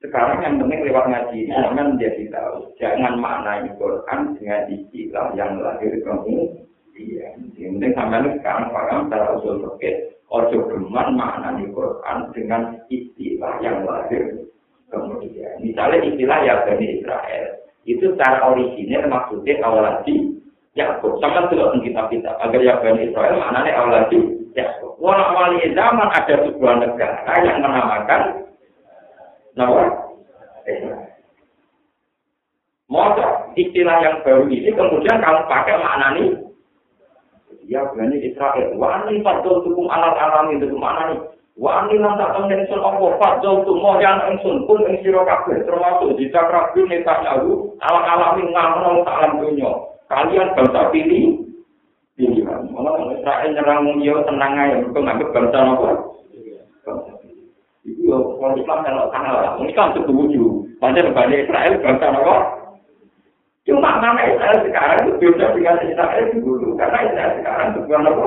Sekarang 0.00 0.40
yang 0.44 0.60
penting 0.60 0.80
lewat 0.84 1.04
ngaji, 1.08 1.38
jangan 1.48 1.96
jadi 1.96 2.24
tahu. 2.28 2.56
Jangan 2.76 3.20
maknai 3.20 3.68
Quran 3.80 4.20
dengan 4.36 4.60
istilah 4.68 5.32
yang 5.32 5.60
lahir 5.60 5.96
kamu 6.04 6.64
Iya, 6.94 7.34
yang 7.58 7.82
penting 7.82 7.92
sampai 7.98 8.38
sekarang 8.38 8.70
paham 8.70 9.10
secara 9.10 9.34
usul 9.34 9.66
fikih. 9.66 10.14
Ojo 10.30 10.58
geman 10.70 11.18
makna 11.18 11.58
di 11.58 11.66
Quran 11.74 12.18
dengan 12.30 12.62
istilah 12.86 13.58
yang 13.58 13.82
lahir 13.82 14.46
kemudian. 14.94 15.58
Misalnya 15.58 16.06
istilah 16.06 16.38
ya 16.46 16.54
Bani 16.62 16.86
Israel. 17.02 17.44
Itu 17.82 18.14
secara 18.14 18.46
original 18.46 19.10
maksudnya 19.10 19.58
awalati 19.66 20.33
Yakub. 20.74 21.22
Sama 21.22 21.46
tidak 21.50 21.78
kitab 21.82 22.10
kita. 22.10 22.34
Agar 22.42 22.60
ya 22.60 22.74
Bani 22.82 23.06
Israel 23.06 23.38
maknanya 23.38 23.72
awalati 23.78 24.18
Yakub. 24.58 24.98
Walau 24.98 25.34
wali 25.34 25.62
zaman 25.74 26.10
ada 26.10 26.34
sebuah 26.46 26.74
negara 26.82 27.32
yang 27.42 27.62
menamakan 27.62 28.20
nama 29.54 29.82
Masa 32.84 33.48
istilah 33.56 33.96
yang 34.04 34.20
baru 34.22 34.44
ini 34.46 34.70
kemudian 34.70 35.18
kamu 35.18 35.40
pakai 35.48 35.80
makna 35.80 36.08
ini 36.20 36.24
ya 37.70 37.86
Bani 37.94 38.18
Israel. 38.20 38.76
Wani 38.76 39.22
fadol 39.24 39.64
tukum 39.64 39.88
alat 39.88 40.14
alam 40.18 40.52
itu 40.52 40.68
ke 40.68 40.76
mana 40.76 41.14
nih? 41.14 41.20
Wani 41.54 42.02
lantak 42.02 42.34
temen 42.34 42.66
sun 42.66 42.82
Allah 42.82 43.14
fadol 43.22 43.62
tumo 43.62 44.02
yang 44.02 44.20
engsun 44.26 44.66
pun 44.66 44.82
ing 44.90 45.00
sira 45.06 45.22
kabeh 45.22 45.62
termasuk 45.64 46.18
jika 46.18 46.50
rabu 46.50 46.82
netak 46.84 47.22
nyaru 47.22 47.72
alam 47.78 48.04
alami 48.04 48.42
ngamal 48.52 49.06
alam 49.06 49.32
dunia. 49.38 49.93
Kalian 50.08 50.52
bangsa 50.52 50.92
pilih 50.92 51.48
pilihan. 52.14 52.60
Malah 52.70 53.10
Israel 53.16 53.50
nyerang 53.56 54.00
yo 54.04 54.20
tenang 54.28 54.52
aja, 54.54 54.76
mereka 54.80 55.00
nganggep 55.00 55.28
bangsa 55.32 55.58
apa? 55.64 55.90
Itu 57.84 58.08
orang 58.08 58.56
Islam 58.56 58.78
yang 58.84 59.08
sana 59.12 59.30
lah. 59.32 59.52
Islam 59.60 59.88
itu 59.92 60.00
setuju. 60.04 60.44
Panjang 60.80 61.12
Bani 61.16 61.36
Israel 61.40 61.72
bangsa 61.80 62.06
apa? 62.12 62.36
Cuma 63.64 63.96
nama 63.96 64.20
Israel 64.28 64.60
sekarang 64.60 64.98
itu 65.08 65.12
beda 65.24 65.46
dengan 65.56 65.80
Israel 65.80 66.24
dulu. 66.36 66.68
Karena 66.76 66.98
Israel 67.08 67.32
sekarang 67.40 67.66
itu 67.72 67.80
bukan 67.88 68.08
apa? 68.08 68.26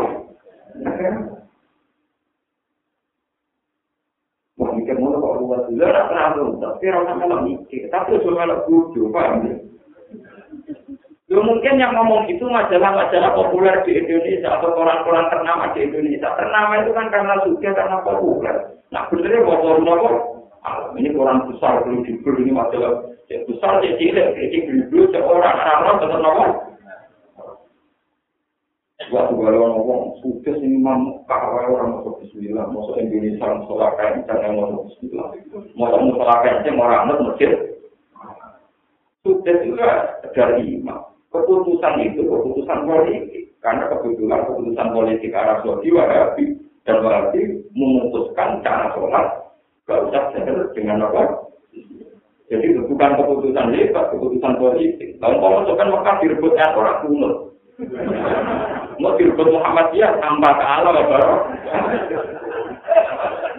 Wah, 4.57 4.69
mikir 4.73 4.97
mulu 4.97 5.21
kok 5.21 5.35
luas 5.37 5.61
dulu. 5.69 5.77
Tidak 5.77 6.05
pernah 6.09 6.27
belum. 6.33 6.53
Tapi 6.57 6.83
orang 6.89 7.17
malah 7.21 7.39
mikir. 7.45 7.85
Tapi 7.93 8.17
malah 8.25 8.65
buju, 8.65 9.13
paham 9.13 9.45
ya? 11.27 11.39
Mungkin 11.39 11.79
yang 11.79 11.93
ngomong 11.95 12.31
itu 12.31 12.43
majalah-majalah 12.47 13.31
populer 13.35 13.75
di 13.83 13.99
Indonesia 13.99 14.59
atau 14.59 14.71
koran-koran 14.75 15.27
ternama 15.31 15.71
di 15.75 15.87
Indonesia. 15.87 16.31
Ternama 16.35 16.73
itu 16.83 16.91
kan 16.95 17.07
karena 17.11 17.35
suka, 17.43 17.69
karena 17.75 17.97
populer. 18.03 18.55
Nah, 18.91 19.03
benernya 19.11 19.43
koran 19.43 19.83
apa? 19.83 20.09
Ini 20.95 21.09
koran 21.15 21.47
besar, 21.51 21.83
belum 21.83 22.03
dibur, 22.03 22.35
ini 22.39 22.51
majalah 22.51 23.07
Ya 23.27 23.43
besar 23.43 23.83
ya 23.83 23.91
cilik, 23.99 24.39
kecil 24.39 24.87
dulu 24.87 25.11
seorang 25.11 25.59
orang 25.59 25.99
tetap 25.99 26.19
nopo. 26.23 26.45
Waktu 29.07 29.33
kalau 29.35 29.67
ngomong 29.71 30.01
sudah 30.23 30.55
sini 30.59 30.79
mam 30.79 31.23
kawai 31.27 31.67
orang 31.69 31.99
masuk 31.99 32.23
Bismillah, 32.23 32.71
masuk 32.71 32.95
Indonesia 32.95 33.45
musola 33.55 33.95
kain 33.99 34.23
jangan 34.27 34.55
masuk 34.55 34.83
Bismillah, 34.91 35.27
masuk 35.75 35.99
musola 36.07 36.35
kain 36.43 36.75
orang 36.79 37.01
anak 37.07 37.19
masjid. 37.19 37.51
Sudah 39.27 39.55
juga 39.63 39.91
dari 40.31 40.79
imam. 40.79 41.03
Keputusan 41.37 42.01
itu 42.01 42.25
keputusan 42.25 42.79
politik, 42.89 43.53
karena 43.61 43.85
kebetulan 43.93 44.41
keputusan 44.49 44.87
politik 44.89 45.31
Arab 45.37 45.61
Saudi 45.61 45.93
Wahabi 45.93 46.45
dan 46.81 47.05
Wahabi 47.05 47.61
memutuskan 47.77 48.65
cara 48.65 48.89
sholat 48.97 49.53
gak 49.85 50.01
usah 50.09 50.23
dengan 50.73 51.05
apa 51.05 51.45
Jadi 52.47 52.63
itu 52.63 52.81
bukan 52.87 53.11
keputusan 53.19 53.75
hebat, 53.75 54.07
keputusan 54.07 54.55
politik. 54.55 55.19
Kalau 55.19 55.67
kan 55.67 55.91
Mekah 55.91 56.15
direbut 56.23 56.55
orang 56.55 56.99
kuno. 57.03 57.29
Mau 59.03 59.13
direbut 59.19 59.51
Muhammadiyah 59.51 60.15
tanpa 60.23 60.55
ke 60.55 60.63
Allah. 60.63 61.03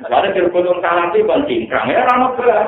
Lalu 0.09 0.29
direbut 0.35 0.64
orang 0.64 0.81
Salafi 0.81 1.20
bukan 1.20 1.45
cingkrang 1.45 1.87
ya 1.93 2.01
ramah 2.09 2.33
berat. 2.33 2.66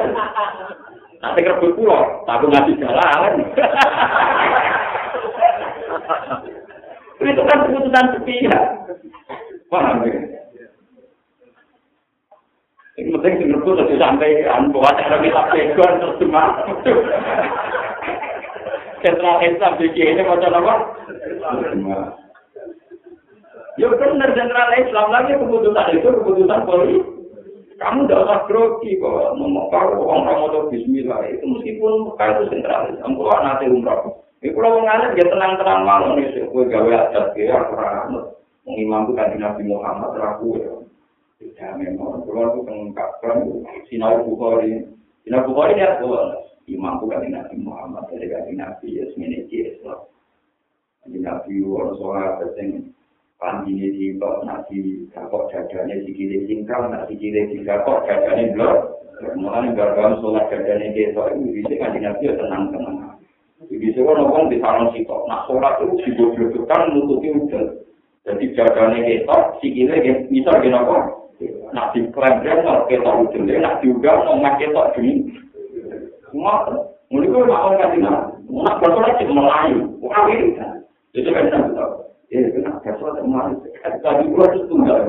Nanti 1.20 1.44
kerebut 1.44 1.76
pulau, 1.76 2.24
tapi 2.24 2.48
ngasih 2.48 2.80
jalan. 2.80 3.32
itu 7.30 7.42
kan 7.44 7.58
keputusan 7.68 8.06
sepihak. 8.16 8.64
Paham 9.70 10.02
ya? 10.08 10.40
Ini 13.00 13.16
penting 13.16 13.34
sing 13.40 13.48
rebut 13.56 13.80
terus 13.80 13.96
sampai 13.96 14.44
buat 14.76 14.92
ada 14.92 15.24
kita 15.24 15.42
pegon 15.48 15.92
terus 16.04 16.18
cuma. 16.20 16.44
Sentral 19.00 19.40
Islam 19.40 19.80
di 19.80 19.88
ini 19.96 20.20
macam 20.20 20.60
apa? 20.60 20.74
Ya 23.80 23.88
benar 23.88 24.28
sentral 24.36 24.76
Islam 24.76 25.08
lagi 25.08 25.32
keputusan 25.40 25.96
itu 25.96 26.08
keputusan 26.20 26.68
politik. 26.68 27.00
Kamu 27.80 28.04
tidak 28.04 28.28
usah 28.28 28.38
grogi 28.44 29.00
kok 29.00 29.40
ngomong 29.40 29.72
kau 29.72 30.04
orang 30.04 30.36
mau 30.36 30.68
Bismillah 30.68 31.24
itu 31.32 31.40
meskipun 31.48 32.12
kau 32.12 32.28
itu 32.28 32.44
sentral 32.52 32.92
Islam, 32.92 33.16
kau 33.16 33.32
nanti 33.40 33.72
umrah. 33.72 34.04
Ini 34.40 34.56
kalau 34.56 34.80
mengalir 34.80 35.12
dia 35.12 35.28
tenang-tenang 35.28 35.84
malu 35.84 36.16
nih, 36.16 36.32
gue 36.48 36.64
gawe 36.72 36.92
adat 36.96 37.26
dia, 37.36 37.60
aku 37.60 37.76
ramah. 37.76 38.24
Mengimam 38.64 39.08
itu 39.08 39.12
kan 39.16 39.36
Nabi 39.36 39.62
Muhammad 39.68 40.16
ragu 40.16 40.48
ya. 40.56 40.72
Ya 41.60 41.76
memang, 41.76 42.24
kalau 42.24 42.48
aku 42.48 42.58
mengungkapkan 42.64 43.36
sinau 43.92 44.24
Bukhari. 44.24 44.88
Sinau 45.28 45.44
Bukhari 45.44 45.76
ya, 45.76 46.00
imam 46.64 47.00
bukan 47.04 47.28
Nabi 47.28 47.56
Muhammad, 47.60 48.08
dari 48.08 48.32
Nabi 48.32 48.52
Nabi 48.56 48.88
ya, 48.96 49.04
semini 49.12 49.44
Islam. 49.48 50.08
Jadi 51.04 51.18
Nabi 51.20 51.52
orang 51.64 51.96
sholat, 52.00 52.40
yang 52.56 52.92
Panjine 53.40 53.88
di 53.96 54.20
kok 54.20 54.44
nasi 54.44 55.08
gakok 55.16 55.48
dadane 55.48 56.04
sikile 56.04 56.44
singkang 56.44 56.92
nasi 56.92 57.16
sikile 57.16 57.48
di 57.48 57.64
gakok 57.64 58.04
dadane 58.04 58.52
blok. 58.52 59.00
Mulane 59.32 59.72
garwan 59.72 60.20
sholat 60.20 60.52
dadane 60.52 60.92
ketok 60.92 61.40
itu 61.40 61.64
bisa 61.64 61.80
kan 61.80 61.96
nabi 61.96 62.28
ya 62.28 62.36
tenang-tenang. 62.36 62.99
Jadi 63.80 63.96
sekarang 63.96 64.28
orang 64.28 64.52
di 64.52 64.60
sarang 64.60 64.92
sitok, 64.92 65.24
nak 65.24 65.48
sholat 65.48 65.80
itu 65.80 66.12
digoblokkan 66.12 66.92
nututi 66.92 67.32
udah. 67.32 67.80
Jadi 68.28 68.52
dadane 68.52 69.00
ketok, 69.08 69.56
sikile 69.64 69.96
bisa 70.28 70.52
gini 70.60 70.76
apa? 70.76 71.16
Nak 71.72 71.96
diklaim 71.96 72.44
dia 72.44 72.60
nak 72.60 72.92
ketok 72.92 73.32
udah, 73.32 73.40
nak 73.40 73.80
diugal 73.80 74.36
nak 74.36 74.60
ketok 74.60 74.92
gini. 75.00 75.32
Semua, 76.28 76.68
gue 77.08 77.24
mau 77.24 77.72
ngasih 77.72 78.04
nak, 78.04 78.36
nak 78.52 78.76
bersolat 78.84 79.16
cuma 79.24 79.48
melayu, 79.48 79.88
wah 80.04 80.28
ini 80.28 80.60
kan. 80.60 80.84
Jadi 81.16 81.28
kan 81.32 81.48
kita 81.48 81.84
Eh, 82.30 82.46
kenapa 82.52 82.94
sholat 83.00 83.24
kemarin? 83.24 83.58
Tadi 83.80 84.24
gua 84.30 84.46
itu 84.52 84.68
tunggal. 84.68 85.08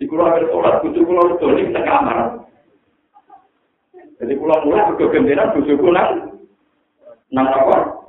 Di 0.00 0.08
kulo 0.08 0.24
ada 0.24 0.40
sholat, 0.48 0.80
butuh 0.82 1.04
kulo 1.04 1.36
itu 1.36 1.46
di 1.52 1.76
kamar. 1.76 2.48
Jadi 4.18 4.32
kulo 4.40 4.56
mulai 4.64 4.88
ke 4.96 5.04
gendera, 5.12 5.52
butuh 5.52 5.76
kulo 5.76 6.30
nang 7.30 7.46
apa? 7.46 8.00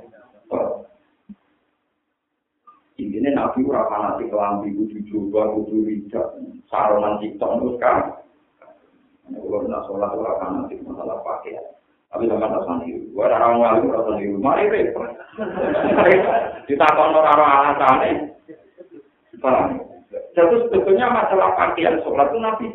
Ini 3.02 3.34
nabi 3.34 3.66
ora 3.66 3.90
fanatik 3.90 4.30
kelambi 4.30 4.74
kudu 4.78 4.98
coba 5.10 5.54
kudu 5.58 5.86
wijak 5.86 6.26
saronan 6.70 7.18
ciktok 7.18 7.50
terus 7.58 7.76
kan. 7.82 7.98
Kalau 9.30 9.66
nak 9.66 9.84
sholat 9.90 10.10
ora 10.14 10.38
fanatik 10.38 10.82
masalah 10.86 11.18
pakaian. 11.26 11.62
Tapi 12.12 12.28
sama 12.28 12.52
tak 12.52 12.62
sendiri. 12.68 13.08
Gua 13.10 13.26
ada 13.26 13.40
orang 13.40 13.58
wali 13.58 13.80
ora 13.90 14.00
sendiri. 14.06 14.36
Mari 14.38 14.70
repot. 14.70 15.10
Ditakon 16.70 17.16
ora 17.16 17.32
alasannya. 17.32 18.10
Paham? 19.42 19.82
Jadi 20.36 20.54
sebetulnya 20.68 21.10
masalah 21.10 21.54
pakaian 21.58 21.98
sholat 22.06 22.30
itu 22.30 22.38
nabi 22.38 22.66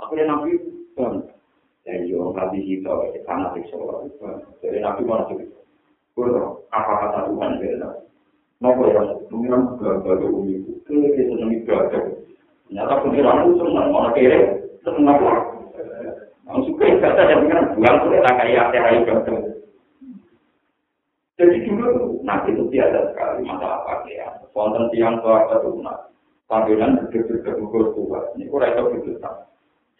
Aku 0.00 0.12
yang 0.16 0.28
nabi 0.28 0.56
bang. 0.92 1.24
Dan 1.88 2.04
yo 2.04 2.36
nabi 2.36 2.60
itu 2.64 2.92
fanatik 3.24 3.64
sholat. 3.72 4.12
Jadi 4.60 4.78
nabi 4.80 5.02
mana 5.08 5.24
sih? 5.32 5.57
Kurang 6.18 6.66
apa 6.74 6.92
kata 6.98 7.30
Tuhan 7.30 7.62
beda. 7.62 7.88
Nopo 8.58 8.90
ya, 8.90 9.06
pengiran 9.30 9.78
gagal 9.78 10.26
umi 10.34 10.58
itu. 10.58 10.74
Kita 10.82 11.30
senang 11.30 11.54
ibadah. 11.62 12.02
Nyata 12.74 12.94
pengiran 13.06 13.46
itu 13.46 13.62
senang 13.62 13.86
mana 13.94 14.10
kere 14.18 14.66
senang 14.82 15.14
apa? 15.14 15.30
Langsung 16.42 16.74
ke 16.74 16.90
ibadah 16.90 17.22
dan 17.22 17.38
pengiran 17.46 17.70
buang 17.78 17.96
sudah 18.02 18.20
tak 18.26 18.34
kayak 18.34 18.66
akhir 18.66 18.82
ibadah. 18.98 19.36
Jadi 21.38 21.56
dulu 21.70 22.18
nabi 22.26 22.50
itu 22.50 22.66
tiada 22.74 23.14
sekali 23.14 23.46
masalah 23.46 23.86
pakaian. 23.86 24.42
Wonten 24.50 24.90
tiang 24.90 25.22
tua 25.22 25.46
keturunan. 25.46 26.10
Panggilan 26.50 26.98
berdua-berdua 26.98 27.62
gugur 27.62 27.84
tua. 27.94 28.20
Ini 28.34 28.50
kurang 28.50 28.74
itu 28.74 28.82
berdua. 28.90 29.30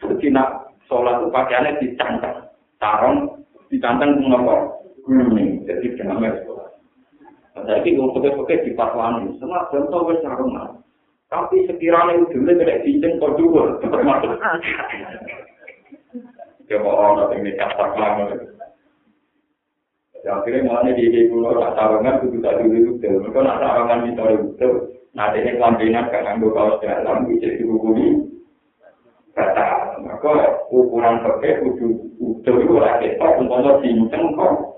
Jadi 0.03 0.35
nak 0.35 0.75
sholat 0.91 1.23
itu 1.23 1.31
pakaiannya 1.31 1.79
dicantang. 1.79 2.51
Tarong 2.83 3.39
dicantang 3.71 4.19
mengapa? 4.19 4.78
Gulung. 5.09 5.65
Jadi 5.65 5.97
jangan 5.97 6.21
sholat. 6.45 6.71
Jadi 7.65 7.97
kalau 7.97 8.13
pakai-pakai 8.13 8.65
di 8.69 8.71
patuan 8.77 9.25
ini. 9.25 9.41
Semua 9.41 9.65
contoh 9.73 10.05
wes 10.05 10.21
sarungan. 10.21 10.85
Tapi 11.33 11.65
sekiranya 11.65 12.21
ujungnya 12.21 12.61
tidak 12.61 12.81
cincin 12.85 13.17
kau 13.17 13.33
dua. 13.41 13.81
Termasuk. 13.81 14.37
Coba 16.69 16.91
orang 16.93 17.41
ini 17.41 17.57
kasar 17.57 17.89
banget. 17.97 18.53
akhirnya 20.29 20.67
mulanya 20.67 20.93
di 20.99 21.09
ibu 21.09 21.41
pulau 21.41 21.57
tak 21.57 21.73
sarungan 21.79 22.21
kudu 22.21 22.39
tak 22.45 22.61
dulu 22.61 22.77
itu 23.01 23.07
mereka 23.07 23.39
nak 23.41 23.61
sarungan 23.65 24.05
di 24.05 24.11
sore 24.13 24.35
itu 24.37 24.69
nanti 25.17 25.39
ini 25.41 25.57
kelampinan 25.57 26.11
kan 26.13 26.21
nganggo 26.27 26.49
kaos 26.53 26.83
dalam 26.85 27.25
bisa 27.31 27.49
dihukumi 27.57 28.29
kata 29.33 29.97
maka 30.05 30.59
ukuran 30.69 31.23
pakai 31.25 31.63
kudu 31.65 31.89
udah 32.19 32.55
itu 32.61 32.75
lah 32.77 32.95
kita 33.01 33.27
untuk 33.41 33.79
cincang 33.81 34.25
kok 34.37 34.78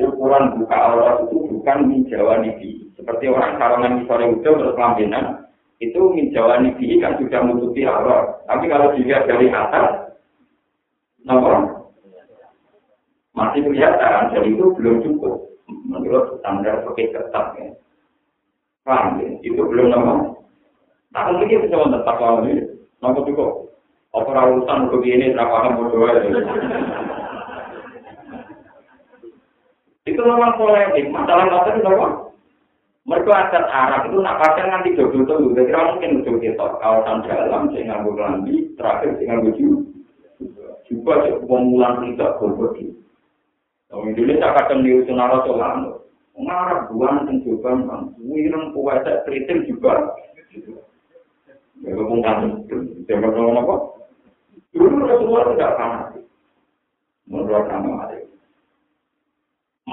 ukuran 0.00 0.58
buka 0.58 0.76
aurat 0.76 1.16
itu 1.26 1.36
bukan 1.54 1.78
menjawab 1.86 2.42
nibi 2.42 2.90
seperti 2.98 3.30
orang 3.30 3.54
sarungan 3.58 4.02
sore 4.10 4.24
udah 4.26 4.52
terus 4.58 4.78
lampinan 4.78 5.24
itu 5.78 6.00
menjawab 6.10 6.62
nibi 6.62 6.98
kan 6.98 7.14
sudah 7.18 7.40
menutupi 7.44 7.86
aurat 7.86 8.42
tapi 8.50 8.66
kalau 8.66 8.90
dilihat 8.94 9.30
dari 9.30 9.50
atas 9.50 10.16
nomor 11.22 11.86
masih 13.34 13.66
kelihatan 13.66 14.34
jadi 14.34 14.48
itu 14.50 14.66
belum 14.74 14.96
cukup 15.06 15.44
menurut 15.68 16.40
standar 16.40 16.84
pakai 16.84 17.12
ketat 17.12 17.46
ya. 17.60 17.68
Paham 18.84 19.20
ya? 19.20 19.28
Itu 19.40 19.64
belum 19.64 19.88
nama. 19.88 20.36
Nah, 21.14 21.30
mungkin 21.32 21.64
bisa 21.64 21.76
kalau 22.04 22.44
ini. 22.44 22.68
Nama 23.00 23.20
cukup. 23.20 23.72
Apa 24.14 24.30
urusan 24.30 24.92
begini, 24.94 25.34
bodoh 25.34 26.06
ya. 26.06 26.22
Itu 30.04 30.20
memang 30.20 30.60
polemik. 30.60 31.08
Masalah 31.08 31.48
masalah 31.48 31.80
itu 31.80 31.88
apa? 31.88 32.08
Mereka 33.04 33.32
adat 33.32 33.64
Arab 33.68 34.00
itu 34.08 34.16
nak 34.20 34.40
pakai 34.40 34.64
nanti 34.68 34.96
jodoh 34.96 35.24
tuh. 35.28 35.52
Jadi 35.52 35.72
mungkin 35.72 36.24
ujung 36.24 36.40
kita 36.40 36.66
kawasan 36.80 37.24
dalam, 37.28 37.68
saya 37.68 37.84
nganggu 37.84 38.16
lambi, 38.16 38.64
terakhir 38.80 39.16
saya 39.16 39.24
nganggu 39.28 39.50
juga. 39.56 39.80
Juga 40.88 41.12
pemulang 41.44 42.04
tidak 42.04 42.36
berbeda. 42.40 42.88
Wong 43.92 44.10
Indonesia 44.12 44.56
kadang 44.56 44.80
niru 44.84 45.04
sunara 45.08 45.40
solan. 45.44 46.00
Ngarap 46.34 46.90
buan 46.90 47.24
sing 47.28 47.44
coba 47.46 47.72
kan. 47.88 48.00
Wireng 48.20 48.74
puasa 48.76 49.22
kritik 49.24 49.68
juga. 49.68 50.16
Ya 51.84 51.92
kok 51.92 52.08
kan 52.24 52.64
coba 53.08 53.26
ngomong 53.32 53.56
apa? 53.62 53.76
Dulu 54.72 54.96
Rasulullah 55.06 55.44
tidak 55.54 55.74
fanatik. 55.78 56.24
Menurut 57.30 57.64
kamu 57.70 57.92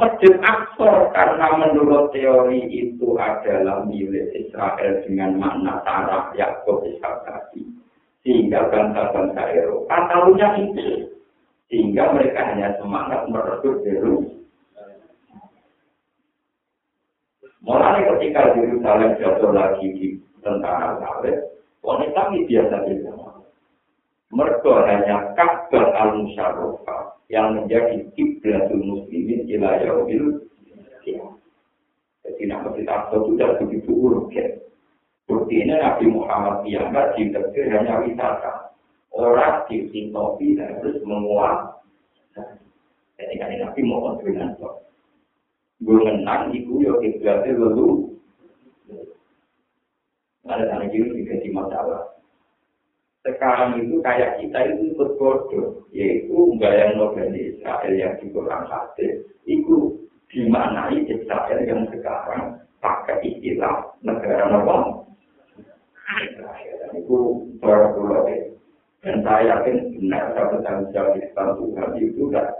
Masjid 0.01 0.33
Aqsa 0.41 1.13
karena 1.13 1.47
menurut 1.61 2.09
teori 2.09 2.65
itu 2.73 3.21
adalah 3.21 3.85
milik 3.85 4.33
Israel 4.33 5.05
dengan 5.05 5.37
makna 5.37 5.77
taraf 5.85 6.33
Yakub 6.33 6.81
Ishak 6.89 7.21
tadi. 7.21 7.69
Sehingga 8.25 8.65
bangsa-bangsa 8.73 9.45
Eropa 9.53 10.09
tahunya 10.09 10.49
itu. 10.65 10.89
sehingga 11.71 12.11
mereka 12.11 12.51
hanya 12.51 12.75
semangat 12.83 13.31
merebut 13.31 13.79
Yerusalem. 13.87 14.43
Mulai 17.63 18.03
ketika 18.03 18.59
Yerusalem 18.59 19.15
jatuh 19.15 19.55
lagi 19.55 19.87
di 19.95 20.07
tentara 20.43 20.99
Saleh, 20.99 21.39
wanita 21.79 22.27
ini 22.35 22.43
biasa 22.43 22.75
biasa. 22.83 23.30
Mereka 24.31 24.73
hanya 24.87 25.35
Ka'bah 25.35 25.91
al-Musharrafah 25.91 27.19
yang 27.27 27.59
menjadi 27.59 28.07
kiblatul 28.15 28.79
muslimin 28.79 29.43
ila 29.47 29.79
yaumil 29.83 30.47
Jadi 32.21 32.43
nama 32.47 32.69
kita 32.71 33.11
itu 33.11 33.17
sudah 33.27 33.49
begitu 33.59 33.91
urgen. 33.91 34.61
Bukti 35.27 35.63
ini 35.63 35.73
Nabi 35.75 36.05
Muhammad 36.07 36.63
yang 36.63 36.91
ditegur 36.91 37.65
hanya 37.71 38.03
wisata. 38.03 38.71
orang 39.11 39.67
disintopi 39.67 40.55
dan 40.55 40.79
harus 40.79 41.03
menguat. 41.03 41.83
Jadi 43.19 43.33
kan 43.37 43.51
nabi 43.53 43.81
kontribusi 43.85 44.57
kok. 44.57 44.75
Gue 45.81 45.97
menang, 46.01 46.53
ibu 46.53 46.81
ya 46.81 46.93
kiblatnya 47.01 47.57
lalu. 47.57 48.17
Ada 50.45 50.63
sana 50.69 50.85
juga 50.89 51.17
juga 51.17 51.35
di 51.41 51.49
masalah. 51.53 52.10
Sekarang 53.21 53.77
itu 53.77 54.01
kayak 54.01 54.41
kita 54.41 54.59
itu 54.73 54.97
ikut 54.97 55.09
bodoh, 55.21 55.85
yaitu 55.93 56.57
yang 56.57 56.97
Nobel 56.97 57.29
Israel 57.37 57.93
yang 57.93 58.17
di 58.17 58.33
Quran 58.33 58.65
hadis, 58.65 59.21
itu 59.45 59.93
dimanai 60.33 61.05
Israel 61.05 61.59
yang 61.61 61.85
sekarang 61.93 62.57
pakai 62.81 63.21
istilah 63.21 63.93
negara 64.01 64.49
Nobel. 64.49 65.05
Itu 66.97 67.45
berapa 67.61 67.93
pulau 67.93 68.25
Dan 69.01 69.25
saya 69.25 69.57
yakin 69.57 69.97
benar 69.97 70.33
kalau 70.37 70.61
tanggung 70.61 70.93
jawab 70.93 71.17
Islam 71.17 71.57
Tuhan 71.57 71.89
itu 71.97 72.29
tidak 72.29 72.53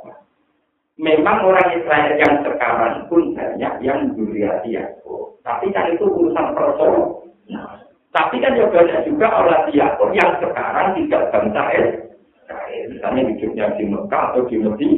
Memang 1.01 1.41
orang 1.41 1.73
Israel 1.73 2.13
yang 2.21 2.45
sekarang 2.45 3.09
pun 3.09 3.33
banyak 3.33 3.73
yang 3.81 4.13
duriati 4.13 4.77
Yakub. 4.77 5.41
Tapi 5.41 5.73
kan 5.73 5.89
itu 5.97 6.05
urusan 6.05 6.53
personal. 6.53 7.25
Nah, 7.49 7.80
tapi 8.11 8.43
kan 8.43 8.59
juga 8.59 8.83
banyak 8.83 9.07
juga 9.07 9.27
orang 9.31 9.71
Yakob 9.71 10.11
yang 10.11 10.31
sekarang 10.43 10.87
tidak 10.99 11.31
bangsa 11.31 11.61
Israel. 11.71 12.91
Misalnya 12.91 13.21
hidupnya 13.31 13.65
di 13.79 13.83
Mekah 13.87 14.23
atau 14.35 14.43
di 14.51 14.55
Mesir 14.59 14.91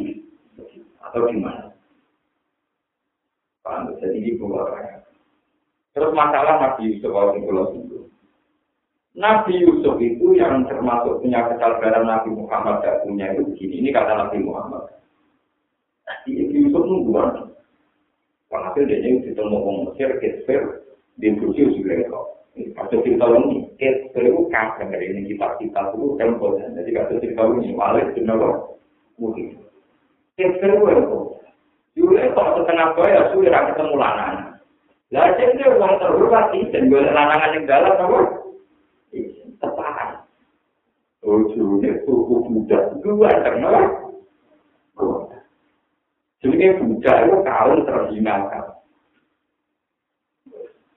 atau 0.97 1.29
di 1.29 1.37
mana. 1.37 1.69
Paham? 3.61 3.93
Jadi 4.01 4.17
di 4.17 4.33
Terus 5.93 6.09
masalah 6.17 6.57
Nabi 6.57 6.89
Yusuf 6.89 7.13
kalau 7.13 7.37
itu. 7.37 8.09
Nabi 9.13 9.61
Yusuf 9.61 9.93
itu 10.01 10.33
yang 10.33 10.65
termasuk 10.65 11.21
punya 11.21 11.45
kesadaran 11.53 12.09
Nabi 12.09 12.33
Muhammad 12.33 12.81
tidak 12.81 13.05
punya 13.05 13.29
itu 13.29 13.45
begini. 13.45 13.85
Ini 13.85 13.89
kata 13.93 14.25
Nabi 14.25 14.41
Muhammad. 14.41 14.89
Nabi 16.09 16.49
Yusuf 16.49 16.81
nungguan. 16.81 17.53
Walhasil 18.49 18.89
dia 18.89 19.05
itu 19.05 19.37
orang 19.37 19.89
Mesir, 19.89 20.17
Kesper, 20.17 20.85
di 21.17 21.29
Bursi 21.37 21.73
juga 21.77 22.25
itu. 22.53 22.71
Kasus 22.73 23.01
cerita 23.01 23.25
ini, 23.33 23.69
Kesper 23.77 24.23
itu 24.29 24.45
kacang 24.53 24.89
dari 24.93 25.09
ini 25.09 25.33
kita-kita 25.33 25.93
itu 25.93 26.17
tempo. 26.17 26.57
Jadi 26.57 26.89
kasus 26.93 27.17
cerita 27.21 27.41
ini, 27.49 27.73
Walid, 27.73 28.13
Jenawar, 28.13 28.77
mungkin. 29.17 29.57
Kesper 30.37 30.69
itu 30.73 30.85
itu. 30.89 31.19
Dulu 31.93 32.13
itu 32.17 32.41
setengah 32.57 32.87
bayar, 32.97 33.23
sudah 33.33 33.61
ketemu 33.69 33.95
lanang. 33.97 34.35
Lah 35.13 35.29
jadi 35.37 35.61
orang 35.69 36.01
terhormat 36.01 36.49
dan 36.73 36.89
gue 36.89 37.01
lanangan 37.05 37.53
yang 37.53 37.63
dalam 37.69 37.93
apa? 38.01 38.19
Tepat. 39.61 40.25
Ujungnya 41.21 42.01
suku 42.01 42.35
budak 42.49 42.97
dua 43.05 43.29
kenal. 43.45 43.77
Jadi 46.41 46.65
budak 46.81 47.17
itu 47.29 47.35
kaum 47.45 47.79
terhinakan. 47.85 48.72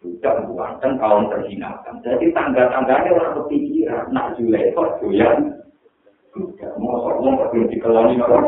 Budak 0.06 0.46
buatan 0.46 1.02
kaum 1.02 1.26
terhinakan. 1.34 1.98
Jadi 2.06 2.30
tangga-tangganya 2.30 3.10
orang 3.10 3.34
berpikiran. 3.42 4.14
Nak 4.14 4.38
julai 4.38 4.70
kok 4.70 5.02
doyan. 5.02 5.58
Budak 6.30 6.72
mau 6.78 7.02
sok 7.02 7.26
belum 7.50 7.66
dikeloni 7.74 8.22
apa? 8.22 8.38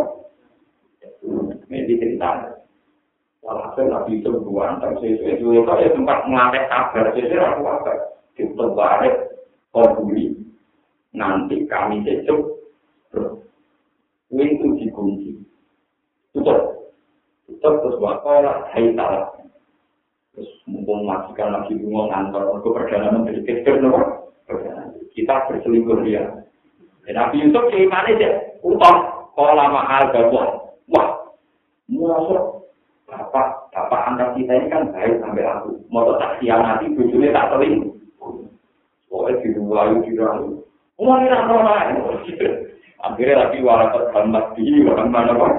Ini 1.67 1.99
cerita. 1.99 2.55
Walhasil 3.43 3.91
Nabi 3.91 4.21
itu 4.21 4.29
tapi 4.29 4.95
sesuai 5.01 5.41
itu 5.41 5.57
ya 5.57 5.89
tempat 5.97 6.19
mengatek 6.29 6.69
kabar 6.69 7.05
sesuai 7.17 7.49
aku 7.49 7.63
apa 7.65 7.93
kita 8.37 8.65
balik 8.77 9.15
konduli 9.73 10.37
nanti 11.17 11.65
kami 11.65 12.05
cecuk 12.05 12.45
pintu 14.29 14.69
dikunci 14.77 15.33
tutup 16.37 16.93
tutup 17.49 17.75
terus 17.81 17.97
wakola 17.97 18.69
hai 18.77 18.93
salah 18.93 19.33
terus 20.39 20.51
mumpung 20.70 21.03
majikan 21.03 21.51
lagi 21.51 21.74
bunga 21.82 22.14
ngantor 22.14 22.55
untuk 22.55 22.78
perdana 22.78 23.11
menteri 23.11 23.43
kecil 23.43 23.82
nopo 23.82 24.30
kita 25.18 25.34
berselingkuh 25.51 26.07
dia 26.07 26.47
dan 27.03 27.14
Nabi 27.18 27.43
Yusuf 27.43 27.66
gimana 27.74 28.14
sih 28.14 28.32
utang 28.62 29.26
kola 29.34 29.66
mahal 29.66 30.14
gabung 30.14 30.70
wah 30.95 31.09
muasuk 31.91 32.62
bapak 33.11 33.72
bapak 33.72 34.01
anak 34.14 34.28
kita 34.36 34.53
ini 34.53 34.68
kan 34.68 34.93
baik 34.93 35.16
sampai 35.24 35.49
aku. 35.49 35.80
Mau 35.89 36.12
tak 36.20 36.36
siang 36.39 36.61
nanti 36.61 36.93
bujurnya 36.93 37.32
tak 37.32 37.57
teling. 37.57 37.89
Pokoknya 39.09 39.41
di 39.41 39.49
dua 39.57 39.89
di 40.05 40.12
dua 40.12 40.30
umar 41.01 41.24
ini 41.24 41.32
apa 41.32 41.57
akhirnya 43.09 43.41
lagi 43.41 43.59
warakat 43.64 44.11
bantah 44.12 44.45
di 44.59 44.84
orang 44.84 45.09
mana 45.09 45.32
pak 45.32 45.53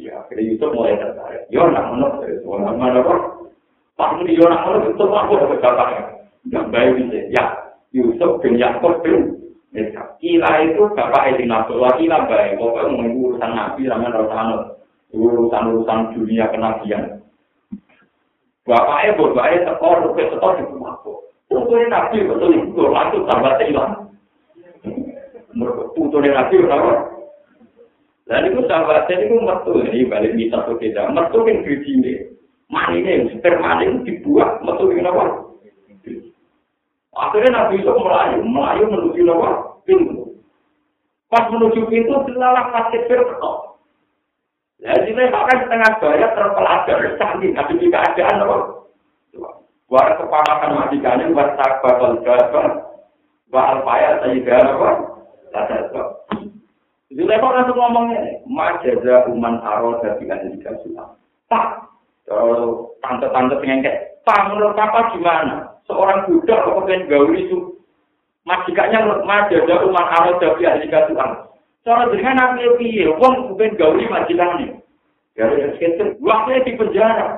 ya 0.00 0.18
akhirnya 0.18 0.48
Yusuf 0.50 0.74
mulai 0.74 0.98
tertarik. 0.98 1.46
Yo 1.54 1.62
nak 1.70 1.94
mana 1.94 2.06
orang 2.42 2.76
mana 2.76 2.98
pak 3.06 3.37
pak 3.98 4.22
ini 4.22 4.38
yo 4.38 4.46
nak 4.46 4.62
mana 4.62 4.86
itu 4.86 5.04
aku 5.04 5.32
dapat 5.42 5.58
bapaknya 5.58 6.02
nggak 6.46 6.68
baik 6.70 6.94
ini 7.02 7.18
ya 7.34 7.44
Yusuf 7.90 8.38
bin 8.40 8.54
Yakob 8.56 9.02
bin 9.02 9.34
Kila 10.18 10.50
itu 10.64 10.82
bapak 10.96 11.34
Edi 11.34 11.44
Nabdullah 11.44 11.98
kila 12.00 12.24
baik 12.24 12.56
pokoknya 12.56 12.88
mengurusan 12.88 13.50
nabi 13.52 13.84
sama 13.84 14.08
Rasulullah 14.08 14.78
urusan-urusan 15.12 16.12
dunia 16.16 16.48
kenabian. 16.52 17.24
Bapaknya, 18.68 19.16
bapaknya 19.16 19.58
tekor, 19.72 19.96
rupiah 20.04 20.28
tekor 20.28 20.52
di 20.60 20.64
rumahku. 20.68 21.12
Putunya 21.48 21.88
nabi, 21.88 22.28
betul 22.28 22.52
itu, 22.52 22.82
langsung 22.84 23.24
tambah 23.24 23.56
hilang. 23.64 24.12
Putunya 25.96 26.36
nabi, 26.36 26.60
kenapa? 26.60 26.92
Dan 28.28 28.52
itu 28.52 28.60
sahabatnya 28.68 29.24
itu 29.24 29.40
mertu, 29.40 29.72
ini 29.80 30.04
balik 30.04 30.36
bisa 30.36 30.60
tidak. 30.76 31.08
Mertu 31.16 31.48
yang 31.48 31.64
di 31.64 31.74
sini, 31.80 32.12
maninya, 32.68 33.32
sperma 33.32 33.80
ini 33.80 34.04
dibuat, 34.04 34.60
mertu 34.64 34.92
yang 34.92 35.04
kenapa? 35.04 35.24
Akhirnya 37.18 37.50
Nabi 37.50 37.82
itu 37.82 37.90
melayu, 37.90 38.38
melayu 38.46 38.84
menuju 38.86 39.20
kenapa? 39.24 39.50
Pintu. 39.82 40.38
Pas 41.28 41.44
menuju 41.50 41.88
pintu, 41.90 42.14
dilalah 42.30 42.70
kasih 42.70 43.02
firqah. 43.10 43.58
Jadi 44.78 45.10
ini 45.10 45.32
bahkan 45.34 45.66
setengah 45.66 45.90
bayar 45.98 46.30
terpelajar 46.38 46.98
canggih, 47.18 47.50
tapi 47.50 47.82
jika 47.82 47.98
keadaan 48.14 48.46
apa? 48.46 48.56
War 49.90 50.08
kepanakan 50.20 50.76
majikannya, 50.84 51.34
war 51.34 51.50
sakbar 51.58 51.98
dan 51.98 52.14
gabar, 52.22 52.68
war 53.50 53.76
payah 53.82 54.22
sehingga 54.22 54.56
apa? 54.62 54.90
Lada 55.50 55.76
Jadi 57.08 57.24
lepas 57.24 57.50
langsung 57.56 57.80
ngomongnya, 57.80 58.44
majaza 58.44 59.26
uman 59.32 59.64
aro 59.64 59.96
dari 60.04 60.28
ada 60.28 60.46
di 60.46 60.60
kasulah. 60.60 61.16
Pak, 61.48 61.87
tante-tante 63.00 63.54
pengen 63.64 63.84
kayak, 63.84 64.20
Pak, 64.22 64.52
menurut 64.52 64.76
Papa 64.76 65.16
gimana? 65.16 65.80
Seorang 65.88 66.28
budak 66.28 66.60
kok 66.68 66.84
pengen 66.84 67.08
gauli 67.08 67.48
itu, 67.48 67.80
majikannya 68.44 69.24
majaza 69.24 69.74
uman 69.88 70.06
aro 70.12 70.36
dari 70.36 70.84
di 70.84 70.88
kasulah. 70.92 71.48
Cara 71.86 72.04
dengan 72.12 72.36
nabi 72.36 72.68
piye, 72.76 73.08
wong 73.08 73.52
bukan 73.52 73.76
gauli 73.80 74.04
majilane. 74.12 74.84
Dari 75.32 75.72
sekitar, 75.78 76.18
waktunya 76.20 76.66
di 76.66 76.72
penjara. 76.76 77.28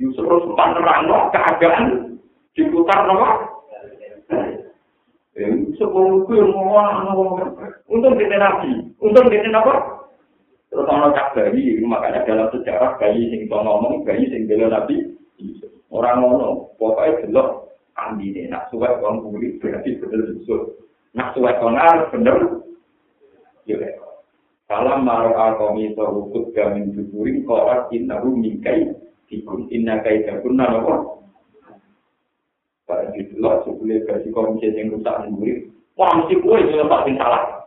Yusuf 0.00 0.24
terus 0.24 0.44
sempat 0.48 0.68
nerang 0.76 1.10
keadaan 1.34 1.84
diputar 2.56 3.04
nopo. 3.04 3.28
Sebelum 5.76 6.28
itu 6.28 6.36
ngomong 6.52 7.40
untung 7.88 8.14
dia 8.16 8.36
nabi, 8.36 8.92
untung 9.00 9.28
dia 9.28 9.44
apa? 9.50 9.99
Terus 10.70 10.86
orang 10.86 11.10
cak 11.18 11.34
bayi, 11.34 11.82
makanya 11.82 12.22
dalam 12.22 12.46
sejarah 12.54 12.94
bayi 13.02 13.26
sing 13.34 13.50
ngomong, 13.50 14.06
bayi 14.06 14.30
sing 14.30 14.46
bela 14.46 14.70
nabi, 14.70 15.02
orang 15.90 16.22
ngono, 16.22 16.70
pokoknya 16.78 17.26
jelas 17.26 17.48
andi 17.98 18.32
ini 18.32 18.48
nak 18.48 18.70
suwek 18.70 19.02
orang 19.02 19.20
kulit 19.26 19.58
berarti 19.58 19.98
benar 19.98 20.20
susu. 20.30 20.56
Nak 21.12 21.34
suwek 21.34 21.58
konar 21.58 22.08
bener. 22.14 22.62
Ya. 23.66 23.76
Salam 24.70 25.02
maro 25.02 25.34
alkomi 25.34 25.90
to 25.98 26.06
hukut 26.06 26.54
gamin 26.54 26.94
juburi 26.94 27.42
korat 27.42 27.90
innahu 27.90 28.38
mingkai 28.38 28.94
dikun 29.26 29.66
inna 29.74 29.98
kai 30.06 30.22
kunna 30.40 30.70
nopo. 30.70 31.26
Pada 32.86 33.10
itu 33.14 33.38
lah 33.38 33.62
sebelum 33.62 34.02
versi 34.06 34.34
komisi 34.34 34.70
yang 34.74 34.94
rusak 34.94 35.26
sendiri. 35.26 35.70
Wah 35.94 36.10
mesti 36.18 36.42
kue 36.42 36.58
itu 36.58 36.82
pasti 36.90 37.14
salah. 37.18 37.59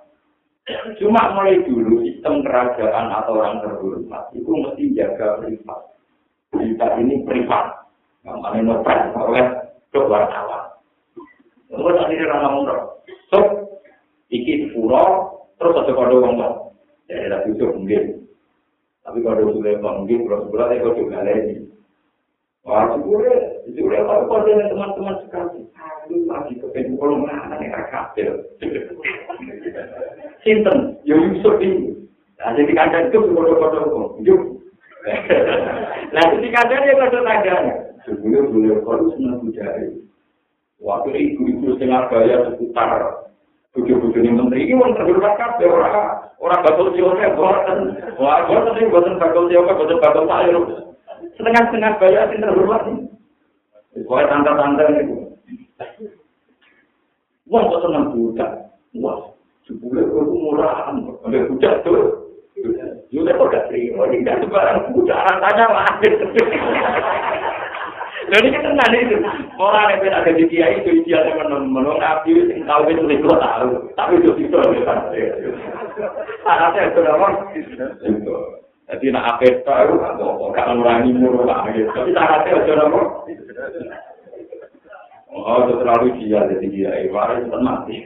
Cuma 0.95 1.35
mulai 1.35 1.60
dulu 1.68 1.99
sistem 2.07 2.40
kerajaan 2.40 3.11
atau 3.11 3.35
orang 3.35 3.60
terhormat 3.60 4.31
itu 4.31 4.48
mesti 4.48 4.84
jaga 4.95 5.44
privat. 5.44 5.80
Berita 6.56 6.88
ini 7.03 7.19
privat. 7.27 7.84
Yang 8.23 8.38
mana 8.40 8.60
nopet 8.64 8.99
oleh 9.19 9.45
wartawan. 9.91 10.64
Terus 11.68 11.95
tadi 11.99 12.15
dia 12.15 12.38
ngomong 12.40 12.64
So, 13.34 13.40
iki 14.30 14.72
pura, 14.72 15.03
terus 15.60 15.76
ada 15.76 15.91
kode 15.91 16.15
tok. 16.22 16.53
Jadi 17.11 17.27
tak 17.27 17.44
bisa 17.49 17.65
mungkin. 17.73 18.03
Tapi 19.03 19.19
kalau 19.19 19.52
sudah 19.52 19.76
mungkin, 19.84 20.19
sudah 20.23 20.65
saya 20.69 20.80
kode 20.80 21.02
juga 21.02 21.27
lagi. 21.27 21.72
Wah, 22.64 22.95
sudah, 22.95 23.60
sudah 23.68 24.02
tahu 24.07 24.22
kode 24.31 24.56
teman-teman 24.72 25.19
sekali. 25.27 25.68
Aduh, 25.76 26.23
lagi 26.31 26.56
kepengen 26.64 26.95
kalau 26.95 27.19
mana 27.19 27.60
nih 27.60 27.68
kakak 27.68 28.15
Sinten, 30.48 30.95
yo 31.03 31.19
Yusuf 31.19 31.60
ini. 31.60 31.91
Nah, 32.40 32.56
jadi 32.56 32.72
kadang 32.72 33.11
itu 33.11 33.19
kode-kode 33.19 33.80
wong. 33.91 34.07
Yuk. 34.23 34.64
Nah, 36.15 36.23
jadi 36.31 36.48
kadang 36.56 36.80
dia 36.88 36.99
kode 37.03 37.19
tandanya. 37.19 37.76
Sebelum 38.07 38.56
beliau 38.56 38.80
kalau 38.88 39.11
senang 39.15 39.44
budaya. 39.44 39.91
Waktu 40.80 41.10
ibu-ibu 41.15 41.76
setengah 41.76 42.11
bayar 42.11 42.48
seputar 42.48 43.23
bujuk-bujuk 43.73 44.22
ini 44.22 44.38
menteri 44.38 44.69
ini 44.69 44.77
mau 44.77 44.94
terhormat 44.94 45.34
kabeh 45.34 45.65
orang 45.65 46.30
orang 46.38 46.61
bakal 46.61 46.94
siapa 46.94 47.34
buatan 47.34 47.77
wah 48.22 48.45
buatan 48.45 48.77
ini 48.77 48.91
buatan 48.94 49.18
bakal 49.18 49.49
siapa 49.49 49.73
buatan 49.73 49.98
bakal 49.98 50.23
sayur 50.30 50.64
setengah-setengah 51.35 51.91
bayar 52.01 52.30
ini 52.31 52.43
terhormat 52.43 52.81
ini 52.89 53.03
pokoknya 54.05 54.30
tanda-tanda 54.30 54.84
itu 54.97 55.15
wah 57.49 57.61
kok 57.68 57.81
senang 57.85 58.14
budak 58.14 58.51
wah 58.97 59.19
sebulan 59.69 60.05
itu 60.10 60.22
murahan 60.34 60.95
ada 61.23 61.39
budak 61.49 61.73
tuh 61.88 62.23
Juga 63.14 63.38
kok 63.38 63.49
gak 63.53 63.65
terima, 63.69 64.10
ini 64.10 64.26
gak 64.26 64.41
sebarang 64.41 64.89
budak, 64.93 65.22
rasanya 65.26 65.65
lahir. 65.69 66.14
Jadi 68.23 68.47
kita 68.49 68.69
nanti 68.73 68.97
itu 69.03 69.18
orang 69.61 69.99
yang 70.01 70.15
ada 70.15 70.31
di 70.34 70.47
dia 70.49 70.65
itu 70.81 71.05
dia 71.05 71.22
yang 71.27 71.43
menurut 71.69 72.01
nabi 72.01 72.34
yang 72.49 72.65
tahu 72.65 72.89
itu 72.89 73.05
itu 73.11 73.30
tahu, 73.30 73.69
tapi 73.93 74.18
itu 74.18 74.31
itu. 74.41 74.57
Anaknya 76.47 76.89
itu? 76.89 77.01
Itu. 78.01 78.62
Jadi 78.84 79.05
nak 79.15 79.39
apa 79.39 79.47
tahu 79.64 79.95
kalau 80.51 80.73
ngurangi 80.76 81.15
murah 81.15 81.43
lah. 81.47 81.60
Tapi 81.72 82.11
syaratnya 82.11 82.51
itu 82.51 82.72
apa? 82.76 83.01
Oh, 85.34 85.65
itu 85.65 85.73
terlalu 85.81 86.07
dia 86.22 86.45
jadi 86.45 86.68
dia. 86.68 86.91
Ibarat 87.07 87.41
itu 87.41 87.57
mati. 87.57 88.03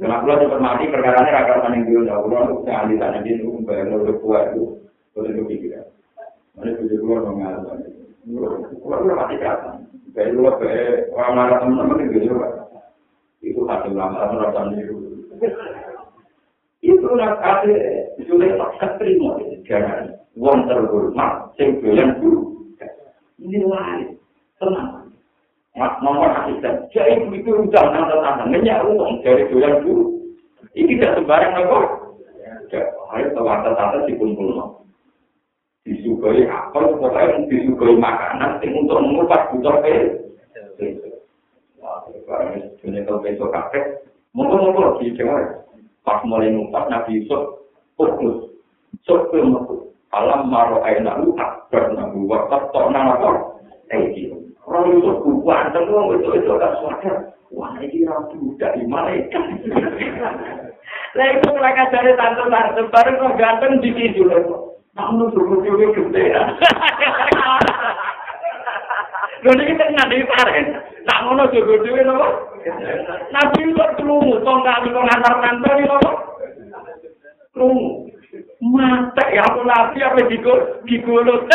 Kenapa 0.00 0.24
lo 0.24 0.34
cepat 0.40 0.60
mati 0.64 0.88
perkara 0.88 1.20
ini 1.20 1.36
rakyat 1.36 1.60
paling 1.60 1.82
dulu 1.84 2.08
jauh 2.08 2.24
lo 2.32 2.64
jangan 2.64 2.88
ditanya 2.88 3.20
dia 3.20 3.36
itu 3.36 3.52
bayar 3.68 3.84
lo 3.92 4.00
udah 4.00 4.16
kuat 4.24 4.44
itu 4.56 4.64
lo 5.12 5.28
itu 5.28 5.42
pikiran. 5.44 5.84
Mana 6.56 6.72
tujuh 6.80 6.98
keluar 7.04 7.20
mengalami. 7.28 7.92
Keluar 8.80 9.04
lo 9.04 9.12
mati 9.12 9.36
kata. 9.36 9.76
Kayak 10.16 10.40
lo 10.40 10.56
kayak 10.56 11.12
orang 11.12 11.32
marah 11.36 11.56
teman-teman 11.60 12.08
itu 12.08 12.32
juga. 12.32 12.48
Itu 13.44 13.60
hasil 13.68 13.92
lama 13.92 14.40
rasa 14.40 14.72
itu. 14.72 14.96
Itu 16.80 17.12
nak 17.12 17.36
ada 17.44 17.76
sudah 18.24 18.56
tak 18.80 18.96
terima 18.96 19.36
jangan. 19.68 20.16
Wong 20.38 20.64
terhormat, 20.64 21.52
sing 21.60 21.82
doyan 21.84 22.16
dulu. 22.22 22.72
Ini 23.36 23.68
lain, 23.68 24.16
tenang. 24.56 25.12
Mak 25.76 26.00
nomor 26.00 26.32
asisten. 26.32 26.88
Jadi 26.92 27.28
itu 27.36 27.50
udah 27.52 27.84
nang 27.92 28.08
tetangga 28.08 28.44
nanya 28.48 28.80
uang 28.86 29.20
dari 29.20 29.44
doyan 29.52 29.84
dulu. 29.84 30.24
Ini 30.72 30.96
tidak 30.96 31.20
sembarang 31.20 31.52
apa. 31.56 31.78
Ayo 33.10 33.26
tawar-tawar 33.34 34.06
dikumpul. 34.06 34.54
Disukai 35.82 36.46
apel, 36.46 36.84
pokoknya 37.00 37.48
disukai 37.50 37.96
makanan, 37.98 38.60
yang 38.62 38.84
untuk 38.84 39.00
mengupas 39.00 39.48
butuh 39.50 39.80
ke. 39.82 39.96
Wah, 41.80 42.04
barang 42.06 42.76
ini 42.84 43.00
kalau 43.02 43.24
besok 43.24 43.50
kakek, 43.50 44.04
mungkin-mungkin 44.36 45.00
di 45.00 45.16
Jawa. 45.16 45.66
Pas 46.04 46.20
mulai 46.24 46.52
ngupas, 46.52 46.88
Nabi 46.88 47.20
Yusuf, 47.20 47.68
fokus. 47.96 48.50
Sok 49.04 49.32
ke 49.32 49.40
Alam 50.10 50.50
maro 50.50 50.82
aina 50.82 51.22
lu 51.22 51.38
akbar 51.38 51.94
nabu 51.94 52.26
wakaf 52.26 52.74
tok 52.74 52.90
nang 52.90 53.14
apa? 53.14 53.62
Eh, 53.94 54.10
Orang 54.66 54.98
itu 54.98 55.10
bukan, 55.22 55.70
orang 55.70 56.18
itu 56.18 56.30
itu 56.34 56.50
agak 56.50 56.74
sadar. 56.82 57.16
Wah, 57.50 57.74
ini 57.82 58.06
rabu 58.06 58.54
dari 58.58 58.86
malaikat. 58.86 59.42
Lah 61.18 61.26
itu 61.34 61.48
mereka 61.50 61.90
dari 61.90 62.14
tante-tante, 62.14 62.86
baru 62.86 63.10
kok 63.18 63.34
ganteng 63.34 63.82
di 63.82 63.90
situ. 63.94 64.30
Namun 64.94 65.30
suruh 65.34 65.58
juga 65.62 65.90
gede 65.94 66.22
ya. 66.30 66.42
Lho 69.42 69.50
iki 69.58 69.74
teng 69.74 69.90
ngene 69.94 70.26
karen. 70.38 70.66
Tak 71.06 71.18
ngono 71.24 71.48
juga 71.52 71.80
dhewe 71.80 72.02
nopo? 72.04 72.28
Nabi 73.32 73.72
kok 73.72 73.92
krungu 73.96 74.36
tong 74.44 74.60
kali 74.60 74.92
kok 74.92 75.06
ngantar-ngantar 75.06 75.74
iki 75.78 75.88
nopo? 75.88 76.10
Krungu. 77.56 77.90
Mata 78.60 79.24
ya 79.32 79.42
aku 79.48 79.64
nabi 79.64 80.04
apa 80.04 80.20
digo 80.28 80.54
digono. 80.84 81.48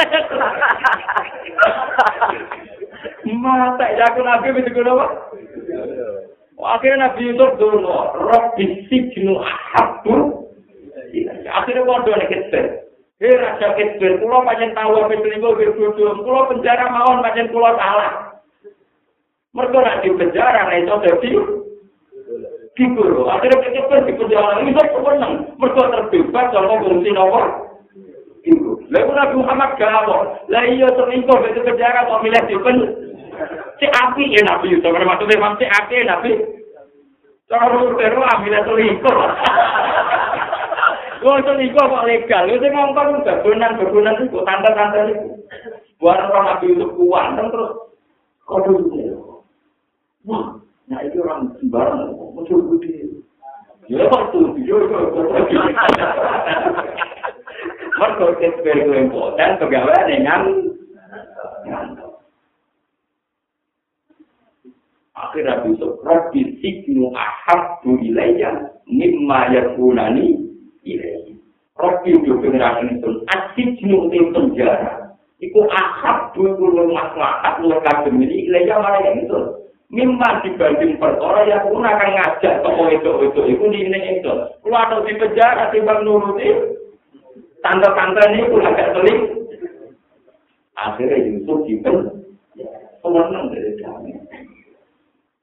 Mata 3.45 3.85
ya 3.93 4.05
aku 4.09 4.19
nabi 4.25 4.49
apa 4.49 4.65
digono 4.65 4.91
apa? 4.97 5.07
Akhirnya 6.65 7.11
Nabi 7.11 7.29
Yusuf 7.29 7.51
dulu, 7.59 7.83
roh 8.15 8.43
bisiknu 8.55 9.37
ahabu. 9.43 10.47
Akhirnya 11.51 11.83
waduh 11.83 12.15
nih 12.15 12.31
kecil. 12.31 12.65
Hei 13.15 13.31
raja 13.31 13.75
kecil, 13.75 14.19
kulo 14.19 14.43
pancen 14.43 14.75
tahu 14.75 15.03
apa 15.03 15.13
selingkuh 15.19 15.55
berbodoh, 15.55 16.19
kulo 16.23 16.39
penjara 16.51 16.91
mawon 16.91 17.23
pancen 17.23 17.51
kulo 17.51 17.69
salah. 17.75 18.34
Mereka 19.55 19.77
nak 19.79 20.03
di 20.03 20.11
penjara, 20.19 20.67
nah 20.67 20.75
itu 20.75 20.95
jadi 20.99 21.29
kibur. 22.75 23.31
Akhirnya 23.31 23.63
kecil 23.63 24.03
di 24.03 24.13
penjara, 24.19 24.59
ini 24.59 24.75
saya 24.75 24.91
kemenang. 24.91 25.33
Mereka 25.55 25.81
terbebas, 25.95 26.51
sama 26.51 26.83
fungsi 26.83 27.09
nomor. 27.15 27.71
Kibur. 28.43 28.83
Lalu 28.91 29.11
Nabi 29.15 29.35
Muhammad 29.39 29.79
galau. 29.79 30.27
Lah 30.51 30.63
iya 30.67 30.91
selingkuh 30.91 31.39
itu 31.47 31.63
penjara, 31.63 32.03
kok 32.03 32.19
milih 32.19 32.43
di 32.51 32.55
penjara. 32.59 32.99
Si 33.79 33.87
api 33.87 34.31
ya 34.31 34.43
Nabi 34.43 34.75
Yusuf, 34.75 34.91
maksudnya 34.91 35.35
memang 35.39 35.55
si 35.55 35.67
api 35.67 36.03
ya 36.03 36.03
Nabi. 36.03 36.31
Cara 37.47 37.71
rute 37.71 38.07
lah, 38.11 38.35
milih 38.43 38.59
selingkuh. 38.59 39.17
Wong 41.23 41.39
selingkuh 41.47 41.85
kok 41.87 42.07
legal, 42.11 42.43
itu 42.51 42.67
ngomong 42.75 43.23
bebunan-bebunan 43.23 44.19
itu, 44.19 44.39
tante-tante 44.43 44.99
itu. 45.15 45.27
Buat 45.95 46.27
orang 46.27 46.59
Nabi 46.59 46.75
Yusuf 46.75 46.91
kuat, 46.99 47.39
terus 47.39 48.83
itu. 48.91 49.34
Nah 50.25 50.99
itu 51.05 51.17
orang 51.21 51.53
sembarang, 51.61 52.13
muncul 52.13 52.77
gede. 52.77 53.21
Ya 53.85 54.09
waktu 54.09 54.37
video 54.57 54.81
itu, 54.81 54.97
Mereka 57.95 58.25
itu 58.41 58.91
impoten, 58.91 59.49
pegawai 59.61 60.09
dengan 60.09 60.41
akhirnya 65.15 65.63
besok 65.63 66.03
Rabbi 66.03 66.59
siknu 66.59 67.13
ahabbu 67.15 68.01
ilayya 68.03 68.73
mimma 68.89 69.53
yakunani 69.53 70.43
ilayya. 70.83 71.37
Rabbi 71.77 72.19
itu 72.19 72.35
generasi 72.41 72.99
itu 72.99 73.09
di 74.11 74.19
penjara. 74.33 75.15
Itu 75.39 75.61
ahabbu 75.71 76.57
kulo 76.59 76.91
maslahat 76.91 77.63
kulo 77.63 77.79
kagem 77.85 78.19
ini 78.19 78.49
ilayya 78.51 78.75
mana 78.81 78.99
yang 79.07 79.23
itu 79.23 79.64
mimma 79.93 80.41
dibanding 80.41 80.97
perkara 80.97 81.45
yang 81.45 81.65
pun 81.69 81.85
akan 81.85 82.09
ngajak 82.17 82.61
toko 82.65 82.83
itu 82.89 83.11
itu 83.29 83.41
itu 83.53 83.63
di 83.69 83.79
ini 83.85 83.99
itu 84.19 84.33
kulo 84.65 84.75
ada 84.75 85.01
di 85.05 85.13
penjara 85.15 85.69
timbang 85.69 86.01
nuruti. 86.03 86.49
Tante-tante 87.61 88.21
ini 88.33 88.49
kulo 88.49 88.65
agak 88.65 88.91
seling 88.97 89.19
akhirnya 90.75 91.17
Yusuf 91.21 91.65
dipen. 91.65 91.95
Pemenang 93.05 93.53
dari 93.53 93.77
kami. 93.77 94.17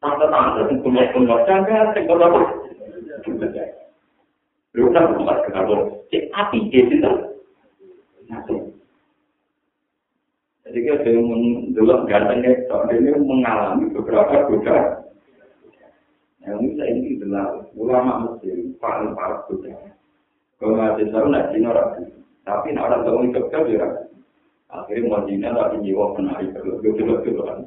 Tante-tante 0.02 0.60
yang 0.66 0.82
punya-punya 0.82 1.36
jangan 1.46 1.94
tinggal 1.94 2.18
apa 2.26 2.40
lu 4.72 4.88
kan 4.88 5.12
tempat 5.12 5.36
kenapa 5.44 5.74
cek 6.08 6.32
api 6.32 6.58
dia 6.72 6.88
itu 6.88 7.10
jadi 10.72 11.04
kita 11.04 11.20
dulu 11.76 12.08
gantengnya 12.08 12.64
soalnya 12.64 12.96
ini 12.96 13.10
mengalami 13.20 13.92
beberapa 13.92 14.48
godaan 14.48 15.04
yang 16.42 16.58
ini 16.64 16.74
saya 16.80 16.90
ini 16.96 17.20
adalah 17.20 17.60
ulama 17.76 18.12
Mesir 18.24 18.56
paling 18.80 19.12
parah 19.12 19.44
godaan 19.52 19.92
kalau 20.56 20.80
masih 20.80 21.12
tahu 21.12 21.28
nak 21.28 21.52
Cina 21.52 21.76
rapi 21.76 22.08
tapi 22.48 22.72
nak 22.72 22.88
orang 22.88 23.02
tahu 23.04 23.20
itu 23.28 23.40
kan 23.52 23.68
dia 23.68 23.88
akhirnya 24.72 25.12
mau 25.12 25.22
Cina 25.28 25.48
tapi 25.52 25.76
jiwa 25.84 26.16
penari 26.16 26.48
kalau 26.56 26.80
gitu 26.80 27.04
gitu 27.20 27.42
kan 27.44 27.60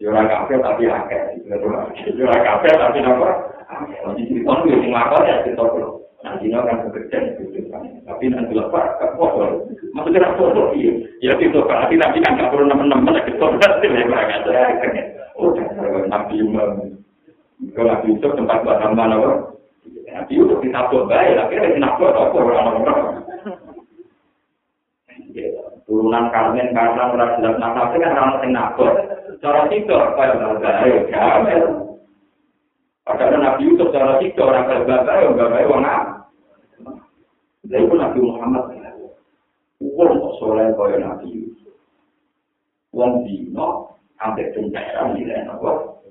Yora 0.00 0.24
kafe 0.24 0.56
tapi 0.64 0.88
akeh. 0.88 1.44
Yora 1.44 2.38
kafe 2.40 2.68
tapi 2.72 2.98
apa? 3.04 3.30
Nanti 4.00 4.32
cerita 4.32 4.52
itu 4.64 4.72
yang 4.72 4.96
ngakon 4.96 5.28
ya 5.28 5.44
cerita 5.44 5.64
dulu. 6.20 6.28
Nanti 6.28 6.52
kan 6.52 6.84
bekerja 6.92 7.18
Tapi 8.04 8.24
nanti 8.28 8.52
lepas 8.52 9.00
ke 9.00 9.06
foto. 9.16 9.64
Maksudnya 9.96 10.36
foto 10.36 10.76
iya. 10.76 10.92
Ya 11.24 11.32
itu 11.40 11.56
berarti 11.64 11.96
nanti 11.96 12.20
kan 12.20 12.36
gak 12.36 12.52
perlu 12.52 12.68
nemen-nemen 12.68 13.16
lagi 13.16 13.32
foto 13.40 13.56
berarti 13.56 13.86
ya 13.88 14.04
mereka 14.04 14.36
ada. 14.44 14.62
Oh, 15.40 15.56
nabi 16.12 16.34
imam. 16.44 17.00
Kalau 17.72 17.88
nabi 17.88 18.08
itu 18.12 18.28
tempat 18.36 18.60
buat 18.64 18.80
mana 18.84 19.16
apa? 19.16 19.30
Nabi 20.12 20.32
itu 20.36 20.54
kita 20.60 20.80
buat 20.92 21.08
baik. 21.08 21.40
Akhirnya 21.40 21.74
kita 21.76 21.88
buat 21.96 22.12
apa 22.12 22.36
orang-orang. 22.36 23.00
Turunan 25.88 26.30
Karmen 26.30 26.70
karena 26.70 27.02
orang 27.10 27.34
jelas 27.40 27.56
nafas 27.58 27.90
kan 27.98 28.14
orang 28.14 28.38
yang 28.46 28.50
nabot. 28.54 28.94
cara 29.40 29.66
situ 29.72 29.90
kaya 29.90 30.36
bagai 30.36 31.08
gamel. 31.08 31.89
Padahal 33.04 33.40
Nabi 33.40 33.72
Yusuf 33.72 33.90
cara 33.90 34.20
situ 34.20 34.40
orang 34.40 34.68
kaya 34.68 34.84
bagai, 34.84 35.32
bagai 35.34 35.68
wong 35.70 35.82
Lalu 37.70 37.86
pun 37.86 37.98
Nabi 38.02 38.18
Muhammad 38.18 38.64
Wong 39.80 40.12
kok 40.20 40.34
soleh 40.36 40.68
kaya 40.76 40.96
Nabi 41.00 41.26
Yusuf. 41.32 41.74
Wong 42.92 43.24
dino 43.24 43.96
sampai 44.20 44.52
penjara 44.52 45.16
nilai 45.16 45.48
nopo. 45.48 46.04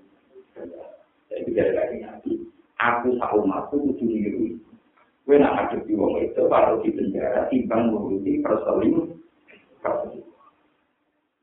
Jadi 1.30 1.46
bicara 1.46 1.72
lagi 1.78 1.98
Nabi. 2.02 2.32
Aku 2.80 3.14
tahu 3.20 3.46
masuk 3.46 3.80
kudu 3.92 4.06
niru. 4.08 4.58
Kue 5.28 5.38
nak 5.38 5.70
ngadepi 5.70 5.94
wong 5.94 6.18
itu 6.26 6.42
baru 6.50 6.82
di 6.82 6.90
penjara 6.90 7.46
timbang 7.54 7.94
nguruti 7.94 8.42
perseling. 8.42 9.14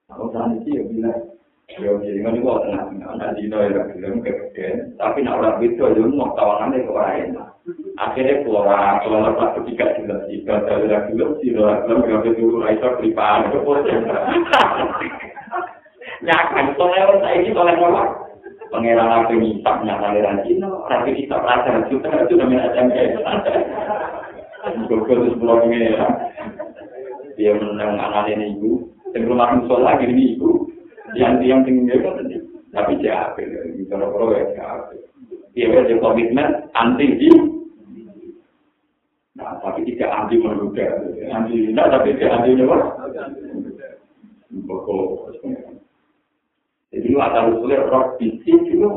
Kalau 0.06 0.30
saat 0.30 0.58
itu 0.58 0.68
ya 0.74 0.82
bilang, 0.86 1.35
Yo 1.74 1.98
jadi 1.98 2.22
kan 2.22 2.38
itu 2.38 2.46
tengah 2.46 2.82
tengah 2.94 3.30
dino 3.34 3.58
ya 3.58 3.82
film 3.90 4.22
kekecilan. 4.22 4.94
Tapi 5.02 5.18
nak 5.26 5.42
orang 5.42 5.58
itu 5.66 5.82
aja 5.82 5.98
mau 6.06 6.30
tawanan 6.38 6.78
itu 6.78 6.94
lain. 6.94 7.34
Akhirnya 7.98 8.46
keluar 8.46 9.02
keluar 9.02 9.34
pas 9.34 9.50
ketiga 9.58 9.98
jelas 9.98 10.22
jika 10.30 10.62
ada 10.62 11.10
film 11.10 11.34
sih 11.42 11.50
orang 11.58 11.82
film 11.82 12.06
yang 12.06 12.22
itu 12.22 12.46
aisyah 12.62 12.92
pribadi 13.02 13.50
itu 13.50 13.58
Nyakan, 16.24 16.72
soalnya 16.78 17.18
saya 17.20 17.44
ini 17.44 17.52
soalnya 17.52 17.76
apa? 17.76 18.02
Pengeran 18.72 19.12
rapi 19.12 19.34
nyitak, 19.36 19.84
nyata 19.84 20.16
liran 20.16 20.42
Cina, 20.48 20.70
rapi 20.88 21.12
nyitak 21.12 21.44
rasa, 21.44 21.86
juga 21.92 22.24
itu 22.24 22.34
namanya 22.40 22.72
SMK. 22.72 22.96
Gokil 24.88 25.18
itu 25.22 25.28
sepuluh 25.36 25.60
pengeran. 25.60 26.12
Dia 27.36 27.52
menang 27.52 28.00
anak 28.00 28.32
ini 28.32 28.56
ibu, 28.56 28.88
yang 29.12 29.28
rumah 29.28 29.60
musola 29.60 30.00
gini 30.00 30.34
ibu, 30.34 30.55
yang 31.18 31.64
tinggi 31.64 31.96
kan 32.00 32.22
tapi 32.76 33.00
jahat, 33.00 33.32
gitu, 33.40 33.88
kalau 33.88 34.36
ya 34.36 34.52
jahat. 34.52 34.92
Dia 35.56 35.72
ada 35.72 35.96
komitmen 35.96 36.68
anti 36.76 37.06
di 37.16 37.30
Nah, 39.36 39.60
tapi 39.60 39.84
tidak 39.84 40.12
anti 40.12 40.36
menduga. 40.40 40.84
Anti 41.32 41.72
tidak, 41.72 41.88
tapi 41.92 42.16
tidak 42.16 42.36
anti 42.40 42.60
apa? 42.60 42.76
Pokok. 44.64 45.32
Jadi 46.96 47.12
itu 47.12 47.18
ada 47.20 47.52
usulnya 47.52 47.84
roh 47.92 48.16
bisik 48.16 48.56
itu 48.72 48.88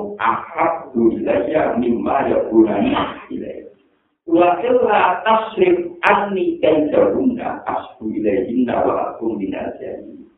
wilayah 0.96 1.76
mimma 1.76 2.32
ya 2.32 2.38
bulan 2.48 2.88
wilayah. 3.28 3.68
Wa 4.24 4.56
illa 4.64 5.20
tasrif 5.28 6.00
anni 6.08 6.62
kaidahunna 6.64 7.66
asbu 7.68 8.08
ilaihinna 8.14 8.88
wa 8.88 8.94
akum 9.12 9.36
minajani. 9.36 10.29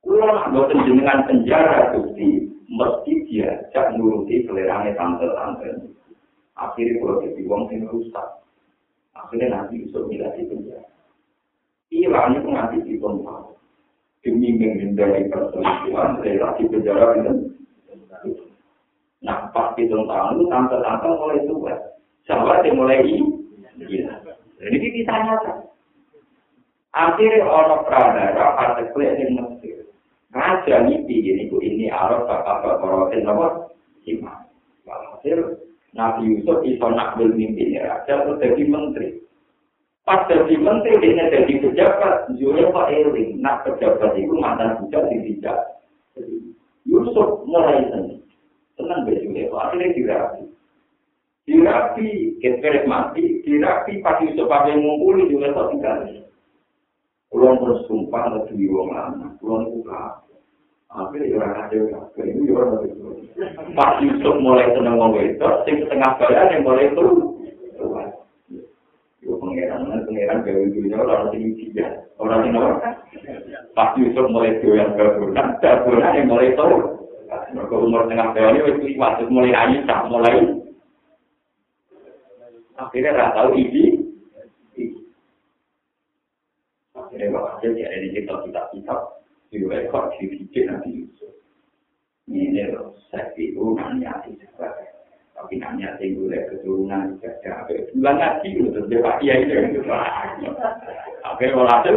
Nak 0.00 0.52
boten 0.56 0.84
jenengan 0.88 1.28
penjara 1.28 1.92
bukti 1.92 2.48
mesti 2.70 3.12
diajak 3.28 3.96
nuruti 3.98 4.46
selerane 4.46 4.96
tante-tante. 4.96 5.90
Akhirnya 6.56 7.00
kalau 7.00 7.20
jadi 7.24 7.40
wong 7.48 7.62
sing 7.68 7.88
rusak, 7.88 8.28
akhirnya 9.16 9.48
nanti 9.52 9.80
bisa 9.84 10.00
tidak 10.08 10.32
di 10.36 10.42
penjara. 10.48 10.88
Ilangnya 11.90 12.38
itu 12.40 12.48
nanti 12.52 12.76
di 12.84 12.94
tahu. 13.00 13.52
Demi 14.20 14.52
menghindari 14.52 15.32
perselingkuhan, 15.32 16.20
relasi 16.20 16.62
penjara 16.68 17.06
itu. 17.16 17.32
Nah, 19.20 19.52
pas 19.52 19.72
di 19.76 19.88
tahun 19.88 20.36
itu 20.36 20.44
tante-tante 20.48 21.08
mulai 21.16 21.44
tua. 21.44 21.76
Sahabat 22.24 22.64
yang 22.64 22.76
mulai 22.80 23.04
gila. 23.04 24.14
Jadi 24.60 24.86
ditanya 24.92 25.34
kan. 25.40 25.58
Akhirnya 26.90 27.46
orang 27.46 27.86
pradara 27.86 28.46
partai 28.58 28.90
kulit 28.92 29.14
yang 29.16 29.38
Mesir. 29.38 29.79
Raja 30.30 30.86
mimpi 30.86 31.26
ini, 31.26 31.50
ini 31.50 31.86
Arab 31.90 32.30
bapak-bapak 32.30 33.18
apa? 33.26 33.46
Iman. 34.06 34.46
Walhasil 34.86 35.58
Nabi 35.90 36.38
Yusuf 36.38 36.62
iso 36.62 36.86
nak 36.94 37.18
mimpi 37.18 37.74
raja 37.74 38.22
itu 38.22 38.32
jadi 38.38 38.62
menteri. 38.70 39.08
Pas 40.06 40.26
jadi 40.30 40.54
menteri 40.54 41.02
dia 41.02 41.26
jadi 41.34 41.52
pejabat, 41.58 42.30
Julia 42.38 42.70
Pak 42.70 42.88
Eling, 42.94 43.42
nak 43.42 43.66
pejabat 43.66 44.14
itu 44.14 44.34
mantan 44.38 44.78
budak 44.82 45.10
di 45.10 45.18
tidak. 45.34 45.82
Yusuf 46.86 47.42
mulai 47.46 47.82
senang, 47.90 48.22
senang 48.78 49.02
baju 49.06 49.18
Julia 49.18 49.50
akhirnya 49.50 49.94
dirapi. 49.94 50.42
Dirapi, 51.50 52.08
keteret 52.38 52.86
mati, 52.86 53.42
dirapi 53.42 53.98
pas 53.98 54.22
Yusuf 54.22 54.46
pakai 54.46 54.78
Julia 54.78 55.50
Pak 55.50 55.74
tinggal. 55.74 56.19
Kulon 57.30 57.62
bersumpah 57.62 58.24
lebih 58.34 58.74
wong 58.74 58.90
lama, 58.90 59.38
kulon 59.38 59.70
buka. 59.70 60.26
Akhirnya 60.90 61.38
orang 61.38 61.54
ada 61.54 61.76
yang 61.78 62.02
ini 62.26 62.50
orang 62.50 62.82
ada 62.82 62.90
Pak 63.78 64.02
Yusuf 64.02 64.34
mulai 64.42 64.74
seneng 64.74 64.98
ngomong 64.98 65.22
itu, 65.22 65.48
sing 65.62 65.78
setengah 65.86 66.18
badan 66.18 66.50
yang 66.50 66.66
mulai 66.66 66.90
itu. 66.90 67.06
Yo 69.22 69.38
pengiran, 69.38 69.86
pengiran 69.86 70.42
gawe 70.42 70.64
dunia 70.74 70.98
orang 70.98 71.30
sing 71.30 71.54
dia, 71.70 72.02
orang 72.18 72.42
sing 72.42 72.52
orang. 72.58 72.82
Pak 73.78 73.94
Yusuf 74.02 74.26
mulai 74.26 74.58
doyan 74.58 74.98
gabunan, 74.98 75.46
gabunan 75.62 76.16
yang 76.18 76.26
mulai 76.26 76.50
itu. 76.50 76.68
Mereka 77.30 77.74
umur 77.78 78.10
tengah 78.10 78.34
badan 78.34 78.58
itu 78.58 78.98
waktu 78.98 79.30
mulai 79.30 79.78
tak 79.86 80.10
mulai. 80.10 80.34
Akhirnya 82.74 83.30
tahu 83.38 83.54
ini. 83.54 83.89
Akhirnya 87.10 87.34
waktu 87.34 87.74
dia 87.74 87.90
ada 87.90 88.06
di 88.06 88.14
kitab-kitab 88.22 88.98
juga 89.50 89.82
kok 89.90 90.14
dipikir 90.14 90.70
nanti 90.70 91.02
Yusuf. 91.02 91.34
Ini 92.30 92.70
loh, 92.70 92.94
saya 93.10 93.34
itu 93.34 93.74
nanya 93.74 94.22
di 94.22 94.38
Tapi 95.34 95.58
nanya 95.58 95.98
tinggal 95.98 96.30
dari 96.30 96.46
keturunan 96.54 97.18
juga 97.18 97.34
ada. 97.66 97.74
Bulan 97.98 98.38
untuk 98.46 98.86
dia 98.86 99.02
Pak 99.02 99.18
Kiai 99.18 99.42
itu. 99.42 99.82
Oke, 101.26 101.50
walhasil 101.50 101.96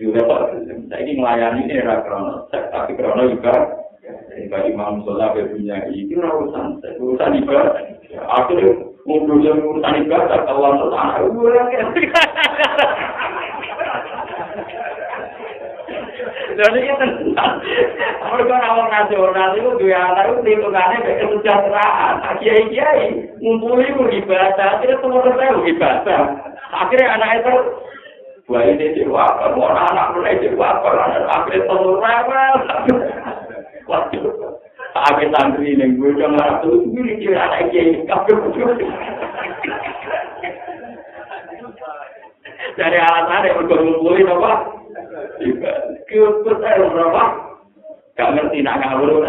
juga 0.00 0.24
kok 0.24 0.40
saya 0.88 1.00
ini 1.04 1.20
melayani 1.20 1.68
ini 1.68 1.84
era 1.84 2.00
krono, 2.00 2.48
tapi 2.48 2.96
krono 2.96 3.28
juga 3.28 3.84
dari 4.00 4.48
bagi 4.48 4.72
Imam 4.72 5.04
Sholat 5.04 5.36
punya 5.36 5.76
itu 5.92 6.16
urusan 6.16 6.80
urusan 6.80 7.36
ibadah. 7.44 7.84
Akhirnya 8.32 8.80
ngumpulnya 9.04 9.52
urusan 9.60 10.08
ibadah 10.08 10.38
kalau 10.48 10.72
untuk 10.72 10.96
anak 10.96 11.28
Lha 16.54 16.66
iki 16.70 16.92
tenan. 16.98 17.52
Mergo 18.30 18.54
ora 18.54 18.84
nasional 18.86 19.50
iku 19.58 19.70
duwe 19.78 19.94
anak 19.94 20.30
iku 20.30 20.40
hitungane 20.46 20.96
mek 21.02 21.18
kesejahteraan. 21.18 22.14
Kiai-kiai 22.38 23.10
ngumpuli 23.42 23.90
ku 23.98 24.06
ibadah, 24.06 24.78
terus 24.78 24.98
semua 25.02 25.26
tahu 25.34 25.66
ibadah. 25.66 26.22
Akhirnya 26.74 27.14
anak 27.18 27.30
itu 27.42 27.54
Wah 28.44 28.60
ini 28.60 28.92
dewa, 28.92 29.24
kalau 29.40 29.72
anak 29.72 30.12
mulai 30.12 30.36
dewa, 30.36 30.76
kalau 30.84 31.00
anak 31.00 31.32
akhirnya 31.32 31.64
telur 31.64 31.96
rewel. 31.96 32.54
Waduh, 33.88 34.60
akhirnya 34.92 35.32
santri 35.32 35.72
ini 35.72 35.96
gue 35.96 36.12
udah 36.12 36.60
tuh, 36.60 36.84
ini 36.92 37.24
kira 37.24 37.40
anak 37.40 37.72
kiai, 37.72 38.04
kabel 38.04 38.36
Dari 42.76 42.98
alasan 43.00 43.48
yang 43.48 43.64
udah 43.64 43.78
ngumpulin 43.80 44.28
apa? 44.28 44.52
Kepet 46.04 46.58
aja 46.60 46.84
berapa? 46.92 47.22
Gak 48.14 48.32
ngerti 48.36 48.58
nak 48.62 48.78
ngawur. 48.84 49.24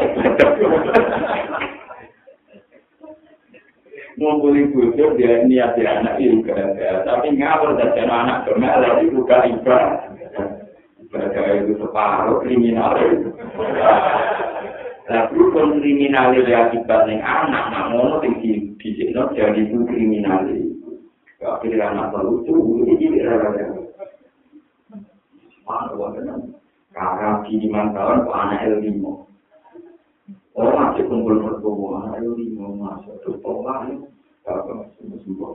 Ngumpuli 4.16 4.72
bujur 4.72 5.20
dia 5.20 5.44
niat 5.44 5.76
dia 5.76 6.00
anak 6.00 6.24
juga, 6.24 6.56
tapi 7.04 7.36
ngawur 7.36 7.76
dan 7.76 8.08
anak 8.08 8.48
kemana 8.48 8.80
lagi 8.80 9.12
buka 9.12 9.44
ibadah. 9.44 10.08
Ibadah 11.04 11.46
itu 11.60 11.76
separuh 11.84 12.40
kriminal. 12.40 12.96
Tapi 15.06 15.36
pun 15.52 15.84
kriminal 15.84 16.32
itu 16.32 16.48
akibat 16.48 17.12
yang 17.12 17.20
anak, 17.28 17.76
namun 17.76 18.24
itu 18.24 18.72
di 18.80 18.90
sini 18.96 19.12
jadi 19.36 19.68
itu 19.68 19.84
kriminal. 19.84 20.48
Akhirnya 21.44 21.92
anak 21.92 22.16
lucu, 22.24 22.88
ini 22.88 22.96
tidak 23.20 23.52
ada. 23.52 23.76
Di 26.96 27.54
lima 27.60 27.92
tahun, 27.92 28.24
kok 28.24 28.40
anak 28.40 28.64
el 28.72 28.80
limo. 28.80 29.28
Orang 30.56 30.96
masih 30.96 31.04
kumpul 31.12 31.44
berkumpul, 31.44 32.00
anak 32.00 32.24
el 32.24 32.32
limo 32.40 32.72
masuk 32.80 33.20
ke 33.20 33.36
bawah, 33.44 33.84
apa 34.48 34.72
sembuh 34.96 35.20
sembuh. 35.28 35.54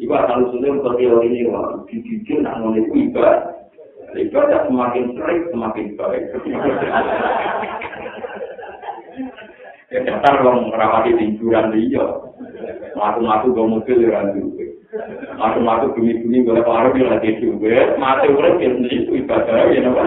Ibu 0.00 0.12
asal 0.16 0.48
usulnya 0.48 0.80
untuk 0.80 0.96
teori 0.96 1.28
ini, 1.28 1.46
wah, 1.52 1.84
dibikin 1.86 2.42
nak 2.42 2.58
mulai 2.64 2.82
ibadah. 2.88 3.68
Ibadah 4.16 4.66
semakin 4.66 5.04
sering, 5.14 5.40
semakin 5.52 5.86
baik. 5.94 6.24
Ya, 9.90 10.06
dasar 10.06 10.38
orang 10.38 10.70
merawati 10.70 11.18
tiduran 11.18 11.74
dia. 11.74 12.06
Matu-matu 12.94 13.50
gue 13.50 13.66
mobil 13.66 14.06
ya, 14.06 14.22
Matu-matu 15.38 15.94
bumi-bumi 15.94 16.42
boleh 16.42 16.66
paruh 16.66 16.90
di 16.90 17.06
lagi 17.06 17.38
juga. 17.38 17.94
Mati 17.94 18.26
urut 18.26 18.58
ya 18.58 18.74
itu 18.74 19.22
ibadah 19.22 19.70
ya 19.70 19.86
nama. 19.86 20.02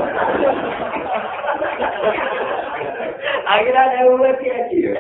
Akhirnya 3.48 3.80
ada 3.80 4.00
urut 4.12 4.38
ya 4.44 4.58
dia. 4.68 4.96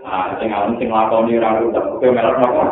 Ah, 0.00 0.32
sing 0.40 0.48
alam 0.48 0.80
sing 0.80 0.88
lakoni 0.88 1.36
ora 1.36 1.60
rusak, 1.60 1.84
kowe 2.00 2.08
melok 2.08 2.36
napa? 2.40 2.64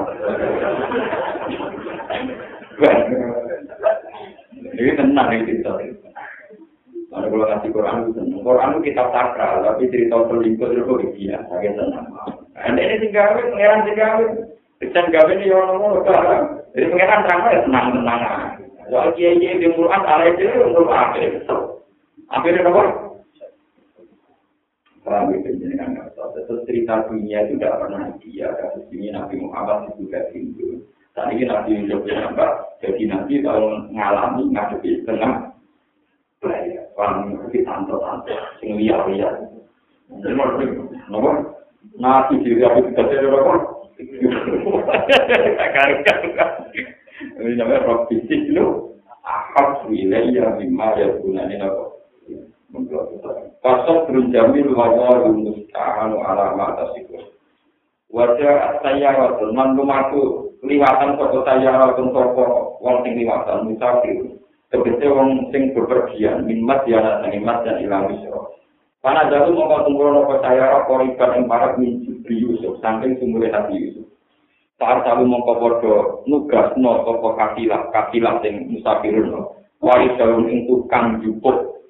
Ini 4.73 4.93
tenang 4.97 5.29
ini 5.37 5.45
cerita. 5.45 5.77
Kalau 7.13 7.29
kalau 7.29 7.45
kasih 7.45 7.71
Quran 7.77 7.97
itu 8.09 8.11
senang. 8.17 8.41
Quran 8.41 8.73
itu 8.73 8.81
kitab 8.89 9.13
sakral, 9.13 9.61
tapi 9.61 9.93
cerita 9.93 10.17
selingkuh 10.33 10.73
itu 10.73 10.81
kok 10.89 11.05
biasa, 11.13 11.53
saya 11.53 11.71
senang. 11.77 12.07
Anda 12.57 12.81
ini 12.81 13.05
tinggal, 13.05 13.37
pengiran 13.37 13.85
tinggal. 13.85 14.17
Dan 14.91 15.15
gawe 15.15 15.31
ini 15.31 15.55
orang 15.55 15.71
ngomong 15.79 15.93
sekarang. 16.03 16.43
Jadi 16.75 16.87
pengiran 16.91 17.23
terang 17.23 17.41
ya 17.47 17.61
tenang 17.63 17.87
tenang. 17.95 18.21
Soal 18.91 19.15
kiai 19.15 19.39
kiai 19.39 19.63
di 19.63 19.69
Quran 19.71 20.03
ala 20.03 20.25
itu 20.27 20.43
untuk 20.59 20.91
akhir. 20.91 21.47
Akhirnya 22.33 22.67
apa? 22.67 22.83
Paham 25.03 25.35
itu 25.35 25.51
jadi 25.59 25.75
kan 25.79 25.99
Terus 26.17 26.67
cerita 26.67 27.07
dunia 27.07 27.47
itu 27.47 27.59
tidak 27.61 27.79
pernah 27.79 28.11
dia. 28.19 28.49
Kasus 28.59 28.89
ini 28.91 29.15
Nabi 29.15 29.39
Muhammad 29.39 29.95
juga 29.95 30.27
tinggal. 30.35 30.83
Saat 31.15 31.31
ini 31.31 31.47
Nabi 31.47 31.85
Yusuf 31.85 32.03
ya 32.09 32.27
Jadi 32.83 33.03
Nabi 33.07 33.35
kalau 33.45 33.87
ngalami 33.93 34.43
ngadepi 34.51 35.07
tengah. 35.07 35.55
Paham 36.93 37.39
iki 37.49 37.63
tante-tante 37.63 38.35
sing 38.59 38.77
liya-liya. 38.77 39.31
Napa? 40.11 41.31
Nabi 41.99 42.35
diri 42.43 42.63
aku 42.67 42.93
tidak 42.93 43.09
ada 43.09 43.29
apa? 43.31 43.39
Kakak-kakak. 43.43 43.82
Ini 47.39 47.55
namanya 47.55 47.87
roh 47.87 47.99
fisik 48.11 48.51
lu. 48.51 48.99
Ahab 49.23 49.87
wilayah 49.87 50.59
lima 50.59 50.99
ya 50.99 51.15
gunanya 51.23 51.71
apa? 51.71 51.85
Pasal 53.63 54.11
berjamil 54.11 54.75
wawal 54.75 55.31
musta'anu 55.31 56.19
alamat 56.19 56.91
asikur. 56.91 57.23
Wajah 58.11 58.83
saya 58.83 59.15
waktu 59.15 59.55
mantu 59.55 59.83
matu 59.87 60.23
liwatan 60.67 61.15
toko 61.17 61.47
saya 61.47 61.71
waktu 61.79 62.03
toko 62.11 62.77
wong 62.83 63.07
sing 63.07 63.15
liwatan 63.23 63.71
musafir. 63.71 64.35
Tegese 64.75 65.07
wong 65.07 65.53
sing 65.55 65.71
bepergian 65.77 66.49
minmat 66.49 66.83
ya 66.89 67.23
nimat 67.29 67.63
dan 67.63 67.79
ilang 67.79 68.11
isro. 68.19 68.62
Karena 69.03 69.27
jatuh 69.27 69.51
mau 69.51 69.83
tunggu 69.83 70.15
nopo 70.15 70.39
saya 70.39 70.87
koriban 70.87 71.35
yang 71.35 71.51
para 71.51 71.75
minci 71.75 72.23
Yusuf 72.31 72.79
saking 72.79 73.19
sumule 73.19 73.51
hati 73.51 73.75
Yusuf. 73.75 74.07
Saat 74.79 75.03
selalu 75.03 75.27
mongko 75.27 75.53
podo 75.59 75.95
nugas 76.31 76.71
no 76.79 77.03
toko 77.03 77.35
kafilah 77.35 77.91
kafilah 77.91 78.39
sing 78.47 78.71
musafirun 78.71 79.35
no. 79.35 79.59
Waris 79.83 80.15
dalam 80.15 80.47
ing 80.47 80.71
tukang 80.71 81.19
jupuk 81.19 81.83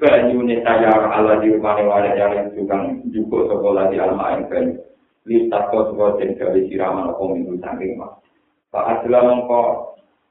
banyune 0.00 0.64
saya 0.64 0.88
ala 0.88 1.44
di 1.44 1.52
rumah 1.52 1.76
wadah 1.76 2.16
yang 2.16 2.48
tukang 2.56 3.04
jupuk 3.12 3.52
sekolah 3.52 3.92
di 3.92 4.00
alma 4.00 4.40
yang 4.40 4.48
banyu. 4.48 4.80
Listat 5.28 5.68
kau 5.68 5.84
sebuah 5.92 6.16
dan 6.16 6.32
dari 6.40 6.64
siraman 6.72 7.12
apa 7.12 7.22
minggu 7.28 7.60
saking 7.60 8.00
mas. 8.00 8.16
Pak 8.72 9.04
adalah 9.04 9.28
mongko 9.28 9.62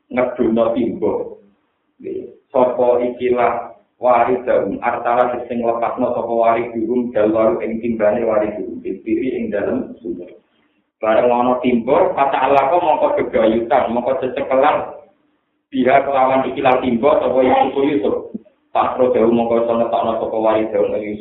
ngeduno 0.09 0.65
timbo. 0.73 1.13
Sopo 2.49 2.97
ikilah 2.97 3.68
waris 3.99 4.39
daun 4.47 4.79
artala 4.79 5.35
sing 5.51 5.59
lepasno 5.59 6.15
sapa 6.15 6.31
waris 6.31 6.71
durung 6.71 7.11
dalwaru 7.11 7.59
ing 7.59 7.83
timbane 7.83 8.23
waris 8.23 8.55
durung 8.55 8.79
dipiri 8.79 9.35
ing 9.35 9.51
dalem 9.51 9.91
sumur 9.99 10.31
bareng 11.03 11.27
ana 11.27 11.59
timbo 11.59 12.15
kata 12.15 12.37
Allah 12.47 12.71
kok 12.71 12.79
mongko 12.79 13.07
gegayutan 13.19 13.91
mongko 13.91 14.23
cecekelan 14.23 14.95
biha 15.67 16.07
kelawan 16.07 16.47
ikilah 16.47 16.79
timbo 16.79 17.11
sapa 17.19 17.39
Yusuf 17.43 17.83
Yusuf 17.83 18.15
tak 18.71 18.95
pro 18.95 19.11
daun 19.11 19.35
mongko 19.35 19.67
iso 19.67 19.73
netokno 19.75 20.11
sapa 20.23 20.37
waris 20.39 20.71
daun 20.71 20.95
ing 20.95 21.19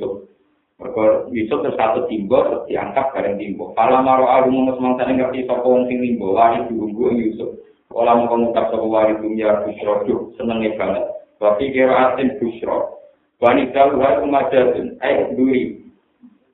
Mereka 0.78 1.34
Yusuf 1.34 1.58
terus 1.66 1.74
satu 1.74 2.06
timbo 2.06 2.38
terus 2.46 2.62
diangkat 2.70 3.10
bareng 3.10 3.34
timbo. 3.34 3.74
Kalau 3.74 3.98
maro 3.98 4.30
aku 4.30 4.46
mau 4.54 4.70
semangsa 4.78 5.10
ngerti 5.10 5.42
sapa 5.50 5.66
wong 5.66 5.90
sing 5.90 5.98
timbo 5.98 6.38
waris 6.38 6.70
durung 6.70 7.18
Yusuf. 7.18 7.58
Olah 7.90 8.14
mau 8.14 8.30
ngucap 8.38 8.70
sapa 8.70 8.86
waris 8.86 9.18
dunia 9.18 9.66
Yusuf 9.66 10.38
senenge 10.38 10.78
banget. 10.78 11.17
Wafi 11.38 11.70
kira 11.70 12.14
asin 12.14 12.34
busro. 12.42 12.98
Wani 13.38 13.70
daluha 13.70 14.18
kumajatun. 14.18 14.98
Eh, 14.98 15.30
duri. 15.38 15.78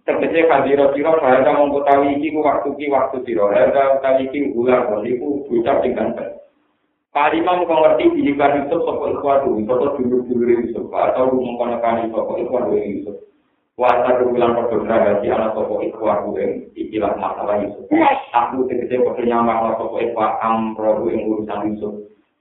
Tegese 0.05 0.45
kadiro 0.45 0.93
siro, 0.93 1.17
harga 1.17 1.57
mengkutawi 1.57 2.21
iki 2.21 2.37
ku 2.37 2.45
waktu 2.45 2.77
ki 2.77 2.93
waktu 2.93 3.25
siro. 3.25 3.49
Harga 3.49 3.97
utawi 3.97 4.29
iki 4.29 4.53
ular, 4.53 4.93
wani 4.93 5.17
ku 5.17 5.49
bucap 5.49 5.81
dengan 5.81 6.13
ben. 6.13 6.37
Palima 7.09 7.57
muka 7.57 7.73
ngerti 7.73 8.21
dihibar 8.21 8.53
Yusuf 8.53 8.85
sopo 8.85 9.09
ikhwadu, 9.17 9.65
sopo 9.65 9.97
dulur-dulur 9.97 10.51
Yusuf, 10.61 10.93
atau 10.93 11.33
mengkonekani 11.33 12.13
sopo 12.13 12.37
ikhwadu 12.37 12.77
Yusuf. 12.77 13.17
Wasa 13.81 14.21
kebulan 14.21 14.53
perdona 14.53 14.97
gasi 15.09 15.33
anak 15.33 15.57
sopo 15.57 15.81
ikhwadu 15.81 16.37
yang 16.37 16.53
ikilah 16.77 17.17
masalah 17.17 17.65
Yusuf. 17.65 17.89
Aku 18.37 18.69
tegese 18.69 19.01
perkenyaman 19.01 19.73
sopo 19.81 20.05
ikhwadu 20.05 20.37
amrohu 20.45 21.09
yang 21.09 21.33
urusan 21.33 21.73
Yusuf. 21.73 21.95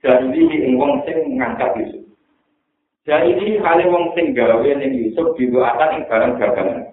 Dan 0.04 0.36
ini 0.36 0.76
wong 0.76 1.00
sing 1.08 1.32
mengangkat 1.32 1.80
Yusuf. 1.80 2.03
Dan 3.04 3.28
ini 3.28 3.60
kali 3.60 3.84
wong 3.84 4.16
sing 4.16 4.32
gawe 4.32 4.64
ning 4.64 4.96
Yusuf 4.96 5.36
didoakan 5.36 6.00
ing 6.00 6.02
barang 6.08 6.32
dagangan. 6.40 6.88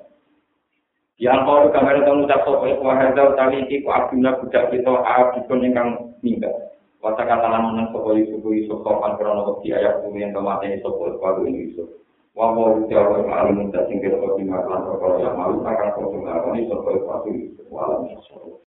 Yang 1.21 1.39
kalau 1.47 1.71
kamera 1.71 2.01
tamu 2.03 2.27
tak 2.27 2.43
sok 2.43 2.67
itu 2.67 2.83
wahada 2.83 3.31
tali 3.37 3.63
iki 3.63 3.85
ku 3.85 3.93
abduna 3.93 4.35
budak 4.41 4.73
kita 4.73 4.91
abdun 4.91 5.63
ingkang 5.63 5.89
minggat. 6.19 6.51
Wata 6.99 7.23
kata 7.23 7.47
lamunan 7.47 7.93
sopo 7.95 8.17
Yusuf 8.17 8.43
Yusuf 8.43 8.83
sopan 8.83 9.15
krono 9.15 9.55
wakti 9.55 9.71
ayat 9.71 10.03
bumi 10.03 10.25
yang 10.25 10.35
kemateni 10.35 10.83
sopo 10.83 11.13
ikwadu 11.15 11.47
ini 11.47 11.71
Yusuf. 11.71 11.87
Wawo 12.35 12.89
Jawa 12.89 13.21
yang 13.21 13.31
alim 13.31 13.55
muda 13.69 13.85
singgir 13.87 14.17
sopi 14.17 14.43
maklan 14.43 14.81
sopo 14.83 15.21
yang 15.21 15.37
malu 15.37 15.63
akan 15.63 15.89
sopo 15.95 16.15
ngakoni 16.25 16.67
sopo 16.67 16.89
ikwadu 16.91 17.29
Yusuf. 17.31 17.65
Walam 17.71 18.09